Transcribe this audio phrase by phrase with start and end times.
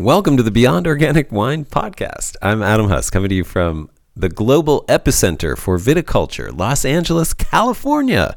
[0.00, 2.36] Welcome to the Beyond Organic Wine podcast.
[2.40, 8.36] I'm Adam Huss, coming to you from the global epicenter for viticulture, Los Angeles, California.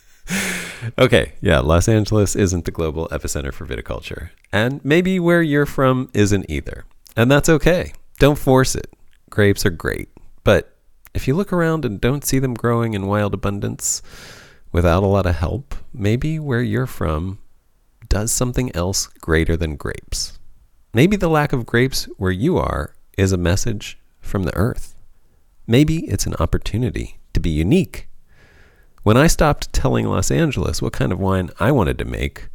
[0.98, 4.30] okay, yeah, Los Angeles isn't the global epicenter for viticulture.
[4.52, 6.84] And maybe where you're from isn't either.
[7.16, 7.92] And that's okay.
[8.18, 8.92] Don't force it.
[9.30, 10.08] Grapes are great.
[10.42, 10.76] But
[11.14, 14.02] if you look around and don't see them growing in wild abundance
[14.72, 17.38] without a lot of help, maybe where you're from
[18.08, 20.35] does something else greater than grapes.
[20.96, 24.94] Maybe the lack of grapes where you are is a message from the earth.
[25.66, 28.08] Maybe it's an opportunity to be unique.
[29.02, 32.48] When I stopped telling Los Angeles what kind of wine I wanted to make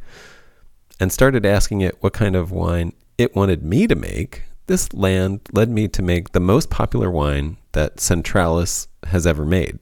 [0.98, 5.42] and started asking it what kind of wine it wanted me to make, this land
[5.52, 9.78] led me to make the most popular wine that Centralas has ever made.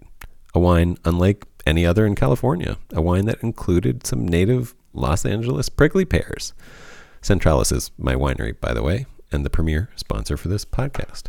[0.55, 5.71] A wine unlike any other in California, a wine that included some native Los Angeles
[5.71, 6.53] prickly pears.
[7.23, 11.25] Centralas is my winery, by the way, and the premier sponsor for this podcast.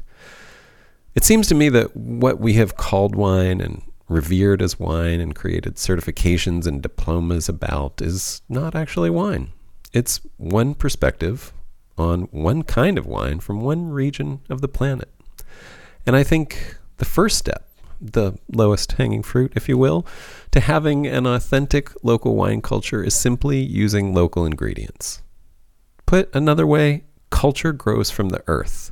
[1.14, 5.36] It seems to me that what we have called wine and revered as wine and
[5.36, 9.52] created certifications and diplomas about is not actually wine.
[9.94, 11.54] It's one perspective
[11.98, 15.10] on one kind of wine from one region of the planet.
[16.06, 17.68] And I think the first step,
[18.00, 20.06] the lowest hanging fruit, if you will,
[20.52, 25.22] to having an authentic local wine culture is simply using local ingredients.
[26.12, 28.92] Put another way, culture grows from the earth.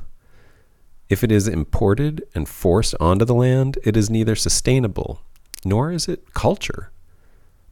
[1.10, 5.20] If it is imported and forced onto the land, it is neither sustainable
[5.62, 6.90] nor is it culture.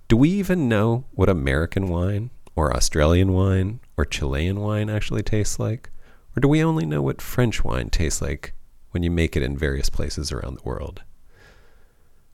[0.07, 5.59] Do we even know what American wine or Australian wine or Chilean wine actually tastes
[5.59, 5.89] like?
[6.37, 8.53] Or do we only know what French wine tastes like
[8.91, 11.05] when you make it in various places around the world?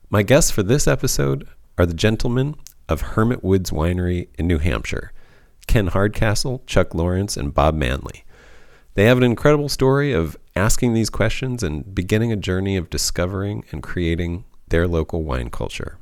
[0.09, 2.55] My guests for this episode are the gentlemen
[2.89, 5.13] of Hermit Woods Winery in New Hampshire.
[5.67, 8.23] Ken Hardcastle, Chuck Lawrence, and Bob Manley.
[8.95, 13.65] They have an incredible story of asking these questions and beginning a journey of discovering
[13.71, 15.97] and creating their local wine culture.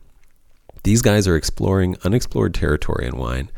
[0.84, 3.50] These guys are exploring unexplored territory in wine,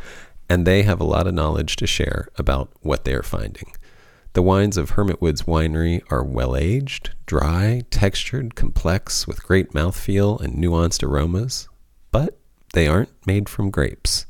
[0.48, 3.74] and they have a lot of knowledge to share about what they are finding.
[4.34, 10.40] The wines of Hermit Woods Winery are well aged, dry, textured, complex, with great mouthfeel
[10.42, 11.68] and nuanced aromas,
[12.12, 12.38] but
[12.74, 14.26] they aren't made from grapes.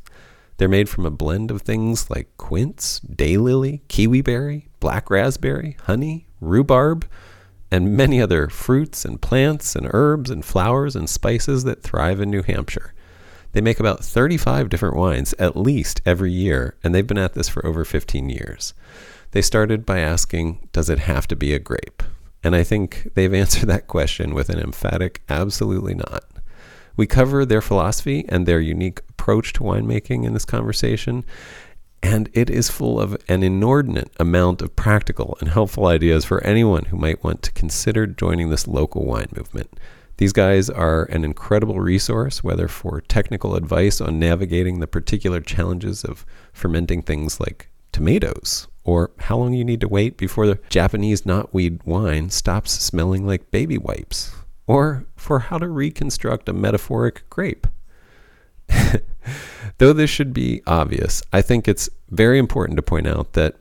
[0.58, 6.28] They're made from a blend of things like quince, daylily, kiwi berry, black raspberry, honey,
[6.40, 7.06] rhubarb,
[7.72, 12.30] and many other fruits and plants and herbs and flowers and spices that thrive in
[12.30, 12.94] New Hampshire.
[13.52, 17.50] They make about 35 different wines at least every year, and they've been at this
[17.50, 18.74] for over 15 years.
[19.32, 22.04] They started by asking, Does it have to be a grape?
[22.44, 26.24] And I think they've answered that question with an emphatic absolutely not.
[26.98, 31.26] We cover their philosophy and their unique approach to winemaking in this conversation,
[32.02, 36.86] and it is full of an inordinate amount of practical and helpful ideas for anyone
[36.86, 39.80] who might want to consider joining this local wine movement.
[40.18, 46.06] These guys are an incredible resource, whether for technical advice on navigating the particular challenges
[46.06, 51.24] of fermenting things like tomatoes, or how long you need to wait before the Japanese
[51.24, 54.35] knotweed wine stops smelling like baby wipes,
[54.68, 57.68] or for how to reconstruct a metaphoric grape.
[59.78, 63.56] Though this should be obvious, I think it's very important to point out that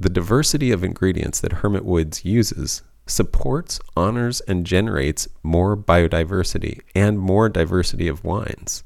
[0.00, 7.18] the diversity of ingredients that Hermit Woods uses supports, honors, and generates more biodiversity and
[7.18, 8.84] more diversity of wines.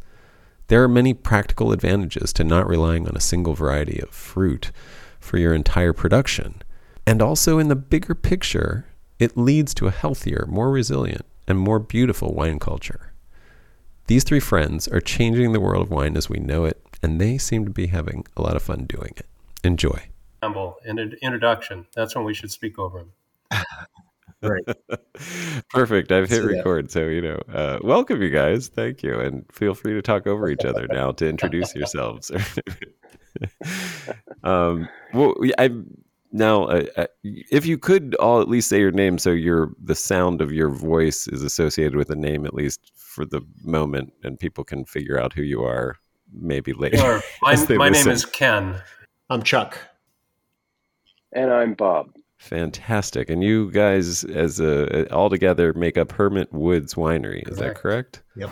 [0.68, 4.70] There are many practical advantages to not relying on a single variety of fruit
[5.20, 6.62] for your entire production.
[7.06, 8.86] And also, in the bigger picture,
[9.18, 13.12] it leads to a healthier, more resilient, and more beautiful wine culture.
[14.06, 17.38] These three friends are changing the world of wine as we know it, and they
[17.38, 19.26] seem to be having a lot of fun doing it.
[19.64, 20.08] Enjoy.
[20.42, 21.86] Humble introduction.
[21.94, 23.12] That's when we should speak over him.
[24.42, 24.64] Great.
[25.70, 26.10] Perfect.
[26.10, 27.40] I've hit record, so you know.
[27.52, 28.66] Uh, welcome, you guys.
[28.66, 32.32] Thank you, and feel free to talk over each other now to introduce yourselves.
[34.42, 35.70] um, well, I
[36.32, 39.94] now, uh, uh, if you could all at least say your name, so your the
[39.94, 44.40] sound of your voice is associated with a name, at least for the moment, and
[44.40, 45.96] people can figure out who you are
[46.32, 46.96] maybe later.
[46.96, 47.22] Sure.
[47.42, 48.80] My, my name is Ken.
[49.28, 49.78] I'm Chuck,
[51.32, 52.16] and I'm Bob.
[52.38, 57.46] Fantastic, and you guys, as a all together, make up Hermit Woods Winery.
[57.48, 57.74] Is correct.
[57.74, 58.22] that correct?
[58.36, 58.50] Yep.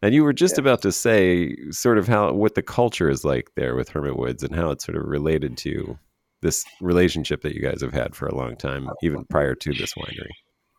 [0.00, 3.50] And you were just about to say sort of how what the culture is like
[3.56, 5.98] there with Hermit Woods and how it's sort of related to
[6.44, 9.94] this relationship that you guys have had for a long time, even prior to this
[9.94, 10.30] winery.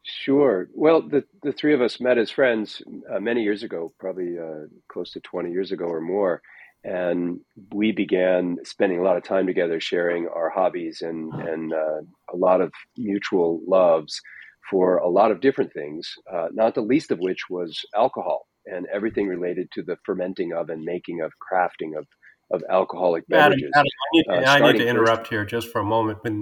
[0.04, 0.70] Sure.
[0.74, 2.82] Well, the the three of us met as friends
[3.12, 6.42] uh, many years ago, probably uh, close to twenty years ago or more,
[6.84, 7.40] and
[7.74, 12.02] we began spending a lot of time together, sharing our hobbies and and uh,
[12.32, 14.22] a lot of mutual loves
[14.70, 16.14] for a lot of different things.
[16.32, 20.70] Uh, not the least of which was alcohol and everything related to the fermenting of
[20.70, 22.06] and making of crafting of
[22.52, 23.72] of alcoholic beverages.
[23.76, 25.30] Adam, Adam, I, need, uh, I need to interrupt first.
[25.32, 26.20] here just for a moment.
[26.24, 26.34] But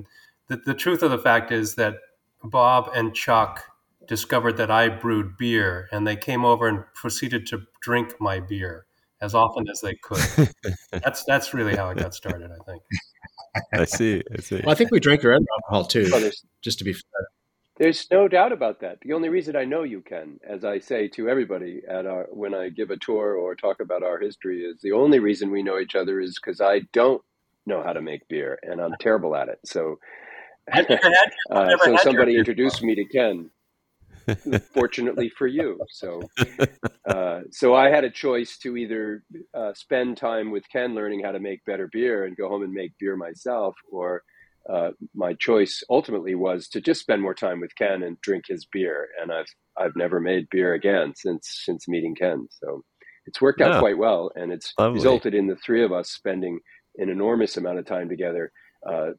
[0.48, 1.96] the, the truth of the fact is that
[2.44, 3.64] Bob and Chuck
[4.08, 8.86] discovered that I brewed beer, and they came over and proceeded to drink my beer
[9.22, 10.52] as often as they could.
[10.92, 12.84] that's that's really how it got started, I think.
[13.74, 14.22] I see.
[14.32, 14.62] I see.
[14.64, 16.30] Well, I think we drank your own alcohol too, well,
[16.62, 17.28] just to be fair.
[17.84, 19.00] There's no doubt about that.
[19.02, 22.56] The only reason I know you, Ken, as I say to everybody at our when
[22.56, 25.78] I give a tour or talk about our history, is the only reason we know
[25.78, 27.22] each other is because I don't
[27.66, 29.60] know how to make beer and I'm terrible at it.
[29.66, 30.00] So,
[30.72, 33.50] uh, so somebody introduced me to Ken
[34.74, 35.78] fortunately for you.
[35.90, 36.22] So,
[37.06, 41.34] uh, so I had a choice to either uh, spend time with Ken learning how
[41.34, 44.24] to make better beer and go home and make beer myself, or
[44.72, 48.66] uh, my choice ultimately was to just spend more time with Ken and drink his
[48.66, 49.10] beer.
[49.22, 52.48] And I've I've never made beer again since since meeting Ken.
[52.50, 52.84] So
[53.26, 53.80] it's worked out yeah.
[53.80, 54.96] quite well, and it's Lovely.
[54.96, 56.60] resulted in the three of us spending
[56.98, 58.52] an enormous amount of time together
[58.88, 59.12] uh,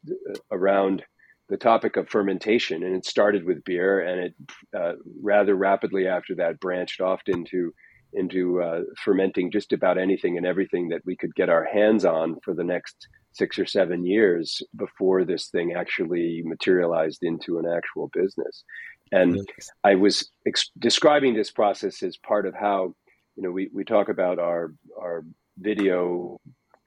[0.53, 1.03] around
[1.49, 4.35] the topic of fermentation, and it started with beer, and it
[4.79, 4.93] uh,
[5.23, 7.73] rather rapidly after that branched off into
[8.15, 12.37] into uh, fermenting just about anything and everything that we could get our hands on
[12.45, 18.11] for the next six or seven years before this thing actually materialized into an actual
[18.13, 18.65] business.
[19.13, 19.47] And
[19.85, 22.95] I was ex- describing this process as part of how
[23.37, 25.25] you know we, we talk about our our
[25.59, 26.41] video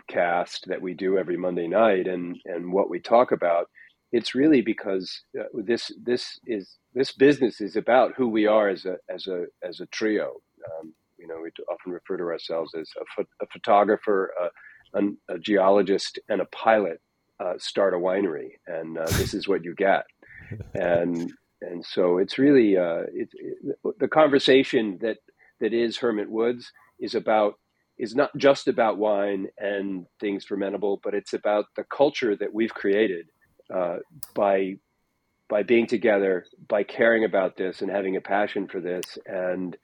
[0.10, 3.68] cast that we do every Monday night, and and what we talk about
[4.12, 8.86] it's really because uh, this this is this business is about who we are as
[8.86, 10.34] a as a as a trio.
[10.66, 14.46] Um, you know, we often refer to ourselves as a, a photographer, a,
[14.94, 17.02] a, a, geologist, and a pilot.
[17.40, 20.06] Uh, start a winery, and uh, this is what you get.
[20.74, 21.32] And
[21.62, 25.18] and so it's really uh, it, it, the conversation that
[25.60, 27.56] that is Hermit Woods is about
[27.98, 32.74] is not just about wine and things fermentable, but it's about the culture that we've
[32.74, 33.28] created
[33.74, 33.98] uh,
[34.36, 34.76] by
[35.50, 39.78] by being together, by caring about this and having a passion for this, and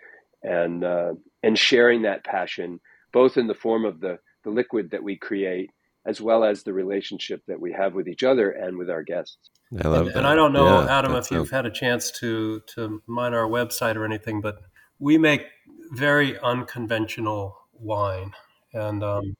[0.43, 2.79] and uh, and sharing that passion,
[3.11, 5.71] both in the form of the the liquid that we create,
[6.05, 9.37] as well as the relationship that we have with each other and with our guests.
[9.83, 12.61] I love and, and I don't know, yeah, Adam, if you've had a chance to
[12.75, 14.61] to mine our website or anything, but
[14.99, 15.45] we make
[15.91, 18.33] very unconventional wine,
[18.73, 19.35] and um,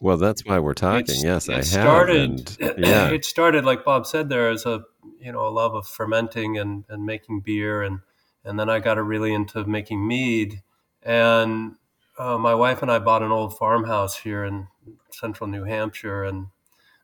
[0.00, 1.00] well, that's why we're talking.
[1.00, 2.76] It's, yes, I started, have.
[2.76, 4.84] And, yeah, it started like Bob said there as a
[5.18, 8.00] you know a love of fermenting and, and making beer, and
[8.44, 10.62] and then I got really into making mead.
[11.02, 11.76] And
[12.18, 14.68] uh, my wife and I bought an old farmhouse here in
[15.10, 16.46] central New Hampshire, and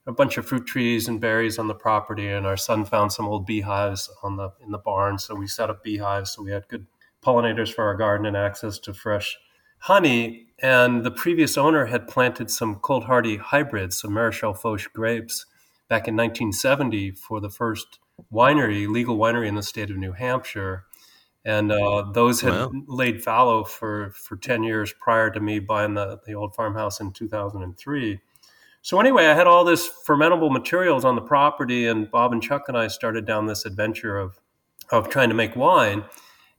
[0.06, 2.28] a bunch of fruit trees and berries on the property.
[2.28, 5.70] And our son found some old beehives on the in the barn, so we set
[5.70, 6.86] up beehives so we had good
[7.22, 9.36] pollinators for our garden and access to fresh
[9.78, 10.46] honey.
[10.62, 15.46] And the previous owner had planted some cold hardy hybrids, some Maréchal Foch grapes,
[15.88, 17.98] back in 1970 for the first
[18.32, 20.84] winery, legal winery in the state of New Hampshire.
[21.44, 22.70] And uh, those had wow.
[22.86, 27.12] laid fallow for, for 10 years prior to me buying the, the old farmhouse in
[27.12, 28.20] 2003.
[28.82, 32.64] So, anyway, I had all this fermentable materials on the property, and Bob and Chuck
[32.68, 34.38] and I started down this adventure of,
[34.90, 36.04] of trying to make wine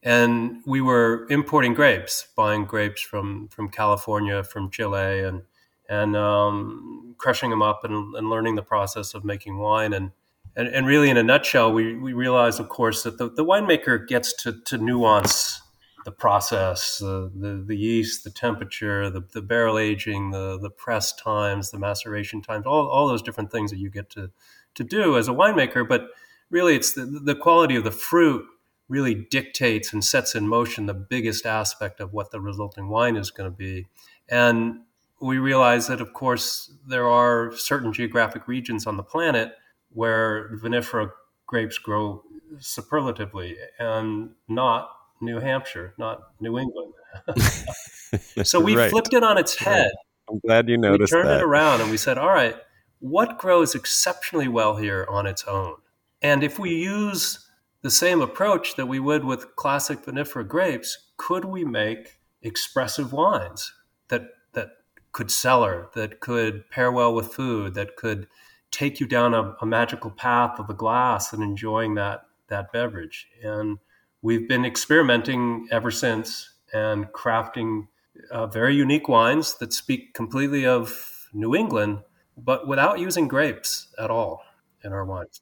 [0.04, 5.44] and we were importing grapes, buying grapes from from California, from Chile, and
[5.90, 9.92] and um, crushing them up and, and, learning the process of making wine.
[9.92, 10.12] And,
[10.56, 14.08] and, and really, in a nutshell, we, we realized, of course, that the, the winemaker
[14.08, 15.62] gets to, to nuance
[16.04, 21.14] the process, the, the, the yeast, the temperature, the, the barrel aging, the, the press
[21.14, 24.32] times, the maceration times, all, all those different things that you get to,
[24.76, 25.88] to do as a winemaker.
[25.88, 26.08] But
[26.50, 28.46] really, it's the, the quality of the fruit
[28.90, 33.32] really dictates and sets in motion the biggest aspect of what the resulting wine is
[33.32, 33.88] going to be.
[34.28, 34.82] And
[35.22, 39.54] we realize that, of course, there are certain geographic regions on the planet
[39.94, 41.12] where vinifera
[41.48, 42.24] grapes grow
[42.60, 46.94] superlatively, and not New Hampshire, not New England.
[48.44, 48.90] so we right.
[48.90, 49.92] flipped it on its head.
[50.30, 51.14] I'm glad you noticed.
[51.14, 51.42] We turned that.
[51.42, 52.56] it around and we said, "All right,
[53.00, 55.76] what grows exceptionally well here on its own?"
[56.22, 57.48] And if we use
[57.82, 63.74] the same approach that we would with classic vinifera grapes, could we make expressive wines
[64.08, 64.70] that that
[65.12, 68.28] could cellar, that could pair well with food, that could
[68.72, 73.28] take you down a, a magical path of the glass and enjoying that that beverage?
[73.44, 73.80] And
[74.22, 77.88] we've been experimenting ever since and crafting
[78.30, 82.00] uh, very unique wines that speak completely of New England,
[82.38, 84.44] but without using grapes at all
[84.84, 85.42] in our wines.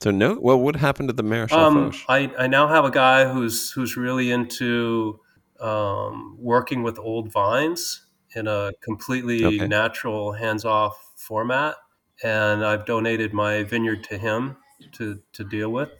[0.00, 1.92] So no, well, what happened to the Maréchal Um?
[2.08, 5.20] I, I now have a guy who's who's really into
[5.60, 9.66] um, working with old vines in a completely Okay.
[9.66, 11.76] natural, hands-off format,
[12.22, 14.56] and I've donated my vineyard to him
[14.92, 15.90] to to deal with,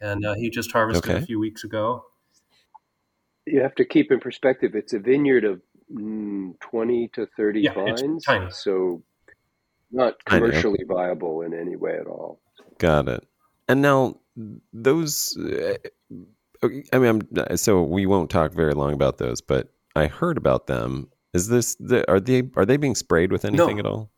[0.00, 1.22] and uh, he just harvested Okay.
[1.22, 2.04] a few weeks ago.
[3.46, 4.74] You have to keep in perspective.
[4.74, 5.60] It's a vineyard of
[5.92, 8.50] mm, twenty to thirty Yeah, it's vines, tiny.
[8.50, 9.02] so
[9.90, 12.40] not commercially viable in any way at all.
[12.78, 13.26] Got it.
[13.68, 14.18] And now
[14.72, 15.74] those, uh,
[16.92, 20.66] I mean, I'm, so we won't talk very long about those, but I heard about
[20.66, 21.10] them.
[21.32, 24.10] Is this the, are they are they being sprayed with anything at all?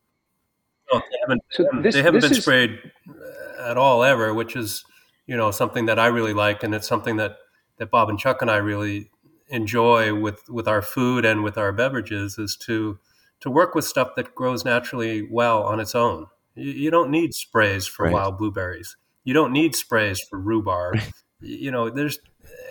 [0.93, 2.79] No, they haven't, So they this- they haven't this been is- sprayed
[3.09, 4.85] uh, at all ever, which is
[5.27, 7.39] you know something that I really like, and it's something that
[7.79, 9.11] that Bob and Chuck and I really
[9.49, 12.99] enjoy with with our food and with our beverages is to
[13.41, 16.27] to work with stuff that grows naturally well on its own.
[16.55, 18.13] You, you don't need sprays for Right.
[18.13, 18.97] wild blueberries.
[19.25, 21.01] You don't need sprays for rhubarb.
[21.41, 22.19] you know, there's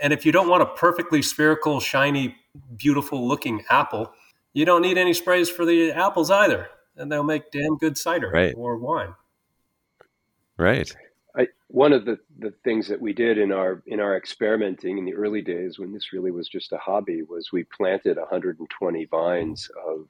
[0.01, 2.35] and if you don't want a perfectly spherical, shiny,
[2.77, 4.11] beautiful looking apple,
[4.53, 6.69] you don't need any sprays for the apples either.
[6.97, 8.53] And they'll make damn good cider Right.
[8.55, 9.13] or wine.
[10.57, 10.93] Right.
[11.37, 15.05] I, one of the, the things that we did in our in our experimenting in
[15.05, 19.69] the early days when this really was just a hobby was we planted 120 vines
[19.85, 20.07] of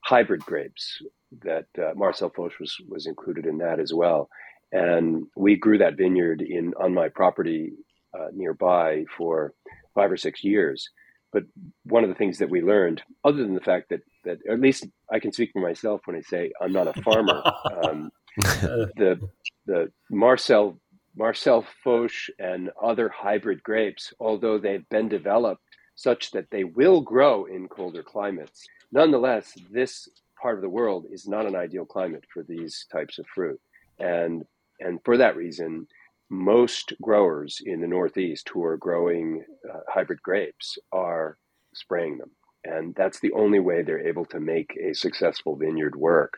[0.00, 1.00] hybrid grapes
[1.42, 4.28] that uh, Maréchal Foch was was included in that as well,
[4.72, 7.72] and we grew that vineyard in on my property
[8.12, 9.54] uh, nearby for
[9.94, 10.90] five or six years.
[11.34, 11.44] But
[11.82, 14.86] one of the things that we learned, other than the fact that that at least
[15.10, 17.42] I can speak for myself when I say I'm not a farmer.
[17.84, 19.20] Um, the
[19.66, 20.78] the Maréchal
[21.18, 25.62] Maréchal Foch and other hybrid grapes, although they've been developed
[25.96, 30.08] such that they will grow in colder climates, nonetheless, this
[30.40, 33.60] part of the world is not an ideal climate for these types of fruit,
[33.98, 34.44] and
[34.80, 35.86] and for that reason,
[36.30, 41.36] most growers in the Northeast who are growing uh, hybrid grapes are
[41.74, 42.30] spraying them,
[42.64, 46.34] and that's the only way they're able to make a successful vineyard work.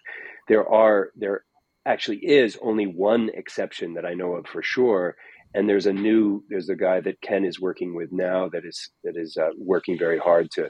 [0.48, 1.42] There are there
[1.86, 5.16] actually is only one exception that I know of for sure.
[5.54, 8.90] And there's a new there's a guy that Ken is working with now that is
[9.04, 10.68] that is uh, working very hard to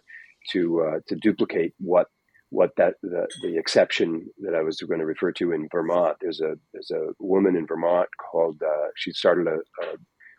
[0.52, 2.06] to uh, to duplicate what
[2.50, 6.16] what that the, the exception that I was going to refer to in Vermont.
[6.20, 9.96] There's a there's a woman in Vermont called uh, she started a, a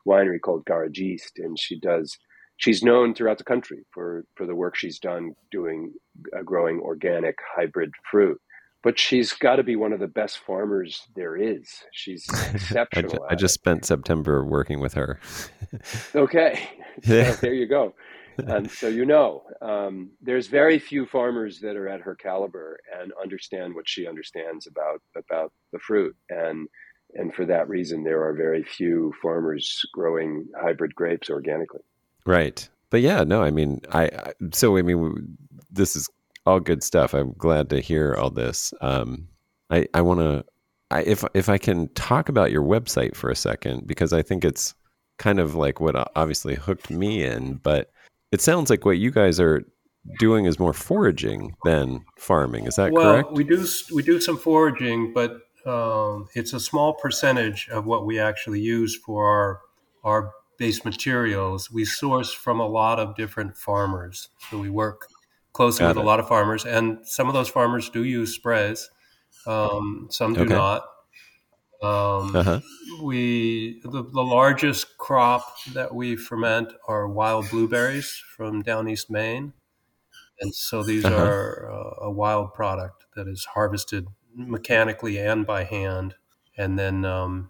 [0.07, 2.17] winery called Garagista, and she does
[2.57, 5.93] she's known throughout the country for for the work she's done doing
[6.37, 8.39] uh, growing organic hybrid fruit
[8.83, 11.67] but she's got to be one of the best farmers there is.
[11.91, 13.11] She's I, exceptional.
[13.11, 15.19] ju- I just spent September working with her.
[16.15, 16.69] okay.
[17.03, 17.95] So there you go.
[18.38, 23.12] And so you know, um, there's very few farmers that are at her caliber and
[23.22, 26.67] understand what she understands about about the fruit, and
[27.13, 31.82] and for that reason, there are very few farmers growing hybrid grapes organically.
[32.25, 32.67] Right.
[32.89, 35.38] But yeah, no, I mean, I, I so I mean,
[35.72, 36.10] this is
[36.46, 37.13] all good stuff.
[37.13, 38.74] I'm glad to hear all this.
[38.82, 39.27] Um,
[39.70, 40.46] I I want to,
[40.91, 44.46] I if if I can talk about your website for a second because I think
[44.46, 44.74] it's
[45.17, 47.91] kind of like what obviously hooked me in, but
[48.31, 49.63] it sounds like what you guys are
[50.19, 52.65] doing is more foraging than farming.
[52.65, 53.31] Is that well, correct?
[53.31, 55.31] we do we do some foraging, but
[55.65, 59.62] um, it's a small percentage of what we actually use for our
[60.03, 61.69] our base materials.
[61.72, 65.07] We source from a lot of different farmers, so we work
[65.53, 66.03] closely Got with it.
[66.03, 68.89] a lot of farmers, and some of those farmers do use sprays.
[69.46, 70.53] Um, some do Okay.
[70.53, 70.84] not.
[71.81, 72.60] Um, Uh-huh.
[73.01, 79.53] We the, the largest crop that we ferment are wild blueberries from down east Maine,
[80.41, 81.15] and so these Uh-huh.
[81.15, 86.15] are uh, a wild product that is harvested mechanically and by hand,
[86.57, 87.49] and then um,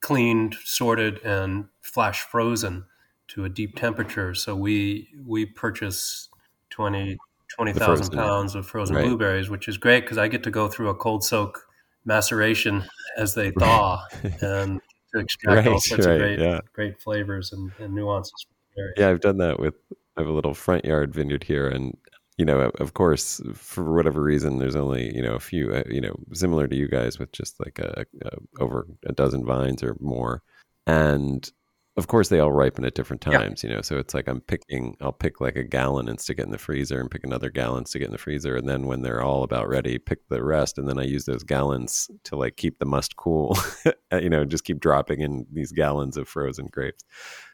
[0.00, 2.86] cleaned, sorted, and flash frozen
[3.28, 4.34] to a deep temperature.
[4.34, 6.28] So we we purchase
[6.70, 7.18] 20
[7.56, 9.06] 20,000 pounds of frozen right.
[9.06, 11.67] blueberries, which is great because I get to go through a cold soak
[12.08, 12.84] maceration
[13.16, 14.02] as they thaw
[14.42, 14.80] and
[15.14, 16.60] to extract all Right, sorts right, of great yeah.
[16.74, 18.46] great flavors and, and nuances.
[18.48, 18.94] from the berries.
[18.98, 19.74] Yeah, I've done that with.
[20.16, 21.96] I have a little front yard vineyard here, and
[22.38, 25.72] you know, of course, for whatever reason, there's only you know a few.
[25.74, 28.30] uh, You know, similar to you guys with just like a, a
[28.62, 30.42] over a dozen vines or more,
[30.86, 31.50] and
[31.98, 33.38] of course they all ripen at different Yeah.
[33.38, 33.62] times.
[33.62, 34.96] You know, so it's like I'm picking.
[35.00, 37.84] I'll pick like a gallon and stick it in the freezer, and pick another gallon,
[37.84, 40.78] stick it in the freezer, and then when they're all about ready, pick the rest,
[40.78, 43.58] and then I use those gallons to like keep the must cool.
[44.12, 47.04] you know, just keep dropping in these gallons of frozen grapes.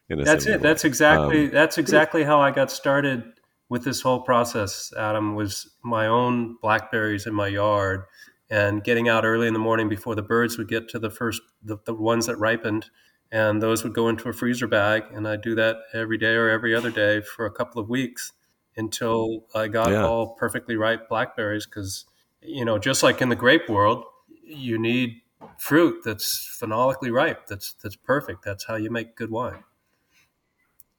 [0.09, 0.57] In a That's it.
[0.61, 0.63] way.
[0.63, 3.25] That's exactly Um, that's exactly how I got started
[3.71, 8.03] with this whole process, Adam, was my own blackberries in my yard
[8.51, 11.41] and getting out early in the morning before the birds would get to the first,
[11.63, 12.91] the, the ones that ripened.
[13.33, 15.05] And those would go into a freezer bag.
[15.13, 18.33] And I do that every day or every other day for a couple of weeks
[18.77, 20.05] until I got yeah.
[20.05, 21.67] all perfectly ripe blackberries.
[21.67, 22.05] Because,
[22.41, 24.05] you know, just like in the grape world,
[24.45, 25.21] you need
[25.59, 28.45] fruit that's phenolically ripe, that's, that's perfect.
[28.45, 29.65] That's how you make good wine.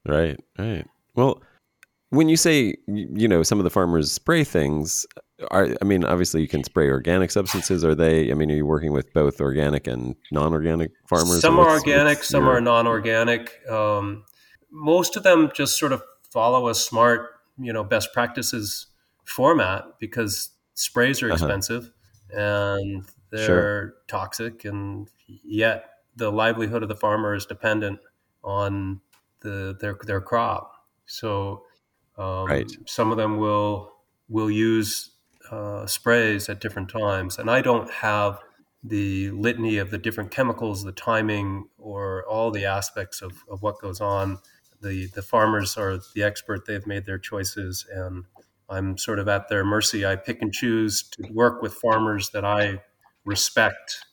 [0.06, 0.86] Right, right.
[1.16, 1.42] Well,
[2.10, 5.06] when you say you know some of the farmers spray things,
[5.52, 7.84] are I mean obviously you can spray organic substances.
[7.84, 8.32] Are they?
[8.32, 11.42] I mean, are you working with both organic and non-organic farmers?
[11.42, 12.56] Some are organic, some your...
[12.56, 13.52] are non-organic.
[13.70, 14.24] Um,
[14.72, 16.02] most of them just sort of
[16.32, 18.88] follow a smart, you know, best practices
[19.26, 21.46] format because sprays are uh-huh.
[21.46, 21.92] expensive
[22.34, 22.42] uh-huh.
[22.42, 23.94] and they're sure.
[24.08, 28.00] toxic, and yet the livelihood of the farmer is dependent
[28.44, 29.02] on
[29.42, 30.72] the their their crop.
[31.06, 31.64] So
[32.18, 32.72] um, right.
[32.86, 33.92] some of them will
[34.30, 35.12] will use
[35.52, 38.40] uh, sprays at different times, and I don't have
[38.84, 43.80] the litany of the different chemicals, the timing, or all the aspects of, of what
[43.82, 44.40] goes on.
[44.82, 48.26] The the farmers are the expert; they've made their choices, and
[48.70, 50.06] I'm sort of at their mercy.
[50.06, 52.82] I pick and choose to work with farmers that I
[53.24, 54.06] respect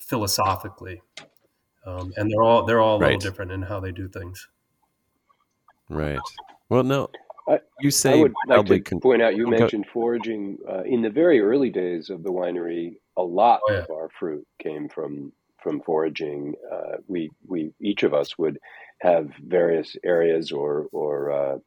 [0.00, 1.02] philosophically,
[1.86, 3.14] um, and they're all they're all a right.
[3.14, 4.48] little different in how they do things.
[5.88, 6.20] Right.
[6.68, 7.10] Well, no,
[7.80, 9.36] you say I would like to con- point out.
[9.36, 12.96] You mentioned foraging uh, in the very early days of the winery.
[13.16, 13.78] A lot oh, yeah.
[13.80, 15.32] of our fruit came from
[15.62, 16.54] from foraging.
[16.70, 18.58] Uh, we we each of us would
[19.00, 21.58] have various areas or or uh,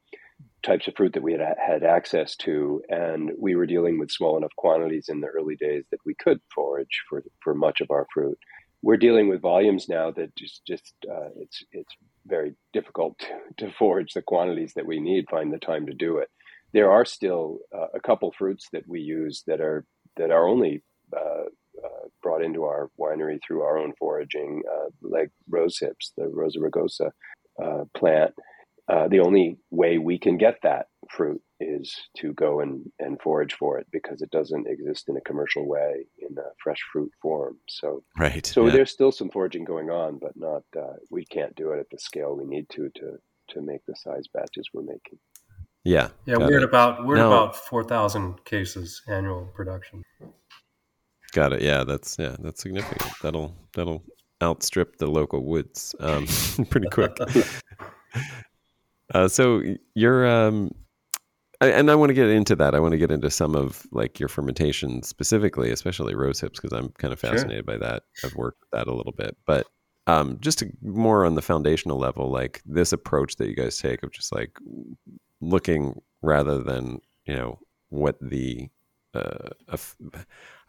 [0.62, 4.36] types of fruit that we had had access to, and we were dealing with small
[4.36, 8.06] enough quantities in the early days that we could forage for for much of our
[8.12, 8.38] fruit
[8.84, 13.18] we're dealing with volumes now that just just uh, it's it's very difficult
[13.58, 15.28] to, forage the quantities that we need.
[15.30, 16.28] Find the time to do it.
[16.72, 19.84] There are still uh, a couple fruits that we use that are
[20.16, 20.82] that are only
[21.16, 21.44] uh,
[21.84, 26.58] uh brought into our winery through our own foraging, uh, like rose hips, the Rosa
[26.58, 27.10] rugosa
[28.88, 33.54] uh, the only way we can get that fruit is to go and, and forage
[33.54, 37.56] for it because it doesn't exist in a commercial way in a fresh fruit form.
[37.68, 38.44] So right.
[38.44, 38.72] So yeah.
[38.72, 41.98] there's still some foraging going on, but not uh, we can't do it at the
[41.98, 43.16] scale we need to to
[43.50, 45.18] to make the size batches we're making.
[45.84, 46.08] Yeah.
[46.26, 46.62] Yeah, we're it.
[46.62, 50.02] at about we're at about four thousand cases annual production.
[51.32, 51.62] Got it.
[51.62, 53.12] Yeah, that's yeah, that's significant.
[53.22, 54.02] That'll that'll
[54.42, 56.26] outstrip the local woods um,
[56.70, 57.16] pretty quick.
[59.14, 59.62] uh, so
[59.94, 60.70] you're um,
[61.60, 62.74] and I want to get into that.
[62.74, 66.76] I want to get into some of like your fermentation specifically, especially rose hips, because
[66.76, 67.78] I'm kind of fascinated sure.
[67.78, 68.02] by that.
[68.24, 69.66] I've worked with that a little bit, but
[70.06, 74.02] um, just to, more on the foundational level, like this approach that you guys take
[74.02, 74.50] of just like
[75.40, 78.68] looking rather than you know what the
[79.14, 79.76] uh, I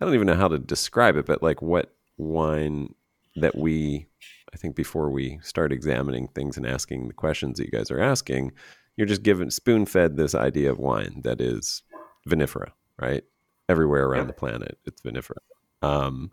[0.06, 2.94] don't even know how to describe it, but like what wine
[3.36, 4.08] that we
[4.54, 8.02] I think before we start examining things and asking the questions that you guys are
[8.02, 8.54] asking
[8.98, 11.84] you're just given spoon fed this idea of wine that is
[12.28, 13.24] vinifera, right?
[13.68, 15.38] Everywhere around the planet, it's vinifera.
[15.82, 16.32] Um,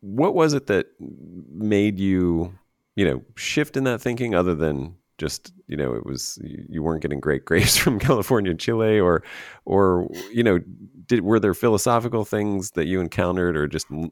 [0.00, 2.52] what was it that made you,
[2.96, 7.02] you know, shift in that thinking other than just, you know, it was you weren't
[7.02, 9.22] getting great grapes from California and Chile or,
[9.64, 10.60] or, you know,
[11.06, 14.10] did, were there philosophical things that you encountered or just, mm,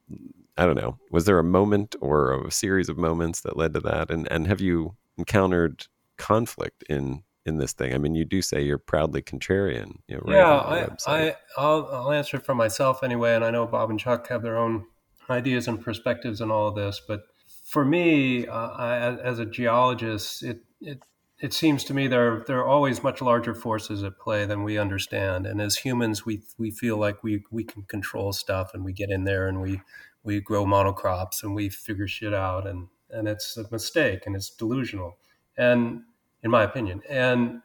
[0.57, 3.81] I don't know, was there a moment or a series of moments that led to
[3.81, 4.11] that?
[4.11, 5.87] And, and have you encountered
[6.19, 7.95] conflict in in this thing?
[7.95, 9.99] I mean, you do say you're proudly contrarian.
[10.09, 13.67] You know, right yeah, I, I, I'll, I'll answer for myself anyway, and I know
[13.67, 14.87] Bob and Chuck have their own
[15.31, 17.23] ideas and perspectives and all of this, but
[17.67, 21.03] for me, uh, I, as a geologist, it, it
[21.41, 24.79] it seems to me there there are always much larger forces at play than we
[24.79, 28.93] understand, and as humans, we we feel like we we can control stuff, and we
[28.93, 29.81] get in there and we
[30.23, 34.49] we grow monocrops and we figure shit out, and and it's a mistake and it's
[34.49, 35.19] delusional,
[35.59, 36.03] and
[36.45, 37.03] in my opinion.
[37.11, 37.63] And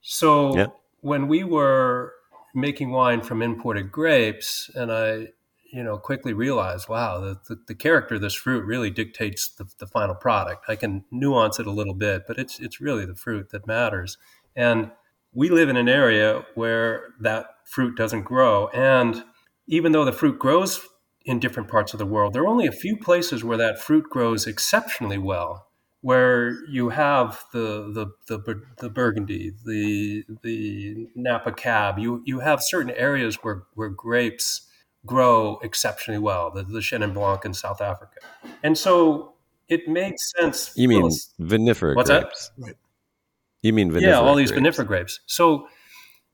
[0.00, 0.56] so
[1.02, 2.14] when we were
[2.54, 5.28] making wine from imported grapes, and I,
[5.74, 9.66] you know, quickly realized, wow, the, the, the character of this fruit really dictates the,
[9.80, 10.66] the, final product.
[10.68, 14.16] I can nuance it a little bit, but it's it's really the fruit that matters.
[14.54, 14.92] And
[15.32, 19.24] we live in an area where that fruit doesn't grow, and
[19.66, 20.80] even though the fruit grows
[21.24, 24.04] in different parts of the world, there are only a few places where that fruit
[24.08, 25.66] grows exceptionally well
[26.02, 32.62] where you have the the the, the Burgundy, the the Napa Cab, you you have
[32.62, 34.68] certain areas where where grapes
[35.06, 38.20] grow exceptionally well, the, the Chenin Blanc in South Africa,
[38.62, 39.34] and so
[39.68, 40.72] it makes sense.
[40.76, 42.50] You mean vinifera What's grapes?
[42.58, 42.74] That?
[43.62, 44.78] You mean vinifera yeah, all these grapes.
[44.78, 45.20] vinifera grapes.
[45.26, 45.68] So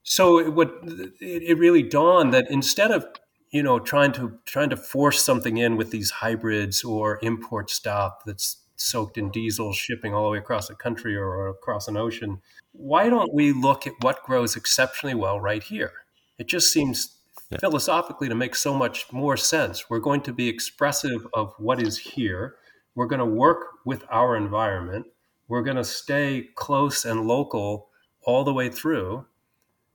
[0.02, 3.06] so it, what it, it really dawned that instead of
[3.50, 8.22] you know trying to trying to force something in with these hybrids or import stuff
[8.24, 11.98] that's soaked in diesel shipping all the way across the country or, or across an
[11.98, 12.40] ocean
[12.72, 15.92] why don't we look at what grows exceptionally well right here
[16.38, 17.18] it just seems
[17.50, 17.58] yeah.
[17.58, 21.98] philosophically to make so much more sense we're going to be expressive of what is
[21.98, 22.56] here
[22.94, 25.06] we're going to work with our environment
[25.48, 27.88] we're going to stay close and local
[28.22, 29.26] all the way through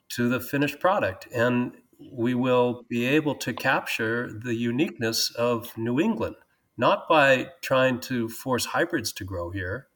[0.10, 1.28] to the finished product.
[1.34, 1.74] And
[2.12, 6.36] we will be able to capture the uniqueness of New England,
[6.78, 9.88] not by trying to force hybrids to grow here,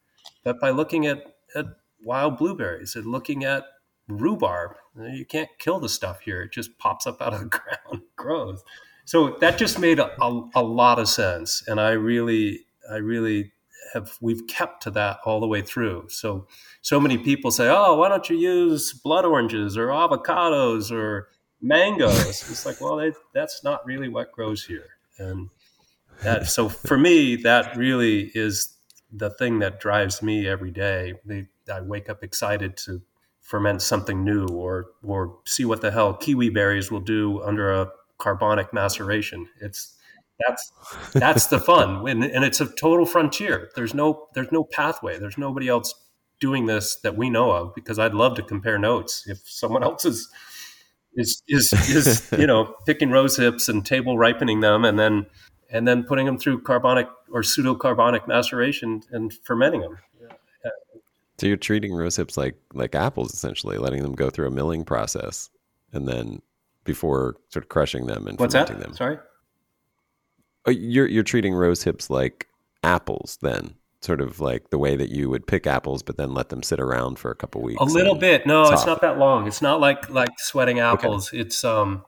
[0.44, 1.22] but by looking at,
[1.54, 1.66] at
[2.02, 3.64] wild blueberries and looking at
[4.10, 4.72] rhubarb.
[4.96, 7.46] You can't kill the stuff here, it just pops up out of the
[7.86, 8.62] ground, grows.
[9.04, 11.64] So that just made a, a, a lot of sense.
[11.66, 13.52] And I really, I really
[13.94, 16.06] have we've kept to that all the way through.
[16.08, 16.46] So
[16.80, 21.28] so many people say, "Oh, why don't you use blood oranges or avocados or
[21.60, 24.86] mangoes?" it's like, well, they, that's not really what grows here.
[25.18, 25.50] And
[26.22, 28.74] that so for me, that really is
[29.12, 31.14] the thing that drives me every day.
[31.24, 33.02] They, I wake up excited to
[33.50, 37.90] ferment something new or or see what the hell kiwi berries will do under a
[38.18, 39.48] carbonic maceration.
[39.60, 39.96] It's
[40.46, 40.72] that's
[41.12, 42.06] that's the fun.
[42.08, 43.70] And, and it's a total frontier.
[43.74, 45.18] There's no there's no pathway.
[45.18, 45.92] There's nobody else
[46.40, 50.04] doing this that we know of because i'd love to compare notes if someone else
[50.04, 50.28] is
[51.14, 55.26] is is, is you know picking rose hips and table ripening them and then
[55.70, 59.98] and then putting them through carbonic or pseudo carbonic maceration and fermenting them
[61.40, 64.84] so you're treating rose hips like like apples essentially letting them go through a milling
[64.84, 65.48] process
[65.92, 66.42] and then
[66.84, 68.88] before sort of crushing them and What's fermenting that?
[68.88, 68.94] them.
[68.94, 69.18] Sorry?
[70.66, 72.46] Oh, you're you're treating rose hips like
[72.84, 76.50] apples then sort of like the way that you would pick apples but then let
[76.50, 78.46] them sit around for a couple weeks a little bit.
[78.46, 79.46] No it's not that long.
[79.46, 81.28] It's not like like sweating apples.
[81.28, 81.38] Okay.
[81.38, 82.04] it's um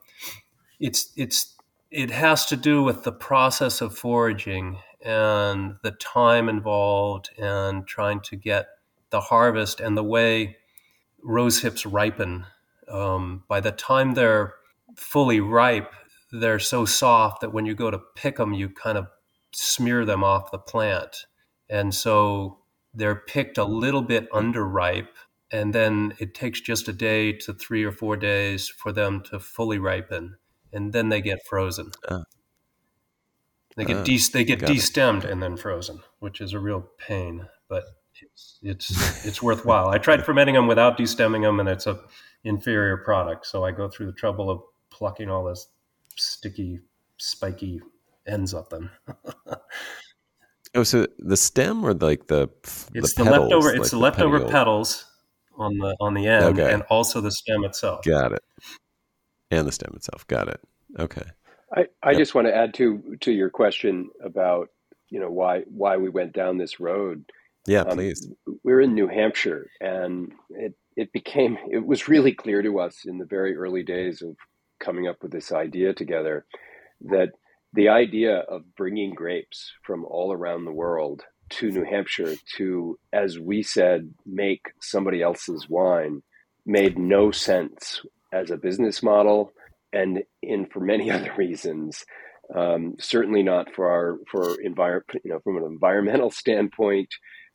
[0.78, 1.56] it's it's
[1.90, 8.20] it has to do with the process of foraging and the time involved and trying
[8.20, 8.66] to get
[9.12, 10.56] the harvest and the way
[11.22, 12.44] rose hips ripen
[12.88, 14.54] um, by the time they're
[14.96, 15.92] fully ripe
[16.32, 19.06] they're so soft that when you go to pick them, you kind of
[19.52, 21.26] smear them off the plant.
[21.68, 22.58] And so
[22.94, 25.08] they're picked a little bit underripe.
[25.50, 29.38] And then it takes just a day to three or four days for them to
[29.38, 30.36] fully ripen.
[30.72, 31.90] And then they get frozen.
[32.08, 32.22] Uh,
[33.76, 37.48] they get, uh, de- they get destemmed and then frozen, which is a real pain.
[37.68, 37.84] But
[38.22, 39.88] it's, it's, it's worthwhile.
[39.88, 42.00] I tried fermenting them without destemming them, and it's a
[42.44, 43.46] inferior product.
[43.46, 45.68] So I go through the trouble of plucking all this
[46.16, 46.80] sticky,
[47.18, 47.80] spiky
[48.26, 48.90] ends of them.
[50.74, 52.48] oh, so the stem or like the
[52.94, 53.68] it's the, the petals, leftover.
[53.70, 54.50] like it's the, the leftover petiole.
[54.52, 55.04] petals
[55.56, 56.72] on the on the end, Okay.
[56.72, 58.04] and also the stem itself.
[58.04, 58.42] Got it.
[59.50, 60.26] And the stem itself.
[60.28, 60.60] Got it.
[60.98, 61.24] Okay.
[61.74, 62.18] I, I Yep.
[62.18, 64.68] just want to add to to your question about
[65.08, 67.24] you know why why we went down this road.
[67.66, 68.28] Yeah, Um, please.
[68.64, 73.18] we're in New Hampshire, and it it became it was really clear to us in
[73.18, 74.36] the very early days of
[74.80, 76.46] coming up with this idea together
[77.02, 77.30] that
[77.74, 83.38] the idea of bringing grapes from all around the world to New Hampshire to, as
[83.38, 86.22] we said, make somebody else's wine
[86.66, 89.52] made no sense as a business model,
[89.92, 92.04] and in for many other reasons.
[92.54, 97.08] Um, certainly not for our for envir- you know from an environmental standpoint,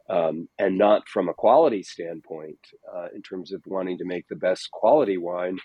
[0.10, 2.60] um, and not from a quality standpoint
[2.96, 5.58] uh, in terms of wanting to make the best quality wine.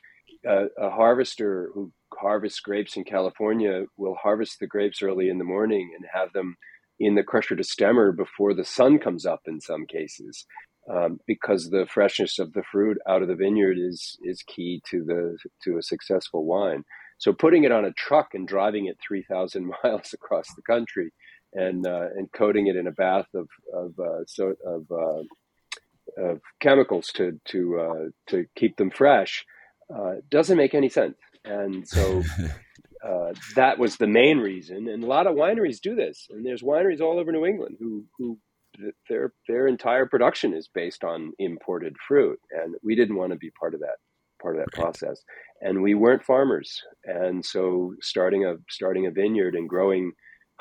[0.49, 5.45] Uh, a harvester who harvests grapes in California will harvest the grapes early in the
[5.45, 6.57] morning and have them
[6.99, 10.45] in the crusher to stemmer before the sun comes up in some cases.
[10.93, 15.05] Um, because the freshness of the fruit out of the vineyard is is key to
[15.05, 16.83] the to a successful wine.
[17.19, 21.13] So putting it on a truck and driving it three thousand miles across the country
[21.55, 25.23] and uh, and coating it in a bath of of uh, so of, uh,
[26.23, 29.45] of chemicals to to uh, to keep them fresh
[29.95, 31.17] uh, doesn't make any sense.
[31.45, 32.23] And so
[33.07, 34.89] uh, that was the main reason.
[34.89, 38.05] And a lot of wineries do this, and there's wineries all over New England who
[38.19, 38.39] who
[39.09, 43.51] their their entire production is based on imported fruit, and we didn't want to be
[43.59, 43.97] part of that
[44.41, 44.85] part of that Right.
[44.85, 45.23] process.
[45.61, 50.13] And we weren't farmers, and so starting a starting a vineyard and growing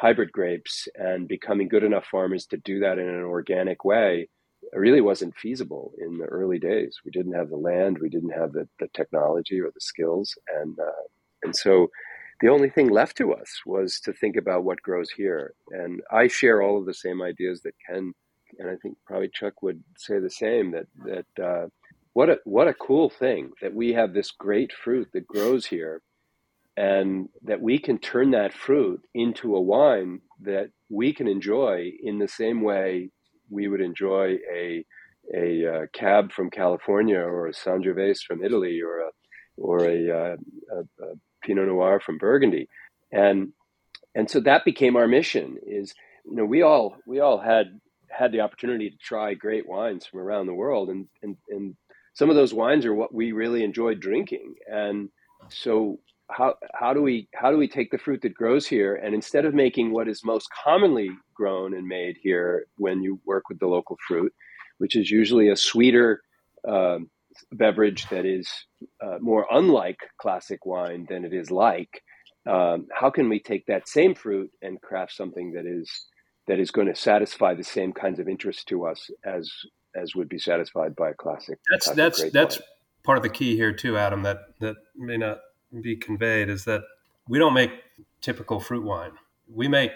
[0.01, 4.27] hybrid grapes and becoming good enough farmers to do that in an organic way
[4.73, 6.97] really wasn't feasible in the early days.
[7.05, 10.77] We didn't have the land, we didn't have the, the technology or the skills, and
[10.79, 11.03] uh,
[11.43, 11.89] and so
[12.41, 15.53] the only thing left to us was to think about what grows here.
[15.71, 18.13] And I share all of the same ideas that Ken
[18.59, 21.67] and I think probably Chuck would say the same that that uh,
[22.13, 26.01] what a what a cool thing that we have this great fruit that grows here
[26.81, 32.17] and that we can turn that fruit into a wine that we can enjoy in
[32.17, 33.11] the same way
[33.51, 34.83] we would enjoy a
[35.35, 39.09] a uh, cab from California or a Sangiovese from Italy or a
[39.57, 40.35] or a, uh,
[40.75, 41.13] a, a,
[41.43, 42.67] Pinot Noir from Burgundy,
[43.11, 43.53] and
[44.15, 45.57] and so that became our mission.
[45.65, 45.93] Is
[46.25, 50.19] you know we all we all had had the opportunity to try great wines from
[50.19, 51.75] around the world, and and and
[52.15, 55.09] some of those wines are what we really enjoyed drinking, and
[55.49, 55.99] so
[56.31, 59.45] how how do we how do we take the fruit that grows here and instead
[59.45, 63.67] of making what is most commonly grown and made here when you work with the
[63.67, 64.33] local fruit,
[64.77, 66.21] which is usually a sweeter
[66.67, 67.09] um,
[67.53, 68.49] beverage that is
[69.03, 72.01] uh, more unlike classic wine than it is like,
[72.47, 75.89] um, how can we take that same fruit and craft something that is
[76.47, 79.51] that is going to satisfy the same kinds of interest to us as
[79.95, 81.59] as would be satisfied by a classic.
[81.69, 82.67] That's classic that's that's wine.
[83.03, 84.23] part of the key here too, Adam.
[84.23, 85.39] That that may not
[85.79, 86.83] be conveyed is that
[87.27, 87.71] we don't make
[88.19, 89.11] typical fruit wine.
[89.53, 89.91] We make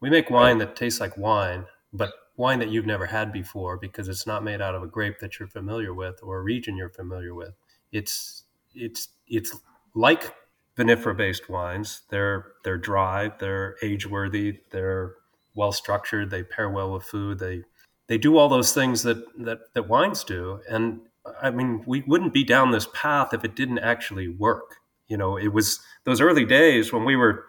[0.00, 4.08] we make wine that tastes like wine, but wine that you've never had before because
[4.08, 6.88] it's not made out of a grape that you're familiar with or a region you're
[6.88, 7.52] familiar with.
[7.92, 9.58] It's it's it's
[9.94, 10.34] like
[10.76, 12.02] vinifera based wines.
[12.08, 15.16] They're they're dry, they're age worthy, they're
[15.54, 17.64] well structured, they pair well with food, they
[18.06, 20.60] they do all those things that that, that wines do.
[20.68, 21.00] And
[21.42, 24.79] I mean, we wouldn't be down this path if it didn't actually work
[25.10, 27.44] you know, it was those early days when we were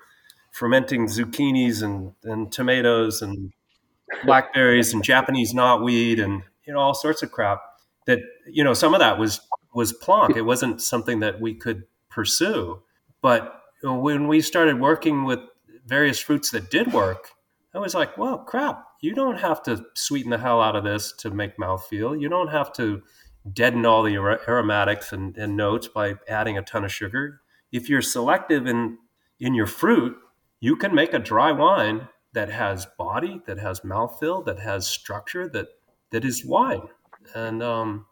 [0.51, 3.53] fermenting zucchinis and, and tomatoes and
[4.23, 7.61] blackberries and Japanese knotweed and you know all sorts of crap.
[8.07, 9.39] That you know some of that was
[9.73, 10.35] was plonk.
[10.35, 12.81] It wasn't something that we could pursue.
[13.21, 15.39] But when we started working with
[15.85, 17.29] various fruits that did work,
[17.73, 18.85] I was like, well, crap.
[19.01, 22.19] You don't have to sweeten the hell out of this to make mouthfeel.
[22.19, 23.01] You don't have to
[23.51, 24.15] deaden all the
[24.47, 27.40] aromatics and, and notes by adding a ton of sugar
[27.71, 28.97] if you're selective in
[29.39, 30.15] in your fruit,
[30.59, 35.49] you can make a dry wine that has body, that has mouthfeel, that has structure,
[35.49, 35.67] that
[36.11, 36.87] that is wine,
[37.35, 38.05] and um,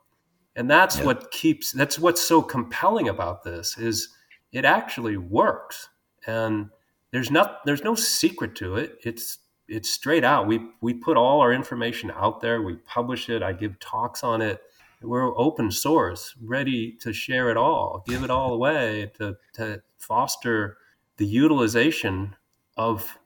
[0.55, 1.05] and that's yeah.
[1.05, 1.71] what keeps.
[1.71, 4.09] That's what's so compelling about this is
[4.51, 5.89] it actually works,
[6.25, 6.69] and
[7.11, 8.97] there's not there's no secret to it.
[9.03, 10.47] It's it's straight out.
[10.47, 12.61] We we put all our information out there.
[12.61, 13.43] We publish it.
[13.43, 14.61] I give talks on it
[15.01, 20.77] we're open source, ready to share it all, give it all away to, to foster
[21.17, 22.35] the utilization
[22.77, 23.17] of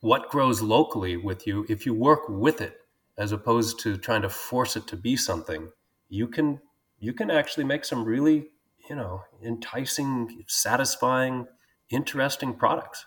[0.00, 1.66] what grows locally with you.
[1.68, 2.78] If you work with it,
[3.18, 5.70] as opposed to trying to force it to be something,
[6.08, 6.60] you can
[6.98, 8.48] you can actually make some really
[8.88, 11.46] you know enticing, satisfying,
[11.90, 13.06] interesting products.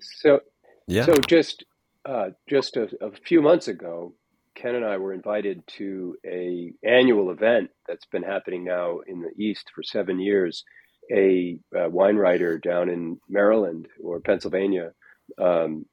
[0.00, 0.40] So
[0.86, 1.06] yeah.
[1.06, 1.64] So just
[2.04, 4.14] uh, just a, a few months ago,
[4.54, 9.32] Ken and I were invited to a annual event that's been happening now in the
[9.42, 10.64] East for seven years.
[11.12, 14.92] A, a wine writer down in Maryland or Pennsylvania
[15.38, 15.86] um,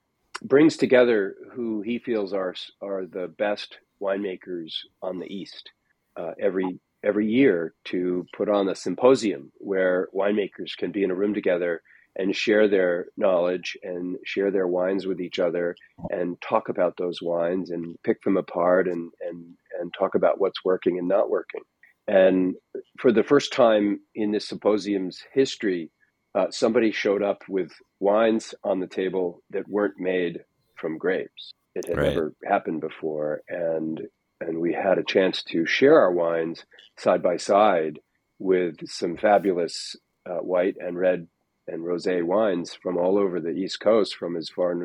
[0.44, 5.70] brings together who he feels are are the best winemakers on the East
[6.18, 11.16] uh, every every year to put on a symposium where winemakers can be in a
[11.16, 11.82] room together
[12.18, 15.76] and share their knowledge and share their wines with each other
[16.10, 19.46] and talk about those wines and pick them apart and and
[19.80, 21.62] and talk about what's working and not working.
[22.08, 22.56] And
[23.00, 25.92] for the first time in this symposium's history,
[26.36, 30.40] uh, somebody showed up with wines on the table that weren't made
[30.76, 31.54] from grapes.
[31.76, 32.10] It had right.
[32.10, 34.02] never happened before, and
[34.42, 36.66] and we had a chance to share our wines
[36.98, 38.00] side by side
[38.40, 39.96] with some fabulous
[40.30, 41.28] uh, white and red
[41.68, 44.76] and rosé wines from all over the East Coast, from as far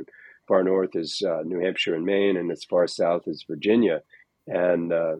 [0.46, 4.02] far north as uh, New Hampshire and Maine, and as far south as Virginia,
[4.46, 5.16] and uh,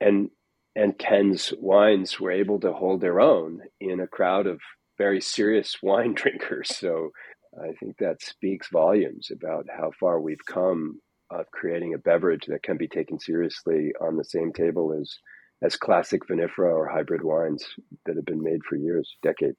[0.00, 0.30] and
[0.74, 4.60] and Ken's wines were able to hold their own in a crowd of
[4.98, 6.76] very serious wine drinkers.
[6.76, 7.10] So
[7.58, 11.00] I think that speaks volumes about how far we've come
[11.30, 15.18] of creating a beverage that can be taken seriously on the same table as
[15.62, 17.64] as classic vinifera or hybrid wines
[18.04, 19.56] that have been made for years, decades.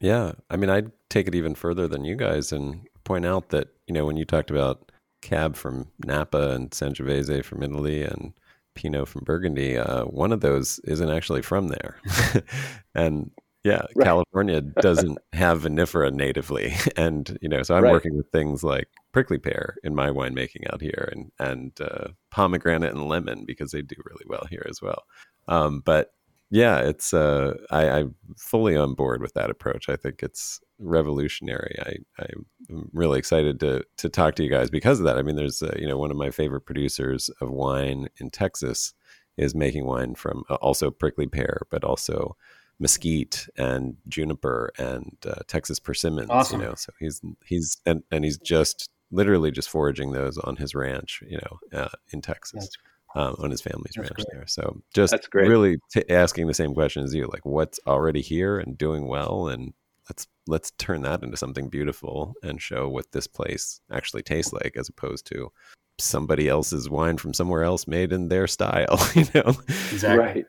[0.00, 0.32] Yeah.
[0.50, 3.94] I mean, I'd take it even further than you guys and point out that, you
[3.94, 8.32] know, when you talked about Cab from Napa and Sangiovese from Italy and
[8.74, 11.96] Pinot from Burgundy, uh, one of those isn't actually from there.
[12.94, 13.30] and
[13.64, 14.04] yeah, right.
[14.04, 16.74] California doesn't have vinifera natively.
[16.96, 17.92] And, you know, so I'm right.
[17.92, 22.92] working with things like prickly pear in my winemaking out here and, and uh, pomegranate
[22.92, 25.02] and lemon because they do really well here as well.
[25.48, 26.12] Um, but
[26.50, 29.88] yeah, it's uh, I, I'm fully on board with that approach.
[29.88, 31.76] I think it's revolutionary.
[31.84, 35.18] I, I'm really excited to to talk to you guys because of that.
[35.18, 38.94] I mean, there's uh, you know one of my favorite producers of wine in Texas
[39.36, 42.36] is making wine from uh, also prickly pear, but also
[42.78, 46.30] mesquite and juniper and uh, Texas persimmons.
[46.30, 46.60] Awesome.
[46.60, 50.76] You know, so he's he's and and he's just literally just foraging those on his
[50.76, 51.22] ranch.
[51.26, 52.68] You know, uh, in Texas.
[53.16, 54.26] Um, on his family's ranch great.
[54.30, 55.48] there, so just That's great.
[55.48, 59.48] really t- asking the same question as you, like what's already here and doing well,
[59.48, 59.72] and
[60.10, 64.76] let's let's turn that into something beautiful and show what this place actually tastes like,
[64.76, 65.50] as opposed to
[65.98, 68.98] somebody else's wine from somewhere else made in their style.
[69.14, 69.54] You know,
[69.92, 70.18] Exactly.
[70.18, 70.44] Right.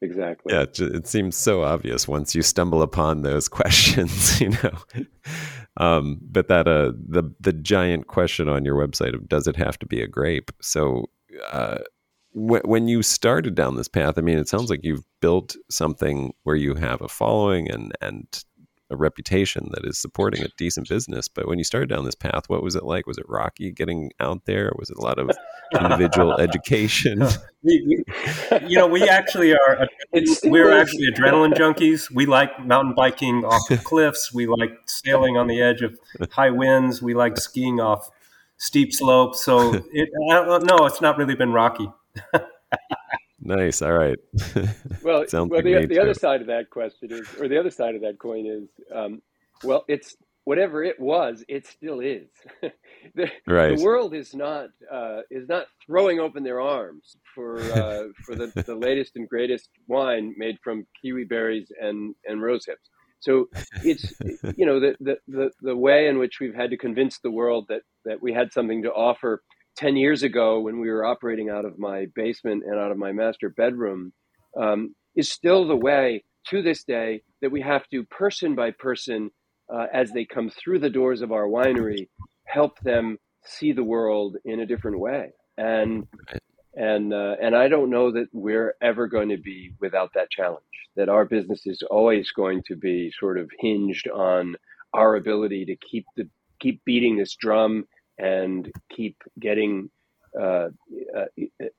[0.00, 0.52] Exactly.
[0.52, 4.40] yeah, it, it seems so obvious once you stumble upon those questions.
[4.40, 5.04] You know,
[5.76, 9.78] um, but that uh, the the giant question on your website of does it have
[9.80, 10.50] to be a grape?
[10.60, 11.10] So.
[11.50, 11.78] Uh,
[12.32, 16.32] wh- when you started down this path, I mean, it sounds like you've built something
[16.42, 18.26] where you have a following and and
[18.90, 21.26] a reputation that is supporting a decent business.
[21.26, 23.06] But when you started down this path, what was it like?
[23.06, 24.70] Was it rocky getting out there?
[24.78, 25.30] Was it a lot of
[25.80, 27.22] individual education?
[27.64, 29.86] We, we, you know, we actually are.
[30.12, 32.10] It's- we're actually adrenaline junkies.
[32.12, 34.34] We like mountain biking off cliffs.
[34.34, 35.96] We like sailing on the edge of
[36.32, 37.00] high winds.
[37.00, 38.10] We like skiing off
[38.62, 39.34] steep slope.
[39.34, 40.86] So it, I.
[40.86, 41.90] It's not really been rocky.
[43.40, 43.82] nice.
[43.82, 44.18] All right.
[45.04, 47.96] Well, well like the, the other side of that question is, or the other side
[47.96, 49.20] of that coin is, um,
[49.64, 52.28] well, it's whatever it was, it still is.
[53.16, 53.76] the, Right.
[53.76, 58.46] the world is not uh, is not throwing open their arms for uh, for the,
[58.64, 62.88] the latest and greatest wine made from kiwi berries and and rose hips.
[63.22, 63.48] So
[63.84, 64.12] it's
[64.56, 67.66] you know the, the the the way in which we've had to convince the world
[67.68, 69.42] that that we had something to offer
[69.76, 73.10] 10 years ago when we were operating out of my basement and out of my
[73.12, 74.12] master bedroom
[74.60, 79.30] um, is still the way to this day that we have to person by person
[79.72, 82.08] uh, as they come through the doors of our winery
[82.44, 86.06] help them see the world in a different way and.
[86.74, 90.64] And uh, and I don't know that we're ever going to be without that challenge
[90.96, 94.56] that our business is always going to be sort of hinged on
[94.94, 96.28] our ability to keep the
[96.60, 97.86] keep beating this drum
[98.18, 99.90] and keep getting
[100.38, 100.68] uh,
[101.16, 101.24] uh,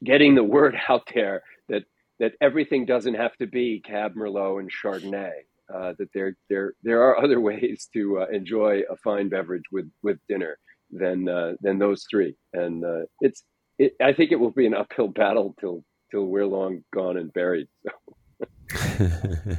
[0.03, 1.84] getting the word out there that
[2.19, 5.32] that everything doesn't have to be Cab Merlot and Chardonnay.
[5.73, 9.89] Uh, that there there there are other ways to uh, enjoy a fine beverage with
[10.03, 10.58] with dinner
[10.91, 12.84] than uh, than those three, and
[13.21, 13.43] it's
[13.80, 17.32] it, I think it will be an uphill battle till till we're long gone and
[17.34, 17.68] buried.
[17.84, 17.92] So,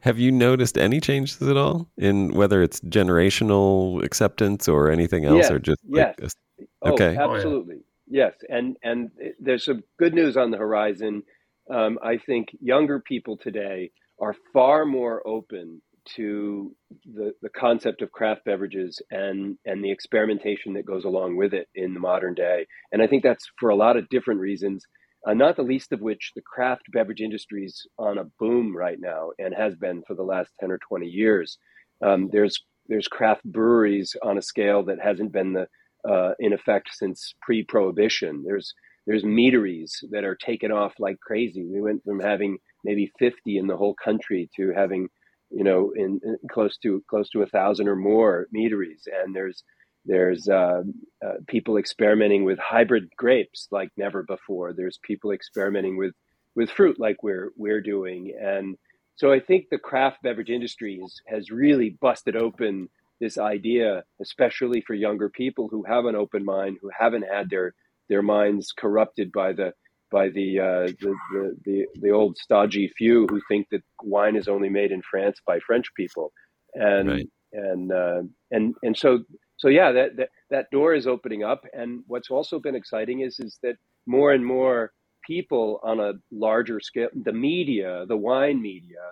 [0.00, 5.42] Have you noticed any changes at all in whether it's generational acceptance or anything else,
[5.42, 6.34] Yes, or just like yes.
[6.60, 7.08] a- Oh, Okay.
[7.08, 7.34] Oh, yeah.
[7.34, 7.78] absolutely.
[8.08, 11.22] Yes, and and there's some good news on the horizon.
[11.70, 15.82] Um, I think younger people today are far more open
[16.16, 21.54] to the the concept of craft beverages and and the experimentation that goes along with
[21.54, 22.66] it in the modern day.
[22.92, 24.84] And I think that's for a lot of different reasons.
[25.26, 28.98] Uh, not the least of which the craft beverage industry is on a boom right
[29.00, 31.58] now and has been for the last ten or twenty years.
[32.04, 35.66] Um, there's there's craft breweries on a scale that hasn't been the
[36.08, 38.44] uh, in effect since pre-prohibition.
[38.46, 38.72] There's
[39.06, 41.64] there's meaderies that are taken off like crazy.
[41.64, 45.08] We went from having maybe 50 in the whole country to having,
[45.50, 49.08] you know, in, in close to close to a thousand or more meaderies.
[49.22, 49.62] And there's
[50.04, 50.82] there's uh,
[51.24, 54.72] uh, people experimenting with hybrid grapes like never before.
[54.72, 56.14] There's people experimenting with
[56.54, 58.34] with fruit like we're we're doing.
[58.40, 58.76] And
[59.16, 62.88] so I think the craft beverage industry has, has really busted open
[63.20, 67.74] this idea, especially for younger people who have an open mind, who haven't had their
[68.08, 69.72] their minds corrupted by the
[70.10, 74.48] by the uh, the, the, the the old stodgy few who think that wine is
[74.48, 76.32] only made in France by French people,
[76.74, 77.28] and Right.
[77.52, 79.20] and uh, and and so
[79.58, 81.64] so yeah, that, that that door is opening up.
[81.72, 84.92] And what's also been exciting is is that more and more
[85.26, 89.04] people on a larger scale, the media, the wine media,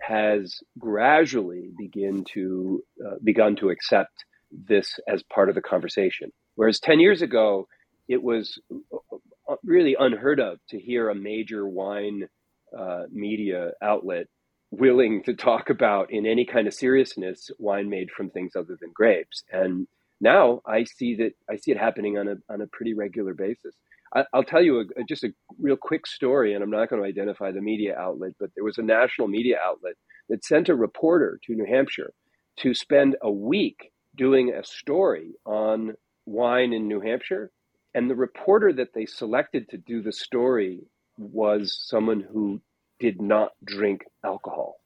[0.00, 4.24] has gradually begin to uh, begun to accept
[4.68, 6.32] this as part of the conversation.
[6.56, 7.68] Whereas ten years ago,
[8.08, 8.60] it was
[9.64, 12.28] really unheard of to hear a major wine
[12.76, 14.26] uh, media outlet
[14.70, 18.90] willing to talk about in any kind of seriousness wine made from things other than
[18.94, 19.44] grapes.
[19.52, 19.86] And
[20.20, 23.74] now I see that I see it happening on a on a pretty regular basis.
[24.14, 27.08] I, I'll tell you a, just a real quick story, and I'm not going to
[27.08, 29.94] identify the media outlet, but there was a national media outlet
[30.28, 32.12] that sent a reporter to New Hampshire
[32.58, 35.94] to spend a week doing a story on
[36.26, 37.50] wine in New Hampshire.
[37.94, 40.80] And the reporter that they selected to do the story
[41.18, 42.60] was someone who
[42.98, 44.76] did not drink alcohol.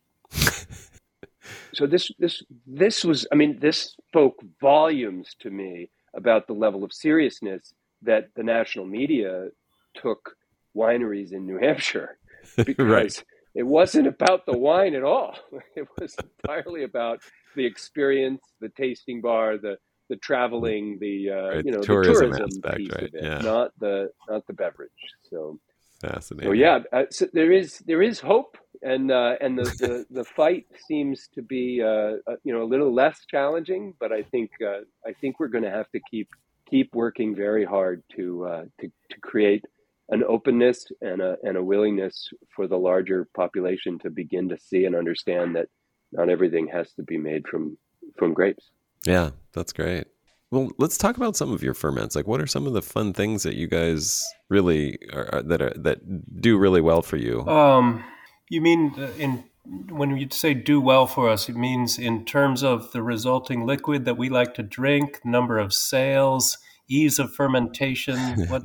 [1.72, 6.82] so this this this was I mean this spoke volumes to me about the level
[6.82, 9.48] of seriousness that the national media
[9.94, 10.36] took
[10.76, 12.18] wineries in New Hampshire
[12.64, 13.24] because Right.
[13.54, 15.36] it wasn't about the wine at all.
[15.76, 17.20] It was entirely about
[17.54, 19.78] the experience, the tasting bar, the
[20.08, 23.14] the traveling, the uh, Right, you know the the tourism tourism aspect, piece right, of
[23.14, 23.38] it, yeah.
[23.38, 24.90] not the not the beverage.
[25.30, 25.58] So
[26.00, 26.50] Fascinating.
[26.50, 30.24] so yeah, uh, so there is there is hope, and uh, and the, the, the
[30.24, 34.50] fight seems to be uh, uh, you know a little less challenging, but I think
[34.62, 36.28] uh, I think we're going to have to keep
[36.68, 39.64] keep working very hard to uh, to to create
[40.10, 44.84] an openness and a and a willingness for the larger population to begin to see
[44.84, 45.68] and understand that
[46.12, 47.78] not everything has to be made from
[48.18, 48.70] from grapes.
[49.06, 50.06] Yeah, that's great.
[50.50, 52.14] Well, let's talk about some of your ferments.
[52.14, 55.62] Like, what are some of the fun things that you guys really are, are that
[55.62, 57.46] are that do really well for you?
[57.46, 58.04] Um,
[58.48, 59.44] you mean uh, in
[59.90, 64.04] when you say do well for us, it means in terms of the resulting liquid
[64.04, 68.46] that we like to drink, number of sales, ease of fermentation.
[68.48, 68.62] What?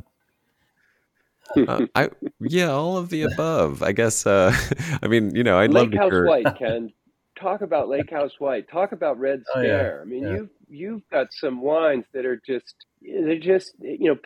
[1.67, 3.83] Uh, I yeah, all of the above.
[3.83, 4.25] I guess.
[4.25, 4.55] Uh,
[5.03, 6.25] I mean, you know, I'd love Lake to House hear.
[6.27, 6.93] White, Ken.
[7.41, 8.69] Talk about Lake House White.
[8.69, 9.67] Talk about Red Oh, yeah.
[9.67, 10.01] Scare.
[10.01, 10.33] I mean, Yeah.
[10.35, 14.19] you've you've got some wines that are just they're just you know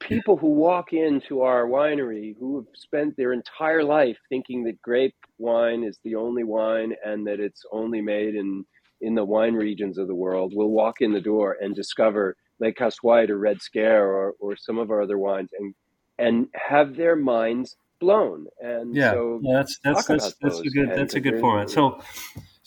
[0.00, 5.16] people who walk into our winery who have spent their entire life thinking that grape
[5.38, 8.64] wine is the only wine and that it's only made in
[9.00, 12.78] in the wine regions of the world will walk in the door and discover Lake
[12.78, 15.74] House White or Red Scare or or some of our other wines and
[16.18, 18.46] and have their minds blown.
[18.60, 21.70] And Yeah, so yeah, that's that's that's, that's a good that's a good format.
[21.70, 22.00] So,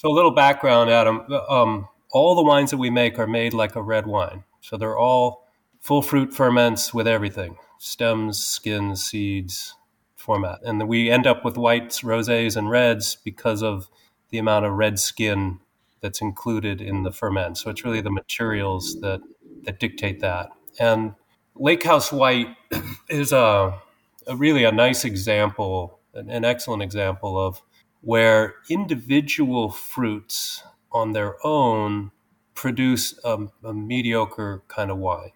[0.02, 1.32] so a little background, Adam.
[1.48, 4.44] Um, all the wines that we make are made like a red wine.
[4.60, 5.48] So they're all
[5.80, 9.76] full fruit ferments with everything: stems, skins, seeds,
[10.16, 13.90] format, and we end up with whites, rosés, and reds because of
[14.32, 15.60] the amount of red skin
[16.00, 17.60] that's included in the ferment.
[17.60, 19.22] So it's really the materials that
[19.66, 20.50] that dictate that.
[20.80, 21.14] And
[21.54, 22.48] Lake House White
[23.08, 23.80] is a,
[24.26, 27.62] a really a nice example, an, an excellent example of
[28.02, 32.12] where individual fruits on their own
[32.56, 35.32] produce a, a mediocre kind of wine.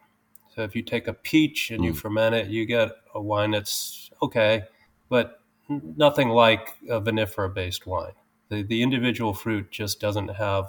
[0.55, 1.97] So if you take a peach and you Mm.
[1.97, 4.63] ferment it, you get a wine that's okay,
[5.09, 8.13] but nothing like a vinifera-based wine.
[8.49, 10.65] The, the individual fruit just doesn't have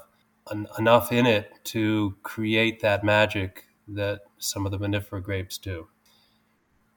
[0.51, 5.89] en- enough in it to create that magic that some of the vinifera grapes do.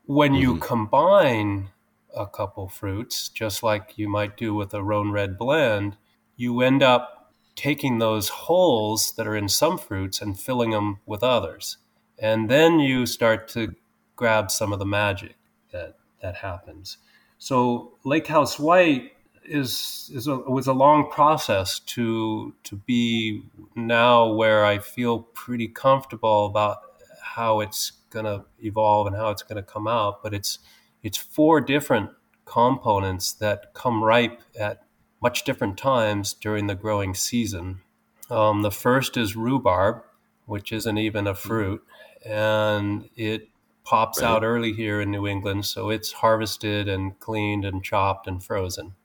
[0.05, 0.61] When you Mhm.
[0.61, 1.69] combine
[2.15, 5.97] a couple fruits, just like you might do with a Rhone Red blend,
[6.35, 11.23] you end up taking those holes that are in some fruits and filling them with
[11.23, 11.77] others.
[12.17, 13.75] And then you start to
[14.15, 15.35] grab some of the magic
[15.71, 16.97] that, that happens.
[17.37, 19.11] So Lake House White
[19.43, 23.43] is, is a, was a long process to to be
[23.75, 26.77] now where I feel pretty comfortable about
[27.21, 30.21] how it's going to evolve and how it's going to come out.
[30.21, 30.59] But it's
[31.03, 32.11] it's four different
[32.45, 34.83] components that come ripe at
[35.21, 37.81] much different times during the growing season.
[38.29, 40.03] Um, the first is rhubarb,
[40.45, 41.83] which isn't even a fruit,
[42.25, 43.49] and it
[43.83, 44.27] pops Right.
[44.27, 48.95] out early here in New England, so it's harvested and cleaned and chopped and frozen.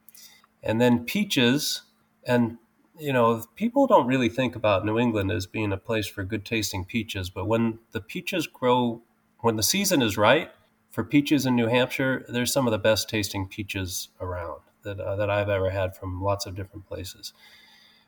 [0.63, 1.83] And then peaches,
[2.25, 2.57] and
[2.97, 6.45] you know, people don't really think about New England as being a place for good
[6.45, 9.01] tasting peaches, but when the peaches grow,
[9.41, 10.49] when the season is right
[10.95, 15.17] for peaches in New Hampshire, there's some of the best tasting peaches around that, uh,
[15.17, 17.33] that I've ever had from lots of different places.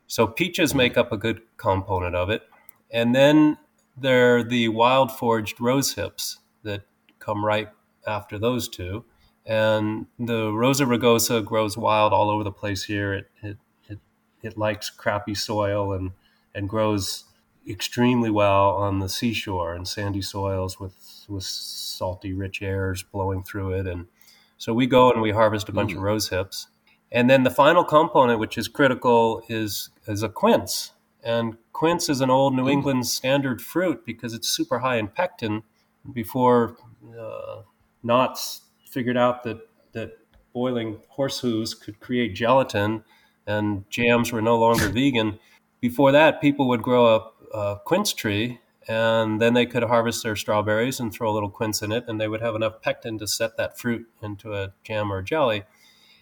[0.08, 2.44] So peaches make up a good component of it.
[2.90, 3.58] And then
[3.98, 6.84] there are the wild foraged rose hips that
[7.20, 7.68] come right
[8.08, 9.04] after those two.
[9.46, 13.14] And the Rosa rugosa grows wild all over the place here.
[13.14, 13.58] It, it,
[13.90, 14.00] it,
[14.42, 16.12] it likes crappy soil and,
[16.56, 17.26] and grows
[17.70, 23.74] extremely well on the seashore and sandy soils with, with salty, rich airs blowing through
[23.74, 23.88] it.
[23.88, 24.08] And
[24.58, 26.68] so we go and we harvest a bunch of rose hips.
[27.12, 30.92] And then the final component, which is critical, is, is a quince.
[31.24, 35.64] And quince is an old New England standard fruit because it's super high in pectin.
[36.14, 36.78] Before
[37.18, 37.62] uh,
[38.04, 39.60] Knox figured out that,
[39.94, 40.18] that
[40.54, 43.04] boiling horse hooves could create gelatin
[43.46, 45.40] and jams were no longer vegan.
[45.80, 50.36] Before that, people would grow a, a quince tree and then they could harvest their
[50.36, 53.28] strawberries and throw a little quince in it, and they would have enough pectin to
[53.28, 55.64] set that fruit into a jam or jelly.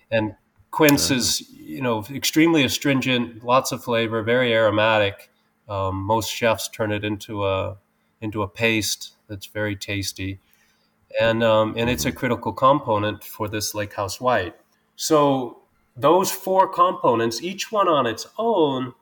[0.09, 0.36] And
[0.71, 5.30] quince is, you know, extremely astringent, lots of flavor, very aromatic.
[5.69, 7.78] Um, most chefs turn it into a
[8.21, 10.39] into a paste that's very tasty,
[11.19, 14.55] and um, and it's a critical component for this lake house white.
[14.95, 15.61] So
[15.95, 18.93] those four components, each one on its own,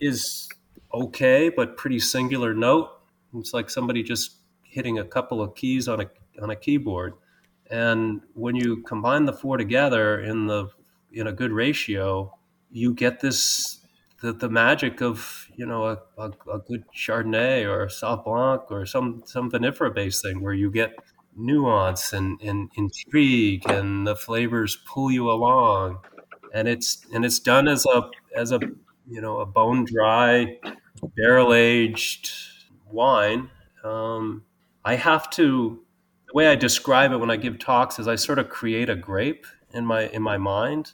[0.00, 0.48] is
[0.92, 2.90] okay, but pretty singular note.
[3.34, 6.10] It's like somebody just hitting a couple of keys on a
[6.40, 7.14] on a keyboard,
[7.70, 10.68] And when you combine the four together in the
[11.12, 12.32] in a good ratio,
[12.70, 13.80] you get this
[14.22, 18.70] the, the magic of you know a, a, a good Chardonnay or a Sauv Blanc
[18.70, 20.94] or some some vinifera based thing where you get
[21.36, 25.98] nuance and, and intrigue and the flavors pull you along
[26.52, 28.58] and it's and it's done as a as a
[29.08, 30.58] you know a bone dry
[31.16, 32.30] barrel aged
[32.90, 33.50] wine
[33.84, 34.42] um,
[34.84, 35.82] i have to
[36.26, 38.96] the way i describe it when i give talks is i sort of create a
[38.96, 40.92] grape in my in my mind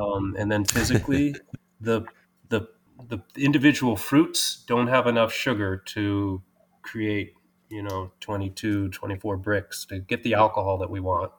[0.00, 1.34] um, and then physically
[1.80, 2.04] the
[2.48, 2.68] the
[3.08, 6.42] the individual fruits don't have enough sugar to
[6.82, 7.34] create
[7.68, 11.32] you know 22 24 Brix to get the alcohol that we want.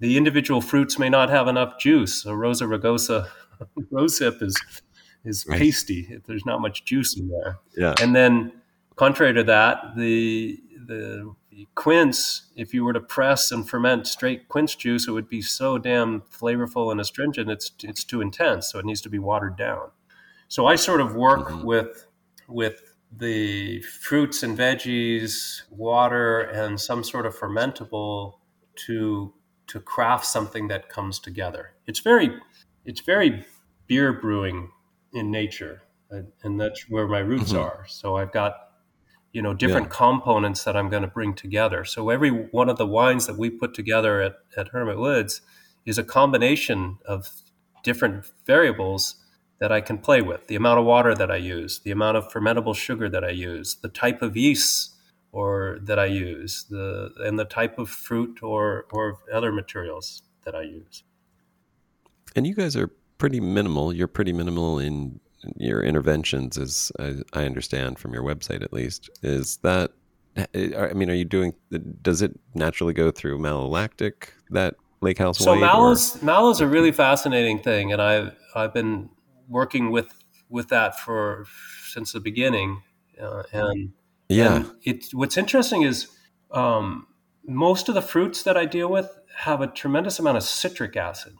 [0.00, 2.26] The individual fruits may not have enough juice.
[2.26, 3.28] A rosa rugosa
[3.92, 4.56] rosehip is
[5.24, 5.58] is right.
[5.58, 8.52] pasty there's not much juice in there yeah and then
[8.96, 11.34] contrary to that the the
[11.74, 15.78] quince if you were to press and ferment straight quince juice it would be so
[15.78, 19.90] damn flavorful and astringent it's it's too intense so it needs to be watered down
[20.48, 21.66] so i sort of work mm-hmm.
[21.66, 22.06] with
[22.48, 28.38] with the fruits and veggies, water, and some sort of fermentable
[28.86, 29.32] to
[29.68, 31.74] to craft something that comes together.
[31.86, 32.34] It's very
[32.84, 33.44] it's very
[33.86, 34.70] beer brewing
[35.12, 35.82] in nature,
[36.42, 37.62] and that's where my roots mm-hmm.
[37.62, 37.86] are.
[37.88, 38.54] So I've got
[39.32, 39.96] you know different yeah.
[39.96, 41.84] components that I'm going to bring together.
[41.84, 45.40] So every one of the wines that we put together at, at Hermit Woods
[45.84, 47.28] is a combination of
[47.82, 49.16] different variables
[49.58, 52.28] that I can play with, the amount of water that I use, the amount of
[52.32, 54.94] fermentable sugar that I use, the type of yeast
[55.30, 60.54] or that I use, the and the type of fruit or or other materials that
[60.54, 61.04] I use.
[62.34, 62.90] And you guys are
[63.22, 63.92] pretty minimal.
[63.92, 65.20] You're pretty minimal in
[65.56, 69.10] your interventions, as I, I understand from your website, at least.
[69.22, 69.92] Is that?
[70.36, 71.54] I mean, are you doing?
[72.02, 76.64] Does it naturally go through malolactic that lake house so mallows or?
[76.64, 79.10] a really fascinating thing and i've i've been
[79.48, 81.46] working with with that for
[81.88, 82.82] since the beginning,
[83.20, 83.92] uh, and
[84.28, 86.08] yeah, and it what's interesting is
[86.50, 87.06] um,
[87.46, 91.34] most of the fruits that I deal with have a tremendous amount of citric acid,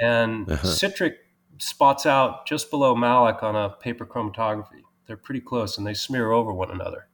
[0.00, 0.66] and uh-huh.
[0.66, 1.16] citric
[1.58, 4.82] spots out just below malic on a paper chromatography.
[5.06, 7.08] They're pretty close, and they smear over one another.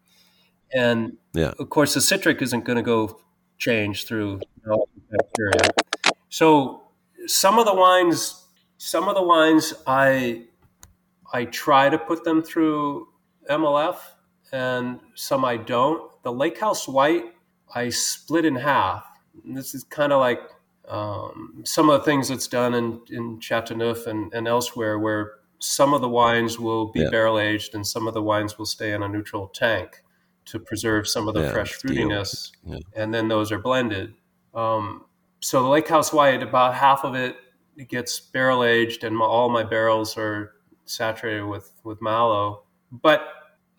[0.74, 1.52] And yeah.
[1.58, 3.20] of course, the citric isn't going to go
[3.58, 4.40] change through
[5.10, 5.70] bacteria.
[6.30, 6.82] So
[7.26, 8.42] some of the wines
[8.84, 10.46] some of the wines I
[11.32, 13.06] I try to put them through
[13.48, 13.96] MLF,
[14.50, 16.10] and some I don't.
[16.24, 17.26] The Lake House White
[17.72, 19.06] I split in half.
[19.44, 20.40] And this is kind of like
[20.88, 25.94] um, some of the things that's done in in Chateauneuf and, and elsewhere, where some
[25.94, 27.10] of the wines will be yeah.
[27.10, 30.02] barrel aged and some of the wines will stay in a neutral tank
[30.44, 32.78] to preserve some of the yeah, fresh fruitiness, yeah.
[32.96, 34.12] and then those are blended.
[34.54, 35.04] Um,
[35.40, 37.36] so the Lake House White, about half of it
[37.76, 40.52] it gets barrel aged, and my, all my barrels are
[40.84, 42.64] saturated with with malo.
[42.90, 43.22] But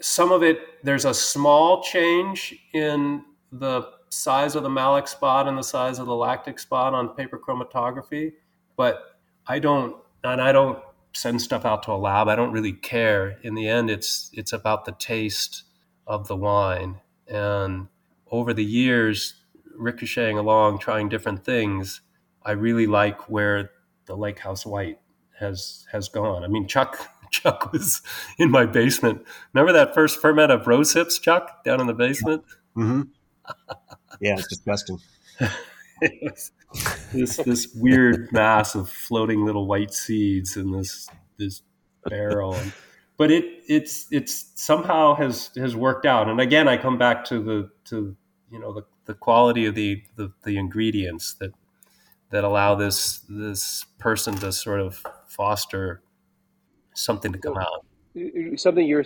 [0.02, 3.84] some of it, there's a small change in the
[4.14, 8.34] size of the malic spot and the size of the lactic spot on paper chromatography.
[8.76, 10.80] But I don't, and I don't
[11.14, 12.28] send stuff out to a lab.
[12.28, 13.38] I don't really care.
[13.44, 15.64] In the end, it's it's about the taste
[16.08, 17.00] of the wine.
[17.28, 17.88] And
[18.32, 19.36] over the years,
[19.76, 22.02] ricocheting along, trying different things,
[22.44, 23.72] I really like where
[24.06, 25.00] the Lake House White
[25.40, 26.44] has has gone.
[26.44, 28.02] I mean, Chuck Chuck was
[28.38, 29.24] in my basement.
[29.54, 32.44] Remember that first ferment of rose hips, Chuck, down in the basement?
[32.76, 33.02] Mm-hmm.
[34.24, 35.00] Yeah, it's disgusting.
[37.14, 41.08] this this weird mass of floating little white seeds in this
[41.38, 41.62] this
[42.06, 42.58] barrel.
[43.18, 46.30] but it it's it's somehow has has worked out.
[46.30, 48.16] And again, I come back to the to
[48.50, 51.52] you know the, the quality of the, the the ingredients that
[52.30, 56.02] that allow this this person to sort of foster
[56.96, 57.86] something to come out.
[58.58, 59.04] Something you're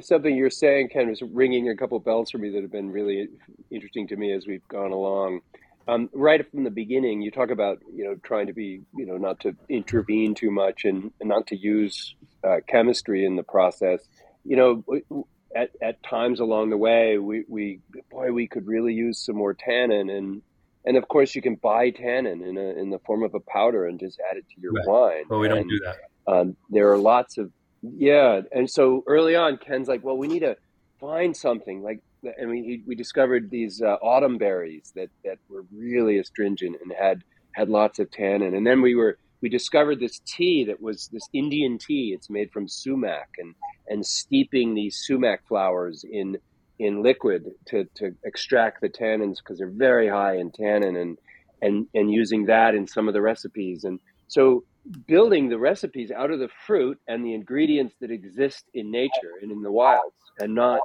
[0.00, 3.28] something you're saying, Ken, is ringing a couple bells for me that have been really
[3.70, 5.40] interesting to me as we've gone along.
[5.88, 9.16] Um, right from the beginning, you talk about you know trying to be you know
[9.16, 12.14] not to intervene too much and, and not to use
[12.44, 14.00] uh, chemistry in the process.
[14.44, 15.24] You know,
[15.54, 17.80] at, at times along the way, we, we
[18.10, 20.42] boy we could really use some more tannin and
[20.84, 23.86] and of course you can buy tannin in a, in the form of a powder
[23.86, 24.86] and just add it to your right.
[24.86, 25.24] wine.
[25.28, 25.96] But we and, don't do that.
[26.32, 27.50] Um, there are lots of
[27.82, 30.56] yeah, and so early on, Ken's like, well, we need to
[31.00, 36.18] find something like, and we we discovered these uh, autumn berries that that were really
[36.18, 37.22] astringent and had
[37.52, 41.28] had lots of tannin, and then we were we discovered this tea that was this
[41.32, 42.12] Indian tea.
[42.14, 43.54] It's made from sumac and
[43.88, 46.38] and steeping these sumac flowers in
[46.78, 51.18] in liquid to, to extract the tannins because they're very high in tannin and,
[51.60, 53.84] and, and using that in some of the recipes.
[53.84, 53.98] And
[54.28, 54.64] so
[55.06, 59.50] building the recipes out of the fruit and the ingredients that exist in nature and
[59.50, 60.80] in the wilds and not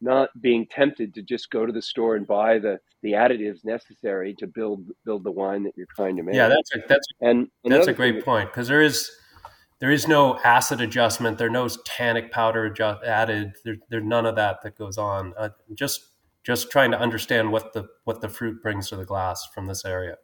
[0.00, 4.34] not being tempted to just go to the store and buy the the additives necessary
[4.34, 6.34] to build build the wine that you're trying to make.
[6.34, 9.10] Yeah, that's a, that's and that's a great point because there is
[9.78, 11.38] there is no acid adjustment.
[11.38, 13.52] There's no tannic powder adjust, added.
[13.64, 15.34] There, there's none of that that goes on.
[15.36, 16.08] Uh, just
[16.42, 19.84] just trying to understand what the what the fruit brings to the glass from this
[19.84, 20.16] area.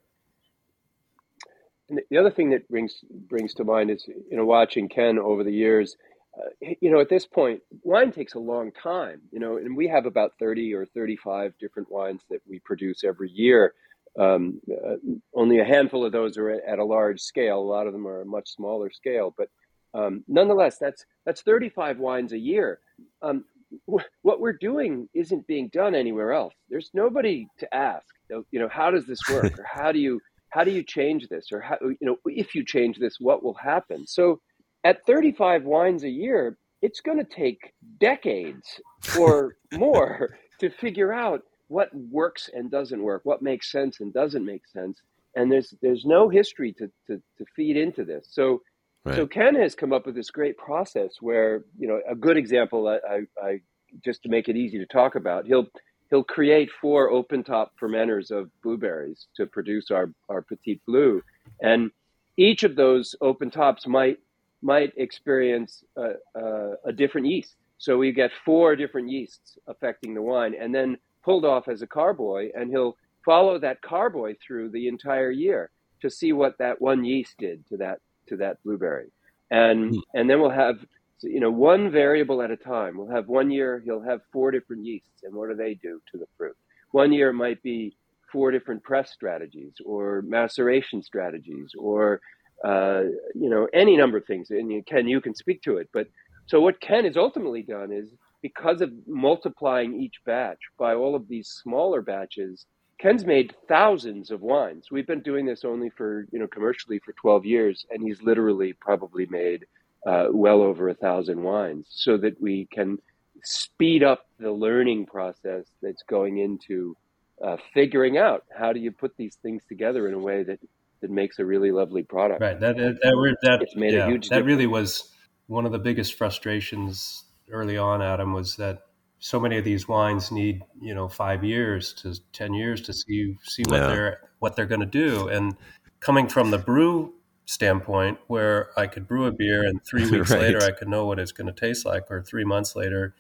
[1.91, 5.45] And the other thing that brings brings to mind is you know watching Ken over
[5.45, 5.97] the years.
[6.39, 9.21] Uh, you know, at this point, wine takes a long time.
[9.33, 13.31] You know, and we have about thirty or thirty-five different wines that we produce every
[13.31, 13.75] year.
[14.19, 14.97] Um, uh,
[15.35, 17.59] only a handful of those are at, at, a large scale.
[17.59, 19.49] A lot of them are a much smaller scale, but
[19.95, 22.81] um, nonetheless, that's that's 35 wines a year.
[23.23, 23.45] Um,
[23.91, 26.55] wh- what we're doing isn't being done anywhere else.
[26.69, 28.07] There's nobody to ask.
[28.29, 30.21] You know, how does this work, or how do you
[30.51, 33.55] how do you change this, or how you know if you change this, what will
[33.55, 34.07] happen?
[34.07, 34.41] So,
[34.85, 38.81] at 35 wines a year, it's going to take decades
[39.19, 44.45] or more to figure out what works and doesn't work, what makes sense and doesn't
[44.45, 45.01] make sense.
[45.37, 48.27] And there's there's no history to to, to feed into this.
[48.31, 48.63] So
[49.05, 49.15] right.
[49.15, 52.89] so Ken has come up with this great process where you know a good example
[52.89, 53.61] I, I, I
[54.05, 55.67] just to make it easy to talk about he'll
[56.11, 61.23] he'll create four open top fermenters of blueberries to produce our our petit blue,
[61.63, 61.91] and
[62.37, 64.19] each of those open tops might
[64.63, 67.57] might experience a, a, a different yeast.
[67.79, 71.87] So we get four different yeasts affecting the wine, and then pulled off as a
[71.87, 75.71] carboy, and he'll follow that carboy through the entire year
[76.03, 79.11] to see what that one yeast did to that to that blueberry,
[79.51, 80.01] and mm.
[80.15, 80.85] and then we'll have
[81.23, 82.97] you know one variable at a time.
[82.97, 86.19] We'll have one year he'll have four different yeasts, and what do they do to
[86.19, 86.57] the fruit?
[86.93, 87.97] One year might be
[88.33, 92.21] four different press strategies or maceration strategies or
[92.65, 93.03] uh,
[93.35, 94.51] you know any number of things.
[94.51, 96.09] And you, Ken, you can speak to it, but
[96.47, 98.11] so what Ken has ultimately done is
[98.43, 102.67] because of multiplying each batch by all of these smaller batches,
[102.99, 104.91] Ken's made thousands of wines.
[104.91, 108.73] We've been doing this only for, you know, commercially for 12 years, and he's literally
[108.75, 109.65] probably made
[110.07, 112.99] uh, well over a thousand wines so that we can
[113.43, 116.97] speed up the learning process that's going into
[117.45, 120.59] uh, figuring out how do you put these things together in a way that,
[121.01, 122.41] that makes a really lovely product.
[122.41, 122.59] Right.
[122.61, 124.47] That, that, that, that, it's made yeah, a huge that difference.
[124.47, 125.11] really was
[125.47, 128.83] one of the biggest frustrations early on, Adam, was that
[129.19, 133.37] so many of these wines need you know five years to ten years to see
[133.43, 133.87] see what yeah.
[133.87, 135.29] they're what they're going to do.
[135.29, 135.57] And
[136.01, 137.13] coming from the brew
[137.51, 140.41] standpoint, where I could brew a beer and three weeks right.
[140.41, 143.15] later I could know what it's going to taste like, or three months later,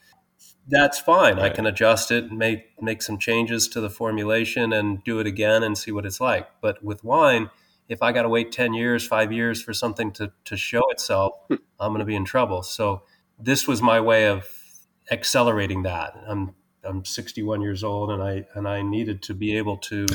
[0.68, 1.36] that's fine.
[1.36, 1.46] Right.
[1.46, 5.62] I can adjust it, make make some changes to the formulation, and do it again
[5.62, 6.48] and see what it's like.
[6.60, 7.50] But with wine,
[7.88, 11.32] if I got to wait ten years, five years for something to to show itself,
[11.48, 11.56] hmm.
[11.80, 12.62] I'm going to be in trouble.
[12.62, 13.02] So
[13.38, 14.46] this was my way of
[15.10, 16.14] accelerating that.
[16.26, 16.54] I'm
[16.84, 20.06] I'm 61 years old, and I and I needed to be able to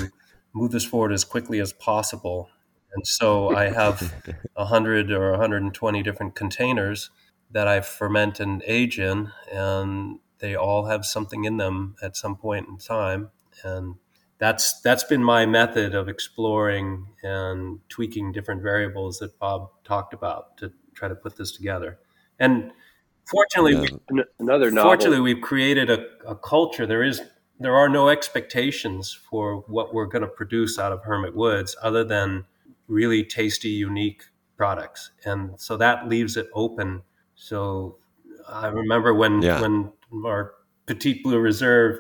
[0.53, 2.49] move this forward as quickly as possible.
[2.96, 4.14] And so I have
[4.54, 7.10] 100 or 120 different containers
[7.52, 12.36] that I ferment and age in, and they all have something in them at some
[12.36, 13.30] point in time.
[13.64, 13.96] And
[14.38, 20.58] that's that's been my method of exploring and tweaking different variables that Bob talked about
[20.58, 22.00] to try to put this together.
[22.39, 22.72] And
[23.26, 24.24] fortunately, yeah.
[24.39, 24.89] another novel.
[24.89, 26.86] fortunately, we've created a, a culture.
[26.86, 27.22] There is
[27.60, 32.04] there are no expectations for what we're going to produce out of Hermit Woods, other
[32.04, 32.46] than
[32.88, 34.24] really tasty, unique
[34.58, 37.02] products, and so that leaves it open.
[37.36, 37.98] So
[38.48, 39.62] I remember when yeah.
[39.62, 39.92] when
[40.26, 40.54] our
[40.86, 42.00] Petite Blue Reserve,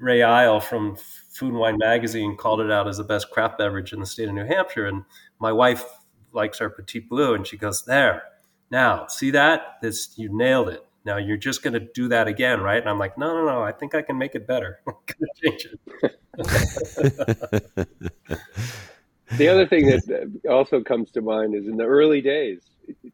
[0.00, 3.92] Ray Isle from Food and Wine Magazine called it out as the best craft beverage
[3.92, 5.04] in the state of New Hampshire, and
[5.38, 5.84] my wife
[6.32, 8.22] likes our Petite Blue, and she goes, "There,
[8.70, 9.78] now, see that?
[9.82, 10.84] This you nailed it.
[11.04, 12.80] Now you're just going to do that again, right?
[12.80, 13.62] And I'm like, no, no, no.
[13.62, 14.80] I think I can make it better.
[15.42, 15.80] change it.
[19.36, 22.60] the other thing that also comes to mind is in the early days,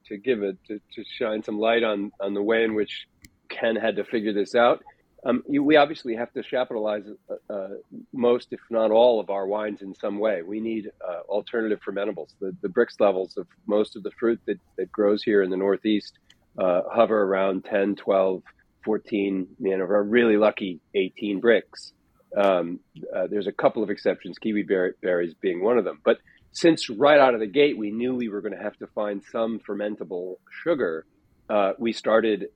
[0.06, 3.06] to give it to, to shine some light on on the way in which
[3.48, 4.82] Ken had to figure this out.
[5.24, 7.68] Um, you, we obviously have to chaptalize uh, uh,
[8.12, 10.42] most, if not all, of our wines in some way.
[10.42, 12.34] We need uh, alternative fermentables.
[12.40, 15.56] The, the Brix levels of most of the fruit that, that grows here in the
[15.56, 16.18] Northeast
[16.58, 18.42] uh, hover around 10, 12,
[18.84, 21.92] 14, you know, we're really lucky 18 Brix.
[22.36, 22.80] Um,
[23.14, 24.62] uh, there's a couple of exceptions, kiwi
[25.02, 26.00] berries being one of them.
[26.04, 26.18] But
[26.52, 29.22] since right out of the gate, we knew we were going to have to find
[29.32, 31.06] some fermentable sugar,
[31.48, 32.46] uh, we started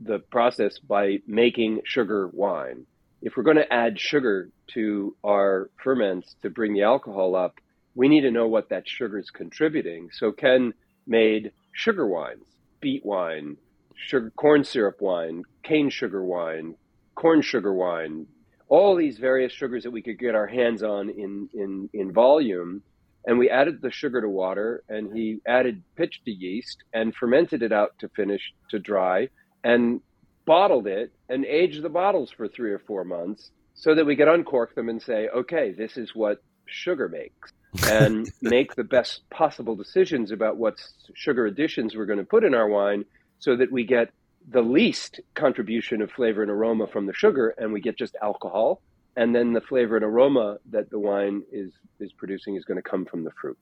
[0.00, 2.86] the process by making sugar wine.
[3.22, 7.54] if we're going to add sugar to our ferments to bring the alcohol up,
[7.94, 10.10] we need to know what that sugar is contributing.
[10.12, 10.74] So Ken
[11.06, 12.44] made sugar wines,
[12.80, 13.56] beet wine,
[13.96, 16.74] sugar, corn syrup wine, cane sugar wine,
[17.14, 18.26] corn sugar wine,
[18.68, 22.82] all these various sugars that we could get our hands on in, in, in volume.
[23.24, 27.62] And we added the sugar to water and he added pitch to yeast and fermented
[27.62, 29.28] it out to finish to dry
[29.64, 30.00] and
[30.44, 34.28] bottled it and aged the bottles for three or four months so that we could
[34.28, 37.52] uncork them and say, okay, this is what sugar makes
[37.88, 40.80] and make the best possible decisions about what
[41.14, 43.04] sugar additions we're going to put in our wine
[43.38, 44.10] so that we get
[44.50, 48.80] the least contribution of flavor and aroma from the sugar and we get just alcohol
[49.16, 52.88] and then the flavor and aroma that the wine is is producing is going to
[52.88, 53.58] come from the fruit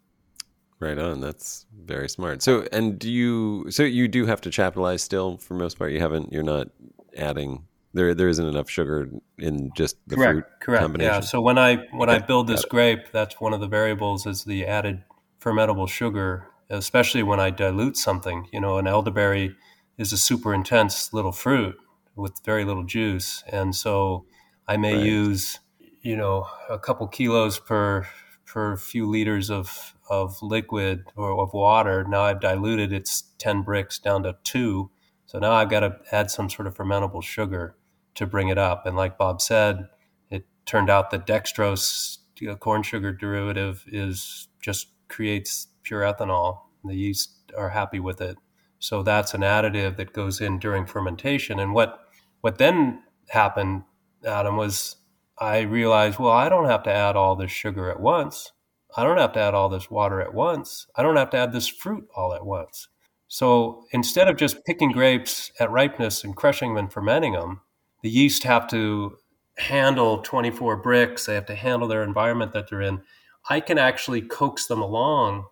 [0.80, 5.00] right on that's very smart so and do you so you do have to chaptalize
[5.00, 6.68] still for most part you haven't you're not
[7.16, 7.64] adding
[7.94, 9.08] there there isn't enough sugar
[9.38, 10.82] in just the correct, fruit correct.
[10.82, 11.20] combination Yeah.
[11.20, 14.44] So when I when Okay, I build this grape, that's one of the variables is
[14.44, 15.04] the added
[15.40, 18.48] fermentable sugar, especially when I dilute something.
[18.52, 19.54] You know, an elderberry
[19.98, 21.76] is a super intense little fruit
[22.16, 24.26] with very little juice, and so
[24.68, 25.04] I may Right.
[25.04, 25.60] use
[26.02, 28.06] you know a couple kilos per
[28.46, 32.04] per few liters of of liquid or of water.
[32.04, 34.90] Now I've diluted it's ten Brix down to two.
[35.26, 37.76] So now I've got to add some sort of fermentable sugar
[38.14, 38.86] to bring it up.
[38.86, 39.88] And like Bob said,
[40.30, 42.18] it turned out that dextrose,
[42.60, 46.60] corn sugar derivative, is just creates pure ethanol.
[46.84, 48.36] The yeast are happy with it.
[48.84, 51.58] So that's an additive that goes in during fermentation.
[51.58, 52.00] And what
[52.42, 53.84] what then happened,
[54.26, 54.96] Adam, was
[55.38, 58.52] I realized, well, I don't have to add all this sugar at once.
[58.94, 60.86] I don't have to add all this water at once.
[60.96, 62.88] I don't have to add this fruit all at once.
[63.26, 67.62] So instead of just picking grapes at ripeness and crushing them and fermenting them,
[68.02, 69.16] the yeast have to
[69.56, 71.24] handle 24 Brix.
[71.24, 73.00] They have to handle their environment that they're in.
[73.48, 75.46] I can actually coax them along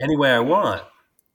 [0.00, 0.82] any way I want.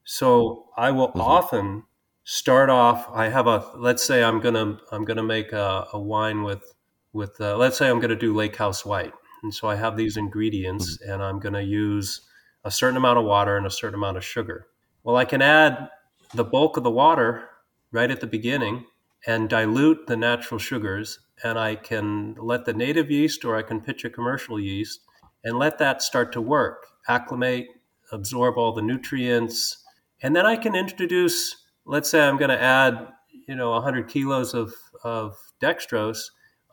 [0.10, 1.20] So I will Mhm.
[1.22, 1.84] often
[2.24, 3.10] start off.
[3.14, 6.64] I have a let's say I'm gonna I'm gonna make a, a wine with
[7.12, 10.16] with uh, let's say I'm gonna do Lake House White, and so I have these
[10.16, 12.22] ingredients, and I'm gonna use
[12.64, 14.68] a certain amount of water and a certain amount of sugar.
[15.04, 15.90] Well, I can add
[16.34, 17.50] the bulk of the water
[17.92, 18.86] right at the beginning
[19.26, 23.82] and dilute the natural sugars, and I can let the native yeast or I can
[23.82, 25.02] pitch a commercial yeast
[25.44, 27.68] and let that start to work, acclimate,
[28.14, 29.84] absorb all the nutrients,
[30.22, 31.56] and then I can introduce.
[31.86, 33.08] Let's say I'm going to add,
[33.48, 36.20] you know, 100 kilos of, of dextrose.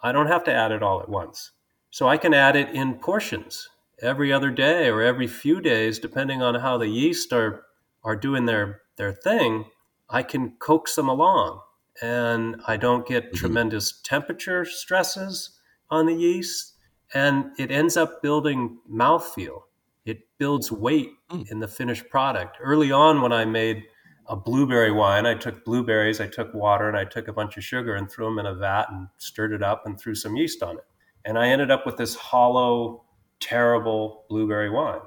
[0.03, 1.53] I don't have to add it all at once,
[1.91, 3.69] so I can add it in portions
[4.03, 7.65] every other day or every few days, depending on how the yeast are
[8.03, 9.65] are doing their their thing.
[10.11, 11.61] I can coax them along,
[12.03, 13.37] and I don't get Mhm.
[13.37, 15.59] tremendous temperature stresses
[15.91, 16.75] on the yeast,
[17.15, 19.63] and it ends up building mouthfeel.
[20.05, 21.51] It builds weight Mm.
[21.51, 22.59] in the finished product.
[22.61, 23.85] Early on, when I made
[24.27, 27.65] a blueberry wine, I took blueberries, I took water, and I took a bunch of
[27.65, 30.63] sugar and threw them in a vat and stirred it up and threw some yeast
[30.63, 30.85] on it.
[31.25, 33.05] And I ended up with this hollow,
[33.41, 35.01] terrible blueberry wine.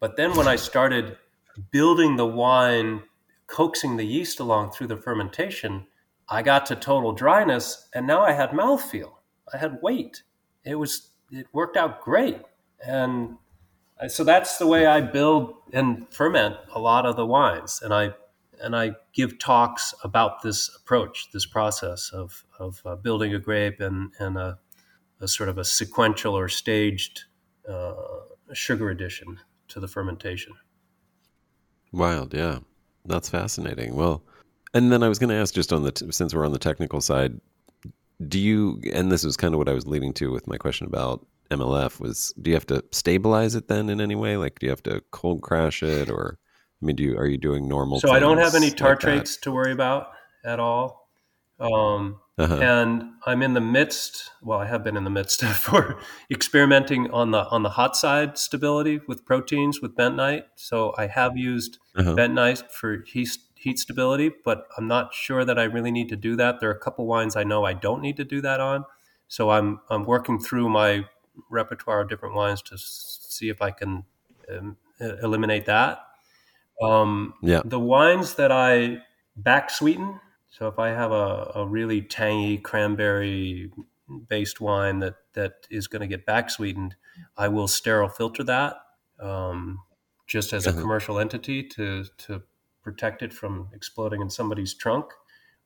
[0.00, 1.16] But then when I started
[1.70, 3.02] building the wine,
[3.46, 5.86] coaxing the yeast along through the fermentation,
[6.28, 9.12] I got to total dryness and now I had mouthfeel.
[9.52, 10.22] I had weight.
[10.64, 12.40] It was it worked out great.
[12.84, 13.36] And
[14.08, 17.80] so that's the way I build and ferment a lot of the wines.
[17.82, 18.14] And I
[18.62, 23.80] and I give talks about this approach, this process of of uh, building a grape
[23.80, 24.58] and and a,
[25.20, 27.24] a sort of a sequential or staged
[27.68, 27.94] uh,
[28.52, 29.38] sugar addition
[29.68, 30.54] to the fermentation.
[31.92, 32.58] Wild, yeah.
[33.06, 33.94] That's fascinating.
[33.94, 34.22] Well,
[34.74, 36.58] and then I was going to ask just on the t- since we're on the
[36.58, 37.40] technical side,
[38.28, 40.86] do you and this is kind of what I was leading to with my question
[40.86, 44.36] about MLF was do you have to stabilize it then in any way?
[44.36, 46.38] Like do you have to cold crash it or
[46.82, 48.98] I mean do you are you doing normal So I don't have any things like
[49.00, 50.08] tartrates to worry about
[50.44, 51.08] at all.
[51.58, 52.62] Um, Uh-huh.
[52.62, 54.30] and I'm in the midst.
[54.42, 55.98] Well, I have been in the midst for
[56.30, 60.44] experimenting on the on the hot side stability with proteins with bentonite.
[60.56, 62.14] So I have used Uh-huh.
[62.14, 66.36] bentonite for heat heat stability, but I'm not sure that I really need to do
[66.36, 66.60] that.
[66.60, 68.84] There are a couple wines I know I don't need to do that on.
[69.28, 71.06] So I'm I'm working through my
[71.50, 74.04] repertoire of different wines to see if I can
[74.50, 74.76] um,
[75.22, 76.00] eliminate that.
[76.82, 77.62] Um, Yeah.
[77.64, 78.98] the wines that I
[79.36, 80.20] back sweeten.
[80.50, 83.70] So if I have a, a really tangy cranberry
[84.28, 86.96] based wine that, that is going to get back sweetened,
[87.36, 88.76] I will sterile filter that
[89.20, 89.80] um,
[90.26, 90.80] just as a Uh-huh.
[90.80, 92.42] commercial entity to, to
[92.82, 95.06] protect it from exploding in somebody's trunk.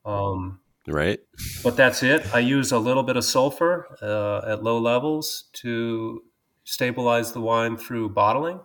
[0.05, 1.21] Um, right?
[1.63, 2.23] But that's it.
[2.35, 6.23] I use a little bit of sulfur uh, at low levels to
[6.65, 8.61] stabilize the wine through bottling.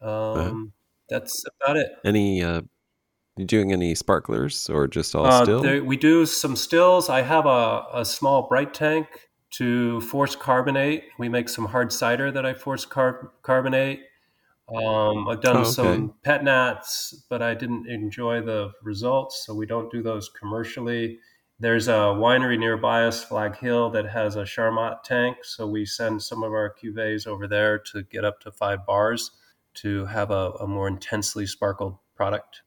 [0.00, 0.54] Um, Uh-huh.
[1.08, 1.88] That's about it.
[2.04, 2.62] Any uh
[3.36, 5.60] you doing any sparklers or just all Uh, still?
[5.62, 7.08] there, we do some stills.
[7.08, 9.06] I have a, a small bright tank
[9.58, 11.04] to force carbonate.
[11.18, 14.00] We make some hard cider that I force car- carbonate.
[14.74, 15.70] Um, I've done Oh, okay.
[15.70, 21.18] some pet nats, but I didn't enjoy the results, so we don't do those commercially.
[21.60, 26.22] There's a winery nearby us, Flag Hill, that has a Charmat tank, so we send
[26.22, 29.30] some of our cuvées over there to get up to five bars
[29.74, 32.62] to have a, a more intensely sparkled product.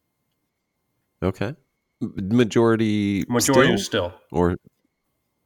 [1.24, 1.56] Okay.
[2.02, 4.14] Majority Majority still still.
[4.32, 4.56] or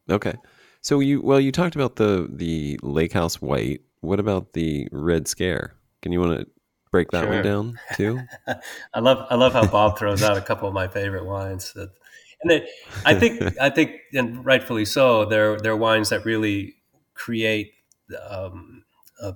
[0.09, 0.33] Okay.
[0.81, 3.81] So you well you talked about the the Lake House White.
[4.01, 5.75] What about the Red Scare?
[6.01, 6.47] Can you want to
[6.91, 7.33] break that Sure.
[7.33, 8.19] one down too?
[8.93, 11.73] I love I love how Bob throws out a couple of my favorite wines.
[11.73, 11.89] That,
[12.41, 12.67] and they,
[13.05, 15.25] I think I think and rightfully so.
[15.25, 16.75] They're they're wines that really
[17.13, 17.73] create
[18.29, 18.83] um,
[19.21, 19.33] a,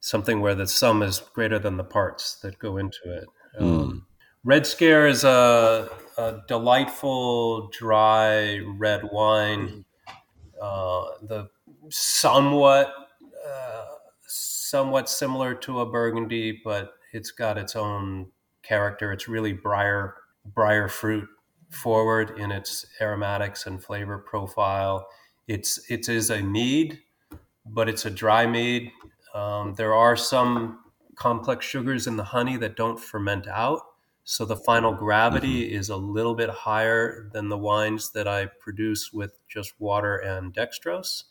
[0.00, 3.24] something where the sum is greater than the parts that go into it.
[3.58, 4.06] Um,
[4.44, 9.84] Red Scare is a, a delightful dry red wine.
[10.60, 11.48] Uh, the
[11.90, 12.92] somewhat
[14.70, 18.30] somewhat similar to a Burgundy, but it's got its own
[18.62, 19.12] character.
[19.12, 21.28] It's really briar briar fruit
[21.70, 25.06] forward in its aromatics and flavor profile.
[25.48, 27.00] It's it is a mead,
[27.66, 28.92] but it's a dry mead.
[29.34, 30.84] Um, there are some
[31.16, 33.80] complex sugars in the honey that don't ferment out,
[34.24, 39.12] so the final gravity is a little bit higher than the wines that I produce
[39.12, 41.24] with just water and dextrose.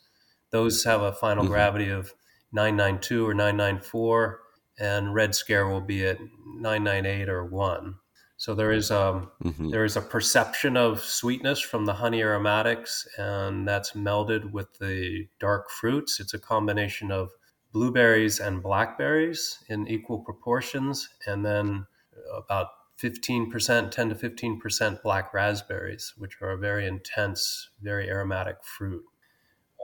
[0.51, 1.47] Those have a final Mhm.
[1.47, 2.13] gravity of
[2.52, 4.39] 992 or 994,
[4.80, 7.95] and Red Scare will be at 998 or 1.
[8.38, 13.08] So there is um, hmm there is a perception of sweetness from the honey aromatics,
[13.18, 16.20] and that's melded with the dark fruits.
[16.20, 17.30] It's a combination of
[17.72, 21.86] blueberries and blackberries in equal proportions, and then
[22.36, 22.68] about
[23.02, 29.04] 15%, 10 to 15% black raspberries, which are a very intense, very aromatic fruit.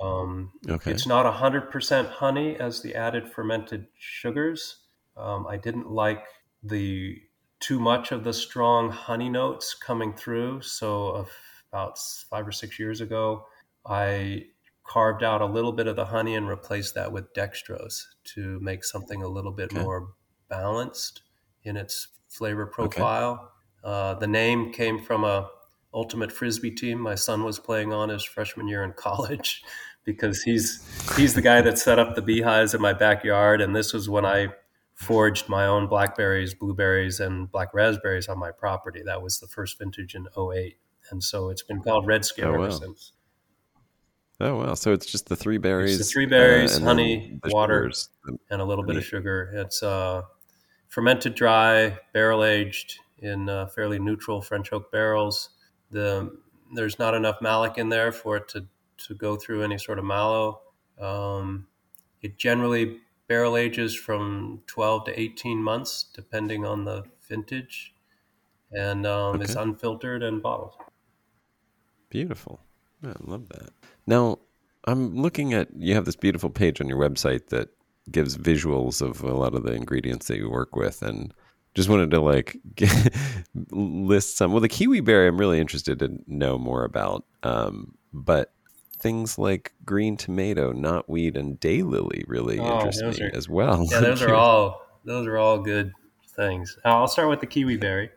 [0.01, 0.91] Um, Okay.
[0.91, 4.83] It's not 100% honey as the added fermented sugars.
[5.17, 6.25] Um, I didn't like
[6.63, 7.21] the
[7.59, 10.61] too much of the strong honey notes coming through.
[10.61, 11.27] So,
[11.71, 11.97] about
[12.29, 13.47] five or six years ago,
[13.85, 14.47] I
[14.83, 18.83] carved out a little bit of the honey and replaced that with dextrose to make
[18.83, 19.83] something a little bit Okay.
[19.83, 20.13] more
[20.49, 21.23] balanced
[21.63, 23.51] in its flavor profile.
[23.83, 25.49] Uh, the name came from a
[25.95, 29.63] ultimate frisbee team my son was playing on his freshman year in college
[30.03, 30.85] because he's
[31.17, 34.25] he's the guy that set up the beehives in my backyard and this was when
[34.25, 34.49] I
[34.93, 39.01] foraged my own blackberries, blueberries and black raspberries on my property.
[39.05, 40.77] That was the first vintage in 08.
[41.11, 42.69] And so it's been called Red Scare Oh, ever wow.
[42.69, 43.11] since.
[44.39, 44.73] Oh wow!
[44.73, 47.83] So it's just the three berries, the three berries, then honey, water.
[47.83, 48.09] sugars.
[48.49, 49.49] and a little bit of sugar.
[49.53, 50.23] It's uh,
[50.89, 55.51] fermented dry, barrel aged in uh, fairly neutral French oak barrels.
[55.91, 56.37] The
[56.73, 58.67] there's not enough malic in there for it to
[58.97, 60.61] to go through any sort of malo.
[60.99, 61.67] Um,
[62.21, 67.93] it generally barrel ages from 12 to 18 months, depending on the vintage,
[68.71, 69.61] and um, it's Okay.
[69.63, 70.75] unfiltered and bottled.
[72.09, 72.61] Beautiful.
[73.03, 73.69] I love that.
[74.07, 74.39] Now,
[74.85, 77.69] I'm looking at you have this beautiful page on your website that
[78.11, 81.33] gives visuals of a lot of the ingredients that you work with and
[81.75, 82.57] just wanted to like
[83.71, 84.51] list some.
[84.51, 87.25] Well, the kiwi berry I'm really interested to know more about.
[87.43, 88.53] Um, but
[88.99, 93.85] things like green tomato, knotweed, and daylily really Oh, interest me are- as well.
[93.91, 95.91] Yeah, those are all those are all good
[96.35, 96.77] things.
[96.83, 98.09] I'll start with the kiwi berry.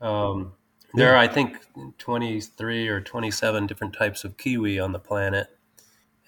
[0.00, 0.52] Um,
[0.94, 1.58] there are, I think,
[1.98, 5.48] 23 or 27 different types of kiwi on the planet.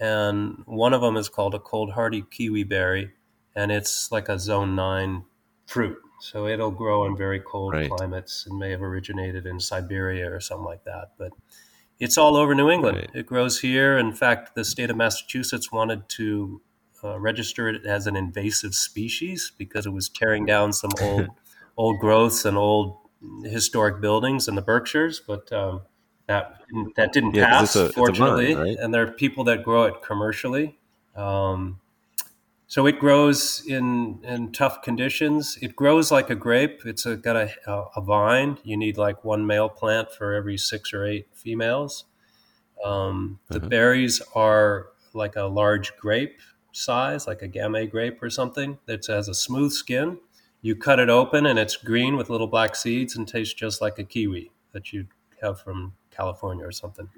[0.01, 3.12] And one of them is called a cold hardy kiwi berry.
[3.55, 5.24] And it's like a zone nine
[5.66, 5.99] fruit.
[6.20, 7.90] So it'll grow in very cold Right.
[7.90, 11.12] climates and may have originated in Siberia or something like that.
[11.18, 11.32] But
[12.00, 12.98] it's all over New England.
[12.98, 13.10] Right.
[13.14, 13.98] It grows here.
[13.98, 16.60] In fact, the state of Massachusetts wanted to
[17.04, 21.28] uh, register it as an invasive species because it was tearing down some old
[21.76, 22.96] old growths and old
[23.44, 25.82] historic buildings in the Berkshires, but um,
[26.26, 26.60] that
[26.96, 28.54] that didn't Yeah, pass, a- a vine, fortunately.
[28.56, 28.76] right?
[28.78, 30.76] And there are people that grow it commercially.
[31.14, 31.78] Um,
[32.68, 35.58] so it grows in in tough conditions.
[35.60, 36.82] It grows like a grape.
[36.84, 38.58] It's a, got a, a, a vine.
[38.62, 42.04] You need like one male plant for every six or eight females.
[42.84, 43.68] Um, the Uh-huh.
[43.68, 46.38] berries are like a large grape
[46.72, 48.78] size, like a Gamay grape or something.
[48.86, 50.18] That has a smooth skin.
[50.62, 53.98] You cut it open and it's green with little black seeds and tastes just like
[53.98, 55.06] a kiwi that you
[55.42, 57.08] have from California or something.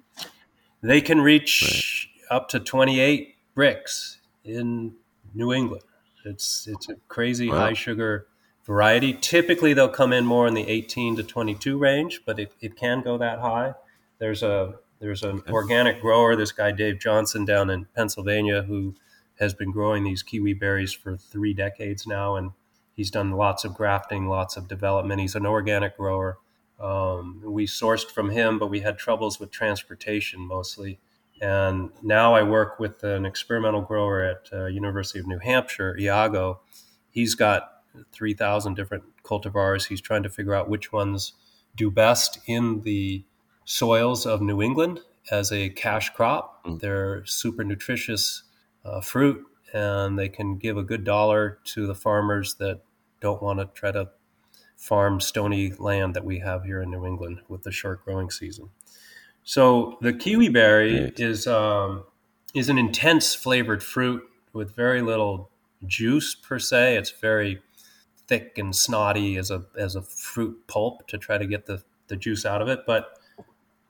[0.82, 4.94] They can reach up to 28 Brix in
[5.34, 5.82] New England.
[6.24, 7.58] It's it's a crazy Wow.
[7.58, 8.26] high sugar
[8.64, 9.14] variety.
[9.14, 13.00] Typically, they'll come in more in the 18 to 22 range, but it, it can
[13.00, 13.74] go that high.
[14.18, 18.94] There's a there's an organic grower, this guy Dave Johnson down in Pennsylvania, who
[19.38, 22.50] has been growing these kiwi berries for three decades now, and
[22.94, 25.22] he's done lots of grafting, lots of development.
[25.22, 26.36] He's an organic grower.
[26.78, 30.98] Um, we sourced from him, but we had troubles with transportation mostly.
[31.40, 36.60] And now I work with an experimental grower at uh, University of New Hampshire, Iago.
[37.10, 37.70] He's got
[38.12, 39.88] 3,000 different cultivars.
[39.88, 41.32] He's trying to figure out which ones
[41.74, 43.24] do best in the
[43.64, 46.64] soils of New England as a cash crop.
[46.80, 48.42] They're super nutritious
[48.84, 52.82] uh, fruit, and they can give a good dollar to the farmers that
[53.20, 54.10] don't want to try to
[54.76, 58.70] farm stony land that we have here in New England with the short growing season.
[59.44, 61.20] So the kiwi berry Right.
[61.20, 62.04] is um,
[62.54, 64.22] is an intense flavored fruit
[64.52, 65.50] with very little
[65.86, 66.96] juice per se.
[66.96, 67.60] It's very
[68.26, 72.16] thick and snotty as a as a fruit pulp to try to get the, the
[72.16, 72.80] juice out of it.
[72.86, 73.18] But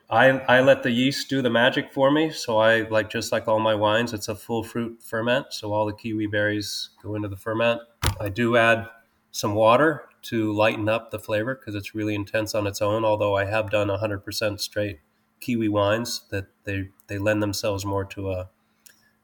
[0.09, 2.31] I I let the yeast do the magic for me.
[2.31, 5.47] So I like just like all my wines, it's a full fruit ferment.
[5.51, 7.81] So all the kiwi berries go into the ferment.
[8.21, 8.89] I do add
[9.33, 13.05] some water to lighten up the flavor because it's really intense on its own.
[13.05, 14.99] Although I have done 100% straight
[15.41, 18.51] kiwi wines that they they lend themselves more to a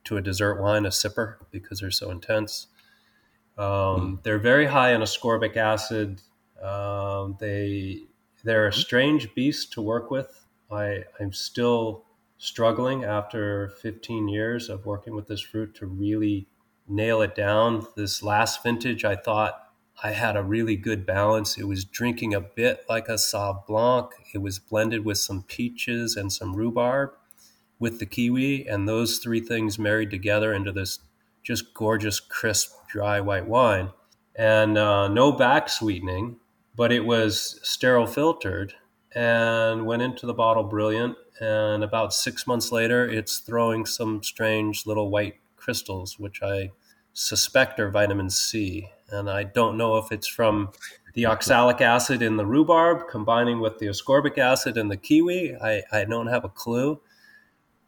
[0.05, 2.69] to a dessert wine, a sipper, because they're so intense.
[3.59, 6.21] Um, They're very high in ascorbic acid.
[6.63, 8.03] Um, they
[8.45, 10.47] they're a strange beast to work with.
[10.71, 12.05] I I'm still
[12.39, 16.47] struggling after 15 years of working with this fruit to really
[16.87, 17.87] nail it down.
[17.97, 19.66] This last vintage, I thought
[20.03, 21.57] I had a really good balance.
[21.57, 24.11] It was drinking a bit like a Sauv Blanc.
[24.35, 27.11] It was blended with some peaches and some rhubarb
[27.79, 30.99] with the kiwi, and those three things married together into this
[31.43, 33.91] just gorgeous, crisp, dry white wine.
[34.35, 36.37] And uh, no back sweetening,
[36.75, 38.75] but it was sterile filtered
[39.15, 41.17] and went into the bottle brilliant.
[41.41, 46.73] And about six months later, it's throwing some strange little white crystals, which I
[47.15, 48.91] suspect are vitamin C.
[49.11, 50.71] And I don't know if it's from
[51.15, 55.57] the oxalic acid in the rhubarb combining with the ascorbic acid in the kiwi.
[55.57, 57.01] I, I don't have a clue,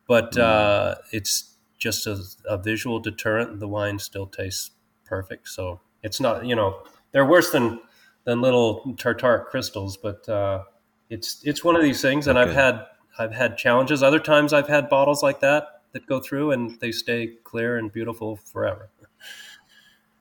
[0.06, 3.60] but uh, it's just a, a visual deterrent.
[3.60, 4.70] The wine still tastes
[5.04, 5.48] perfect.
[5.48, 7.80] So it's not, you know, they're worse than,
[8.24, 10.62] than little tartaric crystals, but uh,
[11.10, 12.26] it's it's one of these things.
[12.26, 12.86] And I've had
[13.18, 14.02] I've had challenges.
[14.02, 17.92] Other times I've had bottles like that that go through and they stay clear and
[17.92, 18.90] beautiful forever.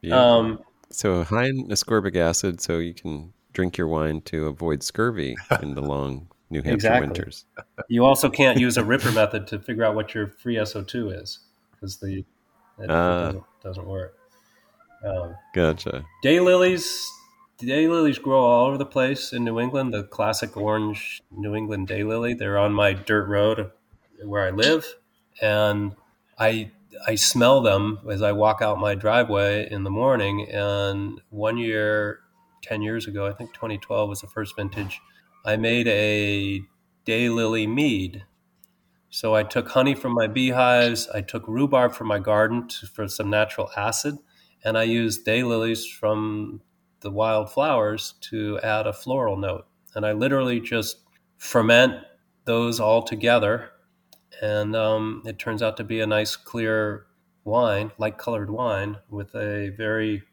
[0.02, 0.16] Yeah.
[0.16, 0.60] Um,
[0.90, 5.74] so high in ascorbic acid, so you can drink your wine to avoid scurvy in
[5.76, 7.08] the long New Hampshire Exactly.
[7.08, 7.46] winters.
[7.90, 11.40] You also can't use a Ripper method to figure out what your free SO2 is
[11.72, 12.24] because the
[12.80, 13.26] it, Ah.
[13.26, 14.16] doesn't, doesn't work.
[15.04, 16.06] Um, Gotcha.
[16.24, 16.88] daylilies,
[17.60, 19.94] daylilies grow all over the place in New England.
[19.94, 22.38] The classic orange New England daylily.
[22.38, 23.72] They're on my dirt road
[24.24, 24.86] where I live,
[25.42, 25.96] and
[26.40, 26.72] I
[27.06, 30.50] I smell them as I walk out my driveway in the morning.
[30.50, 32.20] And one year,
[32.64, 35.00] ten years ago, I think 2012 was the first vintage.
[35.46, 36.62] I made a
[37.06, 38.24] daylily mead.
[39.10, 41.08] So I took honey from my beehives.
[41.10, 44.18] I took rhubarb from my garden to, for some natural acid,
[44.64, 46.62] and I used daylilies from
[47.02, 49.66] the wild flowers to add a floral note.
[49.96, 50.98] And I literally just
[51.38, 52.04] ferment
[52.46, 53.72] those all together,
[54.42, 57.06] and um, it turns out to be a nice, clear
[57.44, 60.24] wine, light colored wine, with a very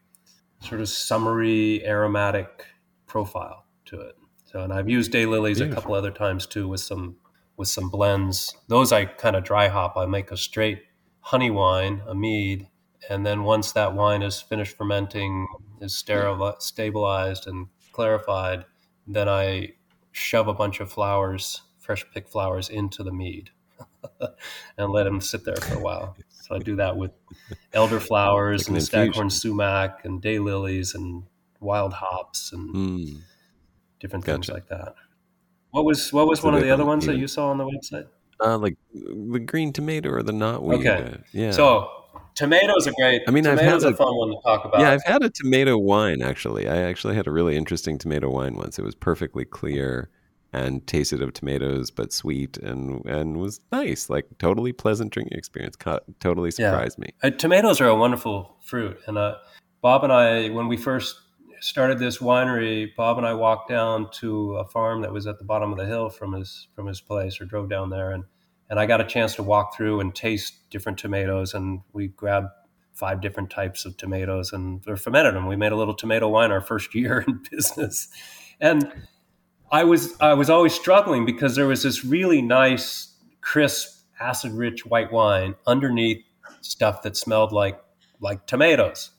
[0.61, 2.67] sort of summery, aromatic
[3.07, 4.17] profile to it.
[4.45, 5.75] So, and I've used daylilies a Beautiful.
[5.75, 7.17] couple other times too with some
[7.57, 8.57] with some blends.
[8.69, 9.97] Those I kind of dry hop.
[9.97, 10.83] I make a straight
[11.21, 12.69] honey wine, a mead,
[13.09, 15.47] and then once that wine is finished fermenting,
[15.81, 18.65] is steril- stabilized and clarified,
[19.07, 19.75] then I
[20.11, 23.51] shove a bunch of flowers, fresh picked flowers, into the mead
[24.79, 26.17] and let them sit there for a while.
[26.31, 27.13] So I do that with
[27.75, 31.25] elderflowers Like an and staghorn sumac and daylilies and
[31.61, 33.21] wild hops and Mm.
[34.01, 34.95] different things like that.
[35.71, 37.65] What was what was So one of the other ones that you saw on the
[37.65, 38.07] website?
[38.45, 40.75] Uh, like the green tomato or the knotweed.
[40.87, 41.15] Okay.
[41.15, 41.51] uh, yeah.
[41.53, 41.89] So
[42.35, 43.23] tomatoes are great.
[43.27, 44.81] I mean, I've tomatoes had are a- a fun one to talk about.
[44.81, 46.69] yeah, I've had a tomato wine actually.
[46.69, 48.79] I actually had a really interesting tomato wine once.
[48.79, 50.11] It was perfectly clear
[50.55, 54.09] and tasted of tomatoes, but sweet and and was nice.
[54.09, 55.77] Like totally pleasant drinking experience.
[55.77, 56.71] Co- totally Yeah.
[56.71, 57.11] surprised me.
[57.23, 59.37] Uh, tomatoes are a wonderful fruit, and uh,
[59.83, 61.17] Bob and I, when we first
[61.61, 65.45] started this winery, Bob and I walked down to a farm that was at the
[65.45, 68.25] bottom of the hill from his from his place, or drove down there, and
[68.71, 72.49] and I got a chance to walk through and taste different tomatoes, and we grabbed
[72.93, 75.47] five different types of tomatoes and fermented them.
[75.49, 78.09] We made a little tomato wine our first year in business,
[78.61, 78.91] and
[79.71, 85.13] I was I was always struggling because there was this really nice, crisp, acid-rich white
[85.13, 86.25] wine underneath
[86.61, 87.81] stuff that smelled like
[88.21, 89.11] like tomatoes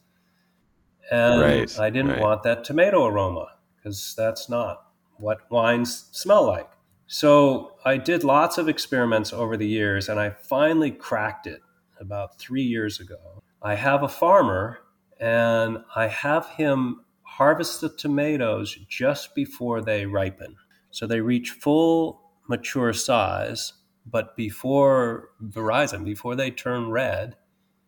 [1.12, 2.22] and Right, I didn't right.
[2.22, 4.88] want that tomato aroma because that's not
[5.18, 6.70] what wines smell like.
[7.08, 11.62] So I did lots of experiments over the years and I finally cracked it
[12.00, 13.44] about three years ago.
[13.62, 14.80] I have a farmer
[15.20, 17.05] and I have him
[17.38, 20.56] harvest the tomatoes just before they ripen.
[20.92, 23.74] So they reach full mature size,
[24.06, 27.36] but before veraison, before they turn red,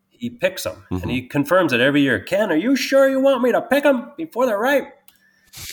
[0.10, 1.10] he picks them and mm-hmm.
[1.10, 2.20] he confirms it every year.
[2.20, 4.94] Ken, are you sure you want me to pick them before they're ripe?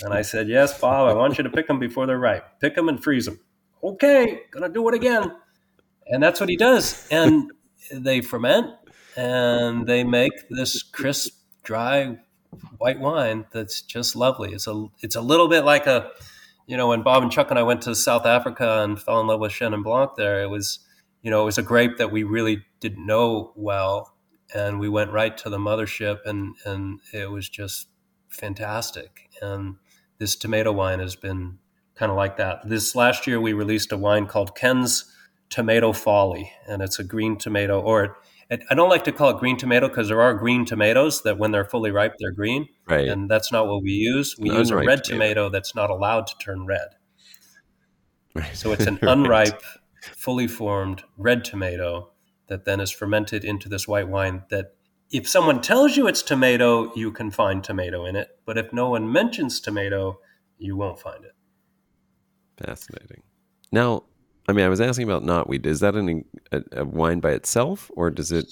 [0.02, 2.60] And I said, Yes, Bob, I want you to pick them before they're ripe.
[2.60, 3.40] Pick them and freeze them.
[3.82, 5.32] Okay, gonna do it again.
[6.06, 7.08] And that's what he does.
[7.10, 7.50] And
[7.92, 8.70] they ferment
[9.16, 11.32] and they make this crisp,
[11.64, 12.18] dry
[12.78, 14.52] white wine that's just lovely.
[14.52, 16.10] It's a it's a little bit like a
[16.66, 19.26] you know, when Bob and Chuck and I went to South Africa and fell in
[19.26, 20.78] love with Chenin Blanc there, it was
[21.22, 24.14] you know, it was a grape that we really didn't know well.
[24.54, 27.88] And we went right to the mothership and, and it was just
[28.28, 29.30] fantastic.
[29.40, 29.76] And
[30.18, 31.58] this tomato wine has been
[31.94, 32.68] kind of like that.
[32.68, 35.10] This last year, we released a wine called Ken's
[35.48, 38.18] Tomato Folly, and it's a green tomato, or
[38.50, 41.50] I don't like to call it green tomato because there are green tomatoes that when
[41.50, 42.68] they're fully ripe, they're green.
[42.86, 43.08] Right.
[43.08, 44.36] And that's not what we use.
[44.38, 45.12] We use a red tomato.
[45.12, 46.88] tomato that's not allowed to turn red.
[48.34, 48.54] right.
[48.56, 49.12] So it's an Right.
[49.12, 49.62] unripe,
[50.02, 52.10] fully formed red tomato
[52.48, 54.74] that then is fermented into this white wine that
[55.10, 58.28] if someone tells you it's tomato, you can find tomato in it.
[58.44, 60.18] But if no one mentions tomato,
[60.58, 61.32] you won't find it.
[62.56, 63.22] Fascinating.
[63.72, 64.04] Now,
[64.46, 65.64] I mean, I was asking about knotweed.
[65.64, 68.46] Is that an, a, a wine by itself, or does it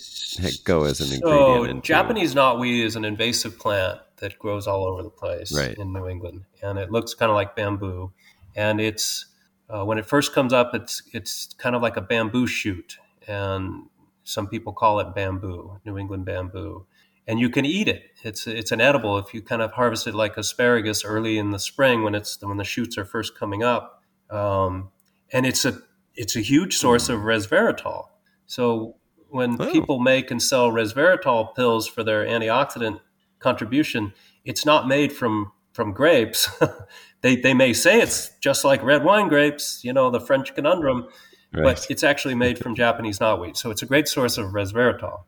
[0.64, 1.70] go as an So ingredient?
[1.70, 5.76] into- Japanese knotweed is an invasive plant that grows all over the place Right.
[5.76, 8.12] in New England, and it looks kind of like bamboo.
[8.56, 9.26] And it's
[9.68, 13.84] uh, when it first comes up, it's it's kind of like a bamboo shoot, and
[14.24, 16.86] some people call it bamboo, New England bamboo.
[17.26, 18.02] And you can eat it.
[18.24, 21.58] It's it's an edible if you kind of harvest it like asparagus early in the
[21.58, 24.02] spring when it's when the shoots are first coming up.
[24.30, 24.90] Um,
[25.32, 25.78] and it's a
[26.14, 28.04] it's a huge source of resveratrol.
[28.46, 28.96] So
[29.28, 29.70] when Oh.
[29.72, 33.00] people make and sell resveratrol pills for their antioxidant
[33.38, 34.12] contribution,
[34.44, 36.48] it's not made from from grapes.
[37.22, 41.06] they they may say it's just like red wine grapes, you know, the French conundrum,
[41.54, 41.64] Right.
[41.64, 43.56] but it's actually made from Japanese knotweed.
[43.56, 45.20] So it's a great source of resveratrol.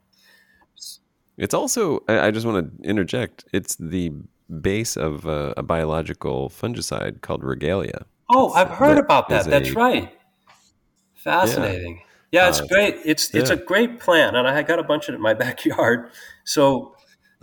[1.36, 4.12] It's also, I just want to interject, it's the
[4.60, 8.06] base of a, a biological fungicide called regalia.
[8.30, 9.44] Oh, I've heard that about that.
[9.46, 10.12] That's a- right.
[11.14, 12.02] Fascinating.
[12.32, 12.96] Yeah, it's Uh, great.
[13.04, 16.10] It's it's a great plant, and I got a bunch of it in my backyard.
[16.44, 16.94] So,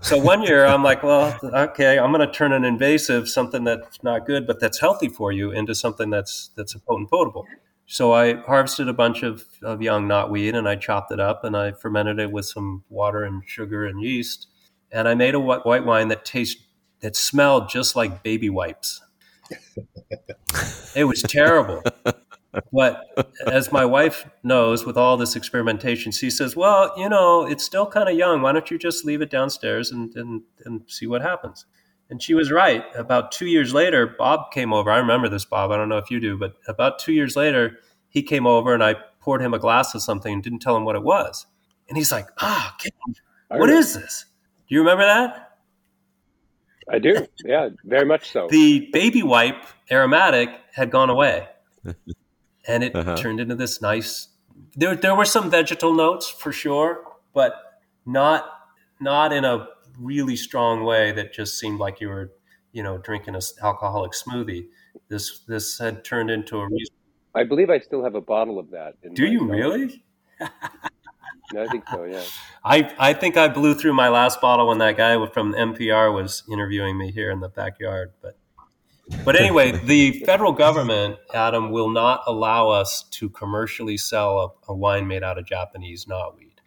[0.01, 4.03] so one year I'm like, well, okay, I'm going to turn an invasive, something that's
[4.03, 7.45] not good but that's healthy for you, into something that's that's a potent potable.
[7.87, 11.57] So I harvested a bunch of, of young knotweed and I chopped it up and
[11.57, 14.47] I fermented it with some water and sugar and yeast,
[14.91, 16.61] and I made a white, white wine that tastes
[17.01, 19.01] that smelled just like baby wipes.
[20.95, 21.81] It was terrible.
[22.73, 23.05] But
[23.47, 27.85] as my wife knows, with all this experimentation, she says, "Well, you know, it's still
[27.87, 28.41] kind of young.
[28.41, 31.65] Why don't you just leave it downstairs and, and and see what happens?"
[32.09, 32.83] And she was right.
[32.93, 34.91] About two years later, Bob came over.
[34.91, 35.71] I remember this, Bob.
[35.71, 37.77] I don't know if you do, but about two years later,
[38.09, 40.83] he came over and I poured him a glass of something and didn't tell him
[40.83, 41.45] what it was.
[41.87, 42.75] And he's like, "Ah,
[43.49, 44.25] I what is this?
[44.67, 45.50] Do you remember that?"
[46.91, 47.25] I do.
[47.45, 48.47] Yeah, very much so.
[48.49, 51.47] the baby wipe aromatic had gone away
[52.67, 53.15] and it Uh-huh.
[53.17, 54.27] turned into this nice
[54.75, 57.03] there, there were some vegetal notes for sure
[57.33, 57.53] but
[58.05, 58.45] not
[58.99, 59.67] not in a
[59.99, 62.31] really strong way that just seemed like you were
[62.71, 64.67] you know drinking an alcoholic smoothie
[65.09, 66.95] this this had turned into a reason
[67.33, 68.95] I believe I still have a bottle of that.
[69.03, 69.55] In do you cellar.
[69.55, 70.03] really
[71.57, 72.03] I think so.
[72.03, 72.23] Yeah.
[72.63, 76.43] I, I think I blew through my last bottle when that guy from NPR was
[76.51, 78.13] interviewing me here in the backyard.
[78.21, 78.37] But
[79.25, 84.75] but anyway, the federal government, Adam, will not allow us to commercially sell a, a
[84.75, 86.59] wine made out of Japanese knotweed.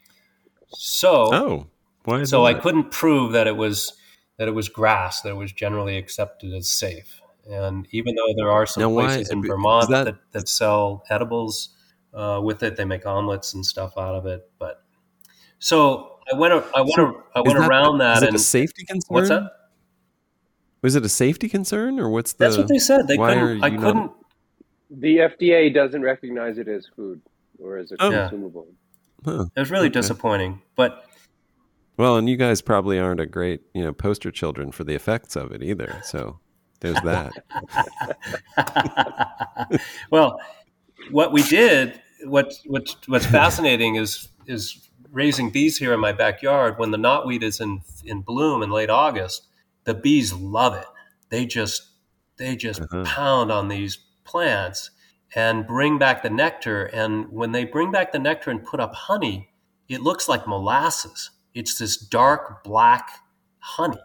[0.77, 1.67] So Oh,
[2.05, 3.93] why is so I couldn't prove that it was
[4.39, 7.21] that it was GRAS that was generally accepted as safe.
[7.49, 11.05] And even though there are some Now, why- places in Vermont that- that, that, sell
[11.11, 11.69] edibles
[12.15, 14.49] uh, with it, they make omelets and stuff out of it.
[14.59, 14.83] But
[15.59, 18.37] so I went I went So I Is went that- around that is it and
[18.37, 19.07] a safety concern?
[19.15, 19.51] what's that?
[20.83, 22.45] Was it a safety concern or what's the?
[22.45, 23.09] That's what they said.
[23.09, 23.65] They couldn't.
[23.65, 24.13] I you not- couldn't.
[24.91, 27.21] The FDA doesn't recognize it as food
[27.59, 28.11] or as a Oh.
[28.11, 28.29] Yeah.
[28.29, 28.67] consumable.
[29.25, 29.47] Huh.
[29.57, 29.95] It was really Okay.
[29.95, 30.61] disappointing.
[30.77, 31.05] But
[31.97, 35.37] Well, and you guys probably aren't a great, you know, poster children for the effects
[35.37, 36.01] of it either.
[36.05, 36.39] So
[36.81, 37.33] there's that.
[40.11, 40.39] well,
[41.11, 46.79] what we did, what what what's fascinating is is raising bees here in my backyard.
[46.79, 49.47] When the knotweed is in in bloom in late August,
[49.85, 50.87] the bees love it.
[51.31, 51.91] They just
[52.37, 53.05] they just Uh-huh.
[53.05, 54.91] pound on these plants
[55.35, 56.85] and bring back the nectar.
[56.87, 59.51] And when they bring back the nectar and put up honey,
[59.89, 61.31] it looks like molasses.
[61.55, 63.09] It's this dark black
[63.59, 63.99] honey.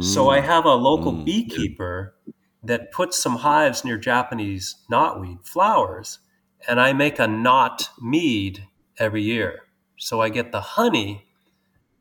[0.00, 1.24] So I have a local Mm.
[1.24, 2.16] beekeeper
[2.64, 6.18] that puts some hives near Japanese knotweed flowers,
[6.68, 8.66] and I make a knot mead
[8.98, 9.60] every year.
[9.98, 11.26] So I get the honey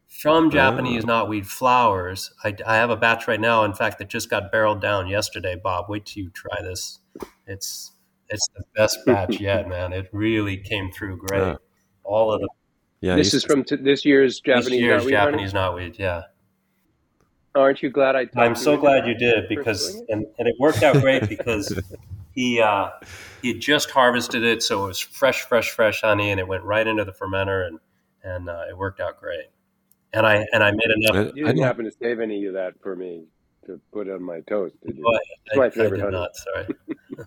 [0.08, 1.08] from Japanese Oh.
[1.08, 2.32] knotweed flowers.
[2.44, 5.56] I, I have a batch right now, in fact, that just got barreled down yesterday.
[5.62, 7.00] Bob, wait till you try this.
[7.48, 7.92] It's
[8.30, 9.94] it's the best batch yet, man.
[9.94, 11.42] It really came through great.
[11.42, 11.58] Ah.
[12.04, 12.50] All of the
[13.02, 15.98] Yeah, this is from t- this year's Japanese this year's knotweed Japanese knotweed.
[16.00, 16.24] Yeah.
[17.56, 18.26] Aren't you glad I?
[18.26, 21.72] talked I'm so glad you did because and, and it worked out great because
[22.34, 22.90] he uh,
[23.42, 26.64] he had just harvested it, so it was fresh, fresh, fresh honey, and it went
[26.64, 27.80] right into the fermenter, and
[28.24, 29.48] and uh, it worked out great.
[30.14, 31.16] And I and I made enough.
[31.16, 33.26] I- You didn't happen to save any of that for me
[33.66, 35.04] to put on my toast, did you?
[35.06, 36.18] Well, It's my I, I favorite did honey.
[36.18, 36.36] not.
[36.36, 36.68] Sorry.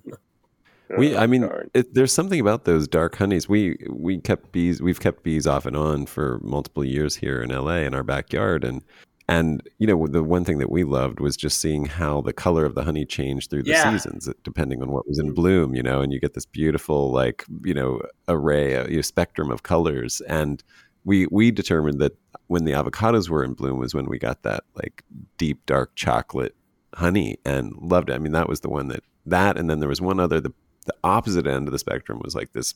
[0.98, 4.80] we Oh, i mean it, there's something about those dark honeys we we kept bees
[4.80, 8.62] we've kept bees off and on for multiple years here in la in our backyard
[8.62, 8.84] and
[9.28, 12.64] and you know the one thing that we loved was just seeing how the color
[12.64, 13.90] of the honey changed through the Yeah.
[13.90, 15.34] seasons uh, depending on what was in mm-hmm.
[15.34, 19.02] bloom you know and you get this beautiful like you know array a you know,
[19.02, 20.20] spectrum of colors.
[20.28, 20.62] And
[21.04, 22.16] we we determined that
[22.48, 25.04] when the avocados were in bloom was when we got that like
[25.38, 26.54] deep dark chocolate
[26.94, 28.14] honey and loved it.
[28.14, 30.52] I mean that was the one that that and then there was one other the
[30.86, 32.74] the opposite end of the spectrum was like this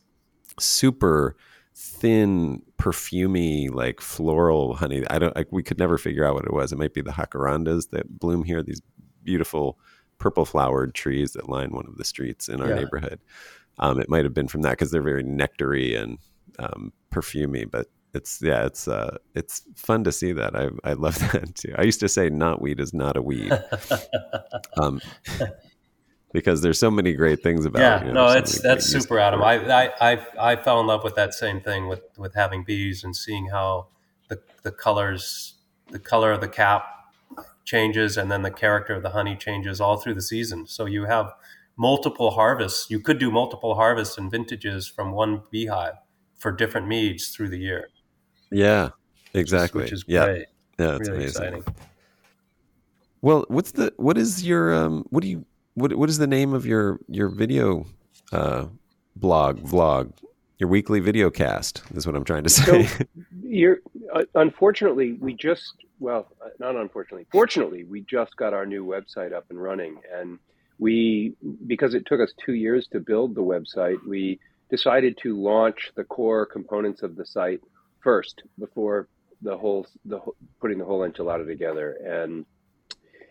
[0.59, 1.36] super
[1.74, 5.05] thin perfumy like floral honey.
[5.10, 6.72] I don't like we could never figure out what it was.
[6.72, 8.80] It might be the jacarandas that bloom here these
[9.22, 9.78] beautiful
[10.18, 12.74] purple flowered trees that line one of the streets in our Yeah.
[12.76, 13.20] neighborhood.
[13.78, 16.18] Um, it might have been from that because they're very nectary and
[16.59, 20.55] um, perfumey but it's yeah it's uh it's fun to see that.
[20.56, 21.72] I i love that too.
[21.78, 23.52] I used to say knotweed is not a weed.
[24.76, 25.01] Um
[26.32, 29.43] because there's so many great things about yeah, no, so it's that's super, Adam.
[29.43, 33.02] I, I I I fell in love with that same thing with with having bees
[33.05, 33.89] and seeing how
[34.28, 35.55] the the colors,
[35.90, 36.85] the color of the cap
[37.65, 40.66] changes, and then the character of the honey changes all through the season.
[40.66, 41.32] So you have
[41.77, 42.90] multiple harvests.
[42.90, 45.94] You could do multiple harvests and vintages from one beehive
[46.36, 47.89] for different meads through the year.
[48.51, 50.47] yeah which is- exactly which is yeah great.
[50.78, 51.65] yeah it's really amazing exciting.
[53.23, 55.44] well what's the what is your um what do you
[55.74, 57.86] what what is the name of your your video
[58.32, 58.66] uh
[59.16, 60.12] blog vlog?
[60.59, 63.06] Your weekly video cast is what i'm trying to So say.
[63.42, 63.78] you're
[64.14, 69.32] uh, unfortunately we just well uh, not unfortunately fortunately we just got our new website
[69.32, 69.97] up and running.
[70.14, 70.38] And
[70.78, 71.34] we
[71.66, 74.38] because it took us two years to build the website we
[74.70, 77.60] decided to launch the core components of the site
[78.02, 79.09] first before
[79.42, 81.92] the whole the whole- putting the whole enchilada together.
[82.05, 82.44] And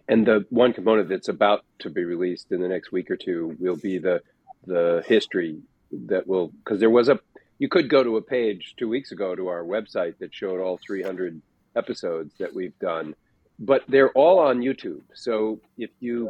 [0.10, 3.56] and the one component that's about to be released in the next week or two
[3.60, 4.22] will be the
[4.66, 5.62] the history
[5.92, 7.20] that will because there was a
[7.60, 10.80] you could go to a page two weeks ago to our website that showed all
[10.86, 11.42] 300
[11.76, 13.16] episodes that we've done
[13.62, 15.02] but they're all on youtube.
[15.14, 16.30] So if you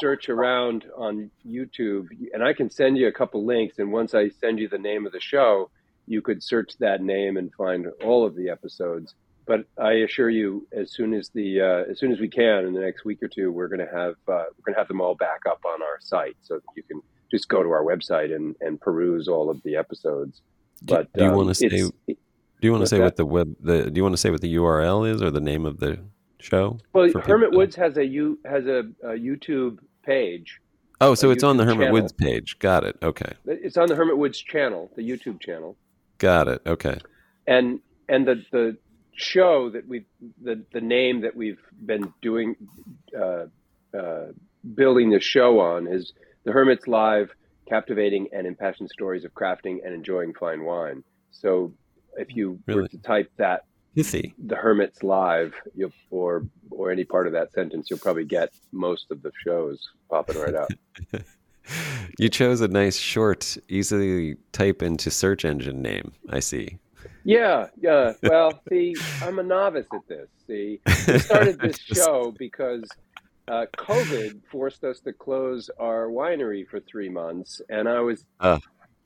[0.00, 4.28] search around on youtube and i can send you a couple links and once i
[4.28, 5.70] send you the name of the show
[6.06, 9.14] you could search that name and find all of the episodes
[9.46, 12.72] but i assure you as soon as the uh, as soon as we can in
[12.72, 15.00] the next week or two we're going to have uh, we're going to have them
[15.00, 17.00] all back up on our site so you can
[17.30, 20.40] just go to our website and, and peruse all of the episodes
[20.84, 23.04] Do- but do you um, wanna say- do you want to say that?
[23.04, 25.40] what the web the do you want to say what the url is or the
[25.40, 25.98] name of the
[26.38, 27.58] show Well, Hermit people?
[27.58, 30.60] Woods has a you has a, a YouTube page.
[31.00, 31.92] oh so it's on the hermit channel.
[32.00, 35.76] woods page got it okay It's on the Hermit Woods channel, the YouTube channel,
[36.18, 36.98] got it okay
[37.46, 38.76] and and the the
[39.14, 40.06] show that we've
[40.42, 42.56] the the name that we've been doing
[43.16, 43.46] uh,
[43.96, 44.26] uh,
[44.74, 46.12] building the show on is
[46.44, 47.30] the Hermit's Live,
[47.68, 51.04] captivating and impassioned stories of crafting and enjoying fine wine.
[51.30, 51.72] So
[52.16, 53.64] if you were to type that
[53.94, 54.34] Pithy.
[54.38, 59.10] the Hermit's Live, you'll, or or any part of that sentence, you'll probably get most
[59.10, 60.68] of the shows popping right up.
[62.18, 66.76] you chose a nice short easily type into search engine name i see
[67.24, 68.12] Yeah, yeah.
[68.22, 70.28] Well, see, I'm a novice at this.
[70.46, 72.84] See, we started this show because
[73.48, 78.58] uh, COVID forced us to close our winery for three months, and I was Uh.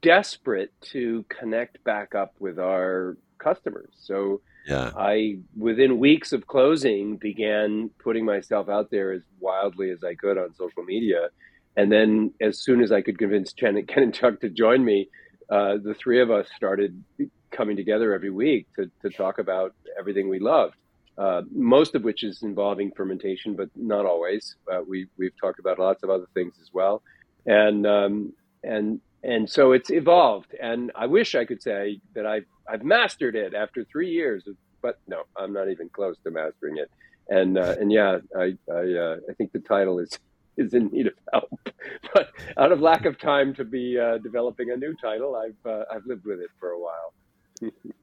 [0.03, 3.91] desperate to connect back up with our customers.
[3.99, 4.91] So Yeah.
[4.97, 10.37] I, within weeks of closing, began putting myself out there as wildly as I could
[10.39, 11.29] on social media.
[11.77, 15.09] And then, as soon as I could convince Ken, Ken and Chuck to join me,
[15.49, 17.03] uh, the three of us started
[17.51, 20.75] coming together every week to, to talk about everything we loved.
[21.17, 24.55] Uh, most of which is involving fermentation, but not always.
[24.73, 27.03] Uh, we we've talked about lots of other things as well,
[27.45, 30.55] and um, and and so it's evolved.
[30.61, 34.45] And I wish I could say that I've I've mastered it after three years,
[34.81, 36.89] but no, I'm not even close to mastering it.
[37.29, 40.17] And uh, and yeah, I I, uh, I think the title is
[40.57, 41.51] is in need of help,
[42.15, 45.85] but out of lack of time to be uh, developing a new title, I've uh,
[45.93, 47.13] I've lived with it for a while.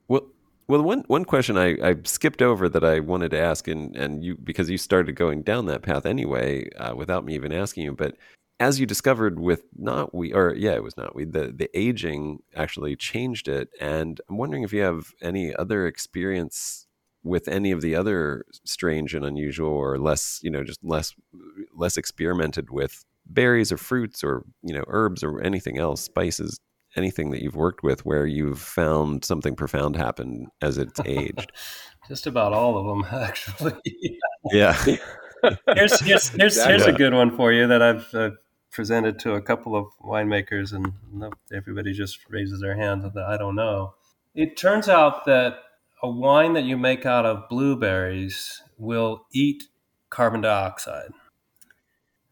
[0.07, 0.27] Well,
[0.67, 4.23] well, one one question I, I skipped over that I wanted to ask, and and
[4.23, 7.93] you because you started going down that path anyway, uh, without me even asking you,
[7.93, 8.15] but
[8.59, 13.47] as you discovered with knotweed or yeah, it was knotweed the the aging actually changed
[13.47, 16.87] it, and I'm wondering if you have any other experience
[17.23, 21.13] with any of the other strange and unusual or less you know just less
[21.75, 26.59] less experimented with berries or fruits or you know herbs or anything else spices
[26.95, 31.51] anything that you've worked with where you've found something profound happen as it's aged?
[32.07, 33.73] Just about all of them, actually.
[34.51, 34.73] yeah.
[35.73, 38.31] here's here's here's, here's a good one for you that I've uh,
[38.71, 40.93] presented to a couple of winemakers, and
[41.53, 43.95] everybody just raises their hands and I don't know.
[44.33, 45.57] It turns out that
[46.03, 49.65] a wine that you make out of blueberries will eat
[50.09, 51.11] carbon dioxide,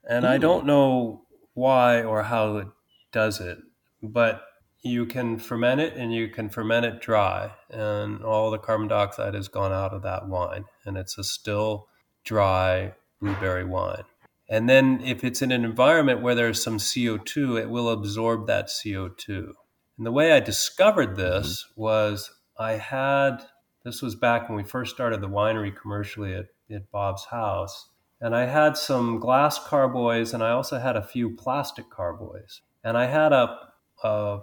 [0.07, 0.29] and Ooh.
[0.29, 1.23] I don't know
[1.53, 2.67] why or how it
[3.11, 3.59] does it,
[4.01, 4.43] but
[4.83, 9.33] you can ferment it and you can ferment it dry and all the carbon dioxide
[9.33, 11.87] has gone out of that wine and it's a still
[12.25, 14.03] dry blueberry wine.
[14.49, 18.67] And then if it's in an environment where there's some co2 it will absorb that
[18.67, 19.53] co2
[19.97, 21.81] and the way i discovered this mm-hmm.
[21.81, 23.37] was i had
[23.85, 27.89] this was back when we first started the winery commercially at, at bob's house
[28.19, 32.61] and i had some glass carboys and i also had a few plastic carboys.
[32.83, 33.57] And i had a,
[34.03, 34.39] a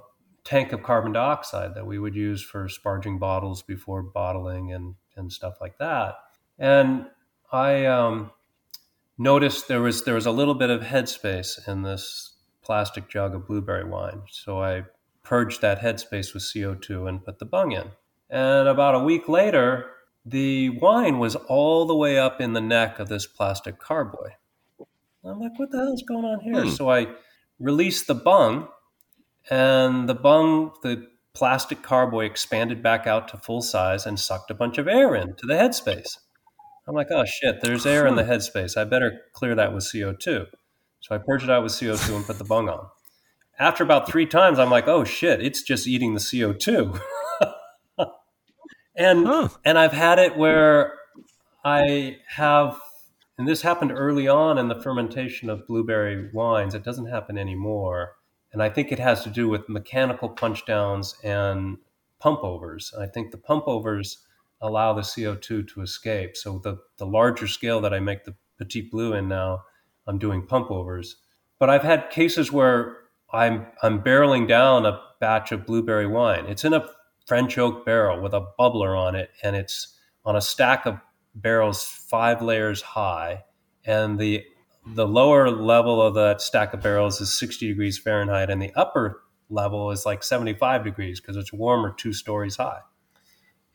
[0.50, 5.32] tank of carbon dioxide that we would use for sparging bottles before bottling and, and
[5.32, 6.16] stuff like that.
[6.58, 7.06] And
[7.52, 8.32] I um,
[9.16, 13.46] noticed there was there was a little bit of headspace in this plastic jug of
[13.46, 14.22] blueberry wine.
[14.28, 14.86] So I
[15.22, 17.92] purged that headspace with CO2 and put the bung in.
[18.28, 19.86] And about a week later,
[20.26, 24.32] the wine was all the way up in the neck of this plastic carboy.
[25.24, 26.62] I'm like, what the hell is going on here?
[26.64, 26.70] Hmm.
[26.70, 27.06] So I
[27.60, 28.68] released the bung
[29.48, 34.54] and the bung, the plastic carboy expanded back out to full size and sucked a
[34.54, 36.18] bunch of air into the headspace.
[36.86, 38.30] I'm like, oh shit, there's air in the hmm.
[38.30, 38.76] headspace.
[38.76, 40.46] I better clear that with CO2.
[41.00, 42.86] So I purged it out with CO2 and put the bung on.
[43.58, 47.00] After about three times, I'm like, oh shit, it's just eating the CO2.
[48.96, 49.48] and huh.
[49.64, 50.94] and I've had it where
[51.64, 52.78] I have,
[53.38, 56.74] and this happened early on in the fermentation of blueberry wines.
[56.74, 58.14] It doesn't happen anymore
[58.52, 61.78] and I think it has to do with mechanical punch downs and
[62.18, 62.92] pump overs.
[62.98, 64.18] I think the pump overs
[64.60, 66.36] allow the CO2 to escape.
[66.36, 69.62] So the, the larger scale that I make the Petit Blue in now,
[70.06, 71.16] I'm doing pump overs.
[71.58, 72.96] But I've had cases where
[73.32, 76.46] I'm I'm barreling down a batch of blueberry wine.
[76.46, 76.86] It's in a
[77.26, 80.98] French oak barrel with a bubbler on it, and it's on a stack of
[81.34, 83.44] barrels five layers high,
[83.84, 84.44] and the
[84.86, 89.22] the lower level of that stack of barrels is 60 degrees Fahrenheit, and the upper
[89.48, 92.80] level is like 75 degrees because it's warmer two stories high.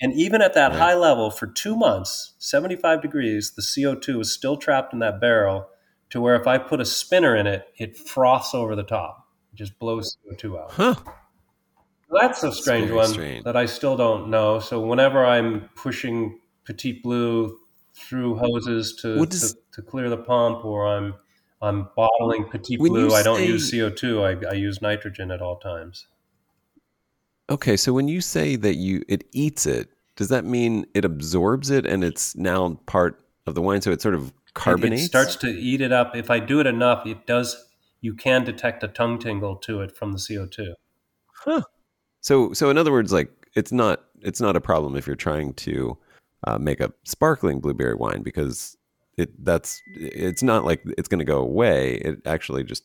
[0.01, 4.57] And even at that high level for two months, 75 degrees, the CO2 is still
[4.57, 5.69] trapped in that barrel
[6.09, 9.27] to where if I put a spinner in it, it froths over the top.
[9.53, 10.71] It just blows CO2 out.
[10.71, 10.95] Huh.
[12.09, 13.43] That's a strange one strange.
[13.45, 14.59] that I still don't know.
[14.59, 17.57] So whenever I'm pushing Petit Blue
[17.95, 21.15] through hoses to, does, to, to, clear the pump, or I'm
[21.61, 23.13] I'm bottling Petit Blue.
[23.13, 24.23] I don't use CO two.
[24.23, 26.07] I, I use nitrogen at all times.
[27.49, 31.69] Okay, so when you say that you it eats it, does that mean it absorbs
[31.69, 33.81] it and it's now part of the wine?
[33.81, 35.03] So it sort of carbonates.
[35.03, 36.15] It, it starts to eat it up.
[36.15, 37.55] If I do it enough, it does.
[38.01, 40.75] You can detect a tongue tingle to it from the CO two.
[41.33, 41.61] Huh.
[42.21, 45.53] So so in other words, like it's not it's not a problem if you're trying
[45.53, 45.97] to
[46.45, 48.77] uh, make a sparkling blueberry wine because
[49.17, 51.95] it that's it's not like it's going to go away.
[51.95, 52.83] It actually just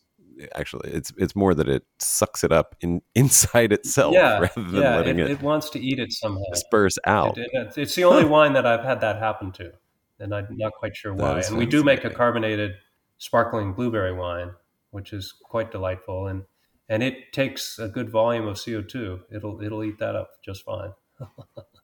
[0.55, 4.83] actually it's it's more that it sucks it up in inside itself yeah, rather than
[4.83, 7.39] yeah, letting it, it, it wants to eat it somehow disperse out.
[7.39, 9.73] It, it, it's the only wine that I've had that happen to,
[10.19, 11.41] and I'm not quite sure why.
[11.41, 12.73] And we do make a carbonated
[13.19, 14.53] sparkling blueberry wine,
[14.91, 16.45] which is quite delightful, and
[16.89, 19.21] and it takes a good volume of CO two.
[19.31, 20.93] It'll it'll eat that up just fine.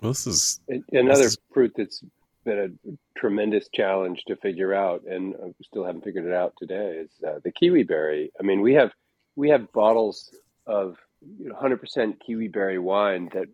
[0.00, 0.60] well, this is
[0.92, 2.02] another this is, fruit that's
[2.44, 7.02] been a tremendous challenge to figure out, and I still haven't figured it out today.
[7.04, 8.32] Is uh, the kiwi berry?
[8.38, 8.92] I mean, we have
[9.34, 10.30] we have bottles
[10.66, 10.96] of
[11.42, 13.48] 100% kiwi berry wine that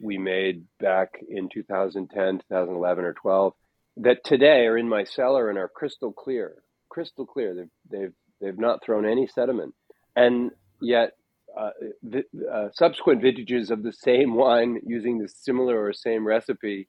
[0.00, 3.54] we made back in 2010, 2011, or 12
[3.98, 7.54] that today are in my cellar and are crystal clear, crystal clear.
[7.54, 9.74] They've they've they've not thrown any sediment,
[10.16, 10.50] and
[10.80, 11.12] yet
[11.56, 11.70] uh,
[12.02, 16.88] the, uh, subsequent vintages of the same wine using the similar or same recipe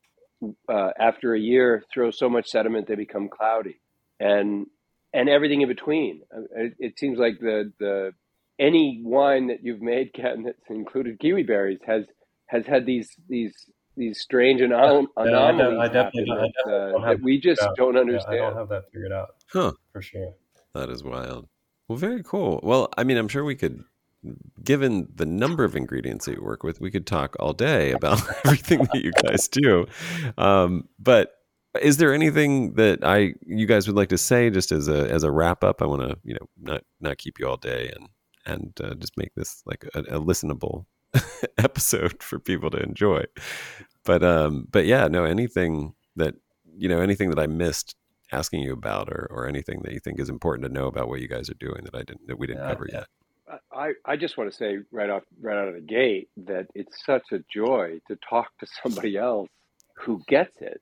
[0.69, 3.79] uh, after a year throw so much sediment they become cloudy,
[4.19, 4.67] and
[5.13, 6.21] and everything in between.
[6.35, 8.11] Uh, it, it seems like the the
[8.59, 12.05] any wine that you've made, Ken, that's included kiwi berries has
[12.47, 13.53] has had these these
[13.95, 17.39] these strange anom- Yeah, I, anomalies I definitely, I definitely that, uh, don't that we
[17.39, 18.37] just don't Yeah, I understand.
[18.39, 19.73] don't have that figured out huh?
[19.91, 20.33] for sure.
[20.73, 21.47] That is wild.
[21.87, 22.59] Well, very cool.
[22.63, 23.83] Well, I mean, I'm sure we could,
[24.63, 28.21] given the number of ingredients that you work with, we could talk all day about
[28.45, 29.85] everything that you guys do.
[30.37, 31.33] Um, but
[31.81, 35.23] is there anything that I you guys would like to say just as a as
[35.23, 35.81] a wrap up?
[35.81, 38.09] I want to you know not not keep you all day and
[38.45, 40.85] and uh, just make this like a, a listenable
[41.57, 43.23] episode for people to enjoy.
[44.05, 46.35] But um, but yeah, no, anything that
[46.75, 47.95] you know, anything that I missed
[48.31, 51.21] asking you about, or or anything that you think is important to know about what
[51.21, 52.97] you guys are doing that I didn't that we didn't Yeah, cover yeah.
[52.99, 53.07] yet.
[53.71, 57.05] I, I just want to say right off right out of the gate that it's
[57.05, 59.49] such a joy to talk to somebody else
[59.95, 60.81] who gets it,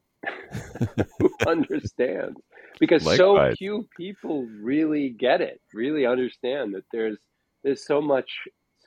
[1.19, 2.39] who understands.
[2.79, 7.17] Because so few people really get it, really understand that there's
[7.63, 8.29] there's so much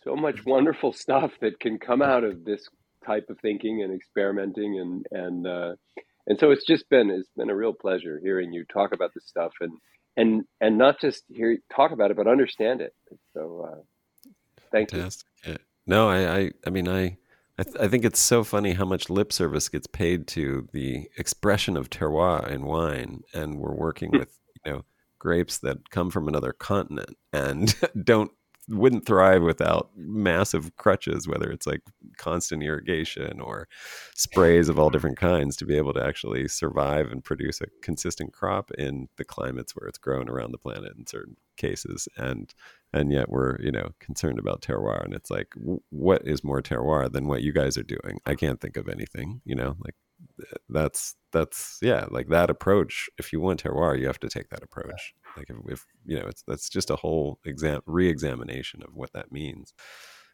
[0.03, 2.69] so much wonderful stuff that can come out of this
[3.07, 5.75] type of thinking and experimenting and and uh,
[6.27, 9.27] and so it's just been it's been a real pleasure hearing you talk about this
[9.27, 9.73] stuff and
[10.17, 12.95] and and not just hear talk about it but understand it.
[13.35, 14.31] So uh,
[14.71, 14.99] thank you.
[14.99, 15.29] Fantastic.
[15.47, 15.57] Yeah.
[15.87, 17.19] No, I, I, I mean, I,
[17.59, 21.09] I, th- I think it's so funny how much lip service gets paid to the
[21.19, 24.85] expression of terroir in wine, and we're working with you know
[25.19, 27.75] grapes that come from another continent and
[28.05, 28.31] don't
[28.69, 31.83] wouldn't thrive without massive crutches, whether it's like
[32.17, 33.69] constant irrigation or
[34.15, 38.33] sprays of all different kinds to be able to actually survive and produce a consistent
[38.33, 42.09] crop in the climates where it's grown around the planet in certain cases.
[42.17, 42.53] And
[42.93, 46.63] and yet we're you know concerned about terroir and it's like w- what is more
[46.63, 48.19] terroir than what you guys are doing?
[48.25, 49.77] I can't think of anything you know?
[49.81, 49.95] Like
[50.69, 54.63] that's that's yeah like that approach if you want terroir you have to take that
[54.63, 59.13] approach like if, if you know it's that's just a whole exam re-examination of what
[59.13, 59.75] that means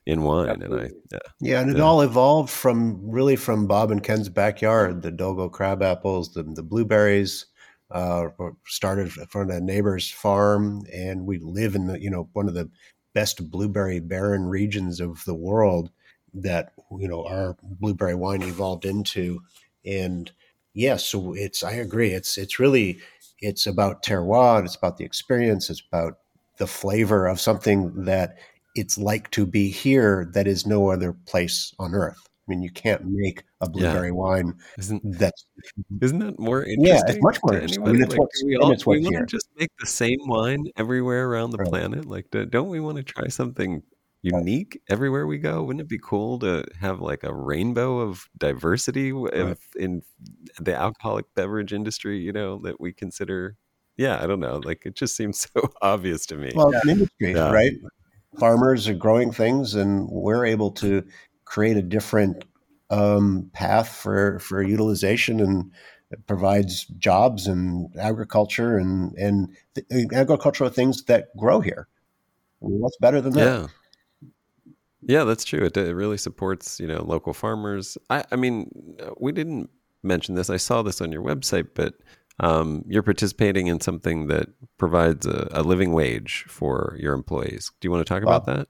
[0.06, 1.85] in wine and i yeah Yeah, and it Yeah.
[1.85, 5.02] all evolved from really from Bob and Ken's backyard.
[5.02, 7.47] The Dolgo crab apples, the the blueberries,
[7.90, 8.28] uh,
[8.66, 12.70] started from a neighbor's farm, and we live in the you know one of the
[13.14, 15.90] best blueberry barren regions of the world
[16.35, 19.40] that you know our blueberry wine evolved into.
[19.85, 20.31] And
[20.74, 22.12] yes, so it's I agree.
[22.12, 23.01] It's it's really
[23.41, 24.65] it's about terroir.
[24.65, 25.71] It's about the experience.
[25.71, 26.19] It's about
[26.59, 28.39] the flavor of something that
[28.75, 32.19] it's like to be here that is no other place on earth.
[32.27, 35.45] I mean, you can't make a blueberry wine isn't that's
[36.01, 36.87] isn't that more interesting?
[36.87, 37.87] Yeah, it's much more interesting.
[37.87, 41.29] I mean, it's like, we all we want to just make the same wine everywhere
[41.29, 41.69] around the Right.
[41.69, 43.83] planet like don't we want to try something
[44.23, 49.13] unique everywhere we go wouldn't it be cool to have like a rainbow of diversity
[49.13, 49.57] Right.
[49.77, 50.03] in
[50.59, 53.57] the alcoholic beverage industry you know that we consider
[53.97, 56.91] yeah i don't know like it just seems so obvious to me well, it's an
[56.91, 57.51] industry, Yeah.
[57.51, 57.73] right?
[58.39, 61.03] Farmers are growing things, and we're able to
[61.45, 62.45] create a different
[62.89, 65.73] um, path for for utilization, and
[66.13, 71.89] it provides jobs and agriculture and and th- agricultural things that grow here.
[72.63, 73.45] I mean, what's better than that?
[73.63, 73.67] Yeah.
[75.02, 75.64] Yeah, that's true.
[75.64, 77.97] It, it really supports, you know, local farmers.
[78.10, 79.70] I, I mean, we didn't
[80.02, 80.51] mention this.
[80.51, 81.94] I saw this on your website, but
[82.40, 84.48] um, you're participating in something that
[84.78, 87.70] provides a, a living wage for your employees.
[87.81, 88.68] Do you want to talk about that?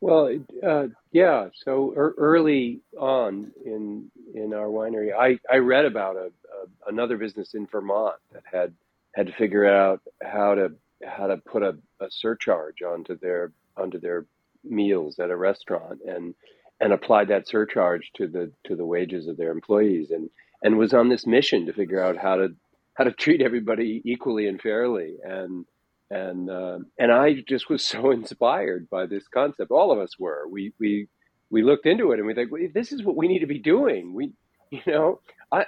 [0.00, 0.34] Well,
[0.66, 1.48] uh, yeah.
[1.54, 7.16] So er, early on in in our winery, I, I read about a, a another
[7.18, 8.74] business in Vermont that had
[9.14, 10.72] had to figure out how to
[11.04, 14.24] how to put a, a surcharge onto their onto their
[14.64, 16.34] meals at a restaurant and
[16.80, 20.30] and applied that surcharge to the to the wages of their employees and
[20.62, 22.48] and was on this mission to figure out how to
[22.94, 25.64] how to treat everybody equally and fairly and
[26.10, 29.70] and uh, and I just was so inspired by this concept.
[29.70, 30.46] All of us were.
[30.50, 31.08] We we
[31.50, 34.14] we looked into it and we think this is what we need to be doing.
[34.14, 34.32] We
[34.70, 35.20] you know
[35.52, 35.66] I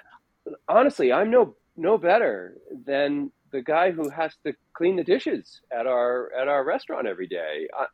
[0.68, 5.86] honestly I'm no no better than the guy who has to clean the dishes at
[5.86, 7.68] our at our restaurant every day.
[7.78, 7.86] I,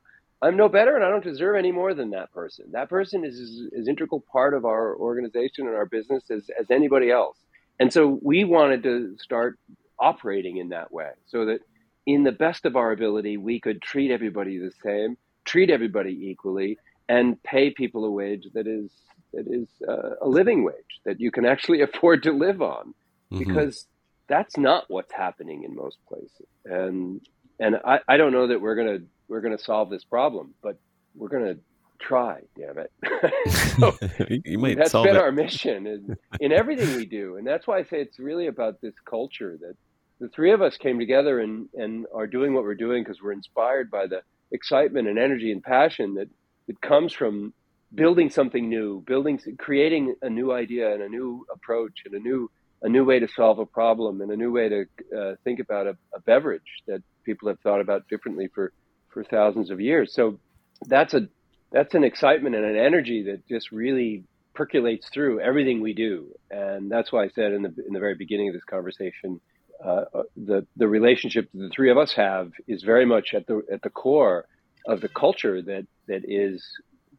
[0.43, 2.67] am no better, and I don't deserve any more than that person.
[2.73, 7.11] That person is as integral part of our organization and our business as as anybody
[7.11, 7.39] else.
[7.81, 9.59] And so we wanted to start
[9.99, 11.61] operating in that way, so that
[12.07, 16.79] in the best of our ability, we could treat everybody the same, treat everybody equally,
[17.09, 18.91] and pay people a wage that is
[19.33, 22.95] that is uh, a living wage that you can actually afford to live on,
[23.33, 23.39] mm-hmm.
[23.39, 23.87] because
[24.29, 26.47] that's not what's happening in most places.
[26.65, 27.21] And
[27.59, 30.79] and I, I don't know that we're gonna we're gonna solve this problem, but
[31.15, 31.57] we're gonna
[31.99, 32.41] try.
[32.57, 32.93] Damn it!
[33.79, 33.97] so
[34.45, 35.17] you might that's been it.
[35.17, 38.81] our mission in, in everything we do, and that's why I say it's really about
[38.81, 39.75] this culture that
[40.21, 43.33] the three of us came together and and are doing what we're doing because we're
[43.33, 44.23] inspired by the
[44.53, 46.29] excitement and energy and passion that
[46.67, 47.53] that comes from
[47.95, 52.51] building something new, building, creating a new idea and a new approach and a new
[52.83, 54.85] a new way to solve a problem and a new way to
[55.17, 58.73] uh, think about a, a, beverage that people have thought about differently for,
[59.13, 60.15] for thousands of years.
[60.15, 60.39] So
[60.87, 61.29] that's a
[61.71, 64.25] that's an excitement and an energy that just really
[64.55, 68.15] percolates through everything we do, and that's why I said in the in the very
[68.15, 69.41] beginning of this conversation,
[69.85, 73.47] uh, uh the the relationship that the three of us have is very much at
[73.47, 74.47] the at the core
[74.87, 76.65] of the culture that that is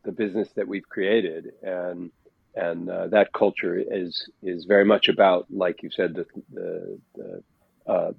[0.03, 2.11] the business that we've created, and
[2.55, 7.43] and uh, that culture is is very much about, like you said, the, the, the
[7.91, 8.11] uh,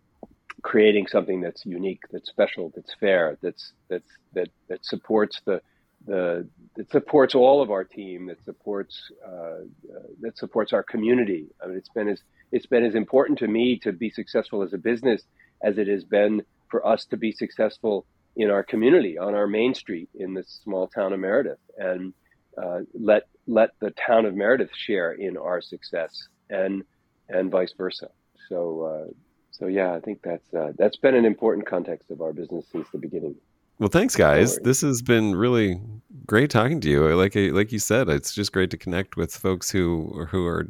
[0.63, 5.61] creating something that's unique, that's special, that's fair, that's that's that that supports the
[6.07, 11.49] the that supports all of our team, that supports uh, uh, that supports our community.
[11.63, 12.23] I mean, it's been as
[12.53, 15.23] it's been as important to me to be successful as a business
[15.63, 18.07] as it has been for us to be successful
[18.37, 22.15] in our community on our main street in this small town of Meredith, and
[22.61, 26.83] uh, let let the town of Meredith share in our success and
[27.29, 28.09] and vice versa.
[28.49, 29.13] So uh,
[29.61, 32.89] so yeah, I think that's uh, that's been an important context of our business since
[32.91, 33.37] the beginning.
[33.79, 34.59] Well, thanks, guys.
[34.59, 35.81] This has been really
[36.27, 37.15] great talking to you.
[37.15, 40.67] Like like you said, it's just great to connect with folks who who are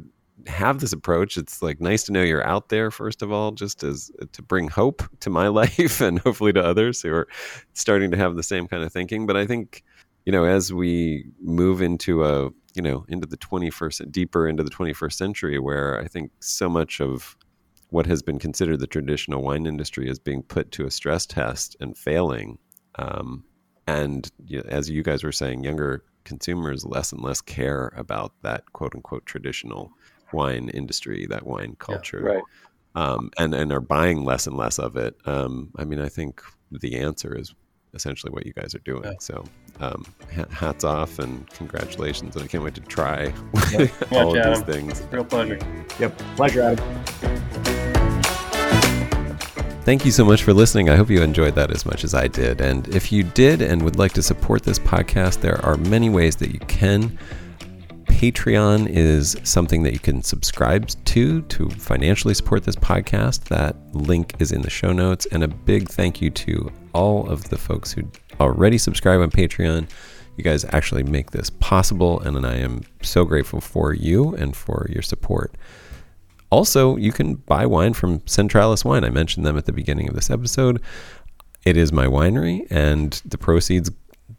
[0.47, 1.37] have this approach.
[1.37, 4.67] It's like nice to know you're out there first of all, just as to bring
[4.67, 7.27] hope to my life and hopefully to others who are
[7.73, 9.25] starting to have the same kind of thinking.
[9.25, 9.83] But I think
[10.25, 14.69] you know as we move into a you know into the 21st deeper into the
[14.69, 17.35] 21st century where i think so much of
[17.91, 21.77] what has been considered the traditional wine industry is being put to a stress test
[21.79, 22.57] and failing
[22.95, 23.43] um,
[23.87, 28.33] and you know, as you guys were saying younger consumers less and less care about
[28.41, 29.91] that quote unquote traditional
[30.33, 32.43] wine industry that wine culture yeah, right.
[32.95, 36.41] um, and and are buying less and less of it um, i mean i think
[36.71, 37.53] the answer is
[37.93, 39.03] essentially what you guys are doing.
[39.03, 39.13] Yeah.
[39.19, 39.43] So,
[39.79, 40.05] um,
[40.51, 42.35] hats off and congratulations.
[42.35, 43.33] And I can't wait to try
[44.11, 45.01] all of these things.
[45.11, 45.59] Real pleasure.
[45.99, 46.17] Yep.
[46.35, 47.40] Pleasure, Adam.
[49.83, 50.89] Thank you so much for listening.
[50.89, 52.61] I hope you enjoyed that as much as I did.
[52.61, 56.35] And if you did and would like to support this podcast, there are many ways
[56.35, 57.17] that you can.
[58.05, 63.45] Patreon is something that you can subscribe to to financially support this podcast.
[63.45, 65.25] That link is in the show notes.
[65.31, 68.03] And a big thank you to all of the folks who
[68.39, 69.89] already subscribe on Patreon.
[70.37, 74.85] You guys actually make this possible, and I am so grateful for you and for
[74.91, 75.55] your support.
[76.51, 79.03] Also, you can buy wine from Centralas Wine.
[79.03, 80.81] I mentioned them at the beginning of this episode.
[81.63, 83.89] It is my winery, and the proceeds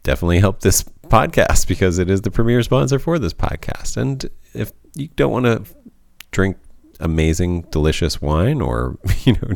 [0.03, 3.97] definitely help this podcast because it is the premier sponsor for this podcast.
[3.97, 5.63] And if you don't want to
[6.31, 6.57] drink
[6.99, 9.55] amazing, delicious wine or, you know,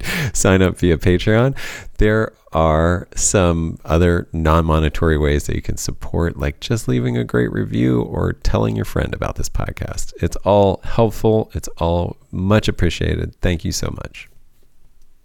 [0.32, 1.56] sign up via Patreon,
[1.98, 7.24] there are some other non monetary ways that you can support, like just leaving a
[7.24, 10.12] great review or telling your friend about this podcast.
[10.22, 13.34] It's all helpful, it's all much appreciated.
[13.40, 14.28] Thank you so much.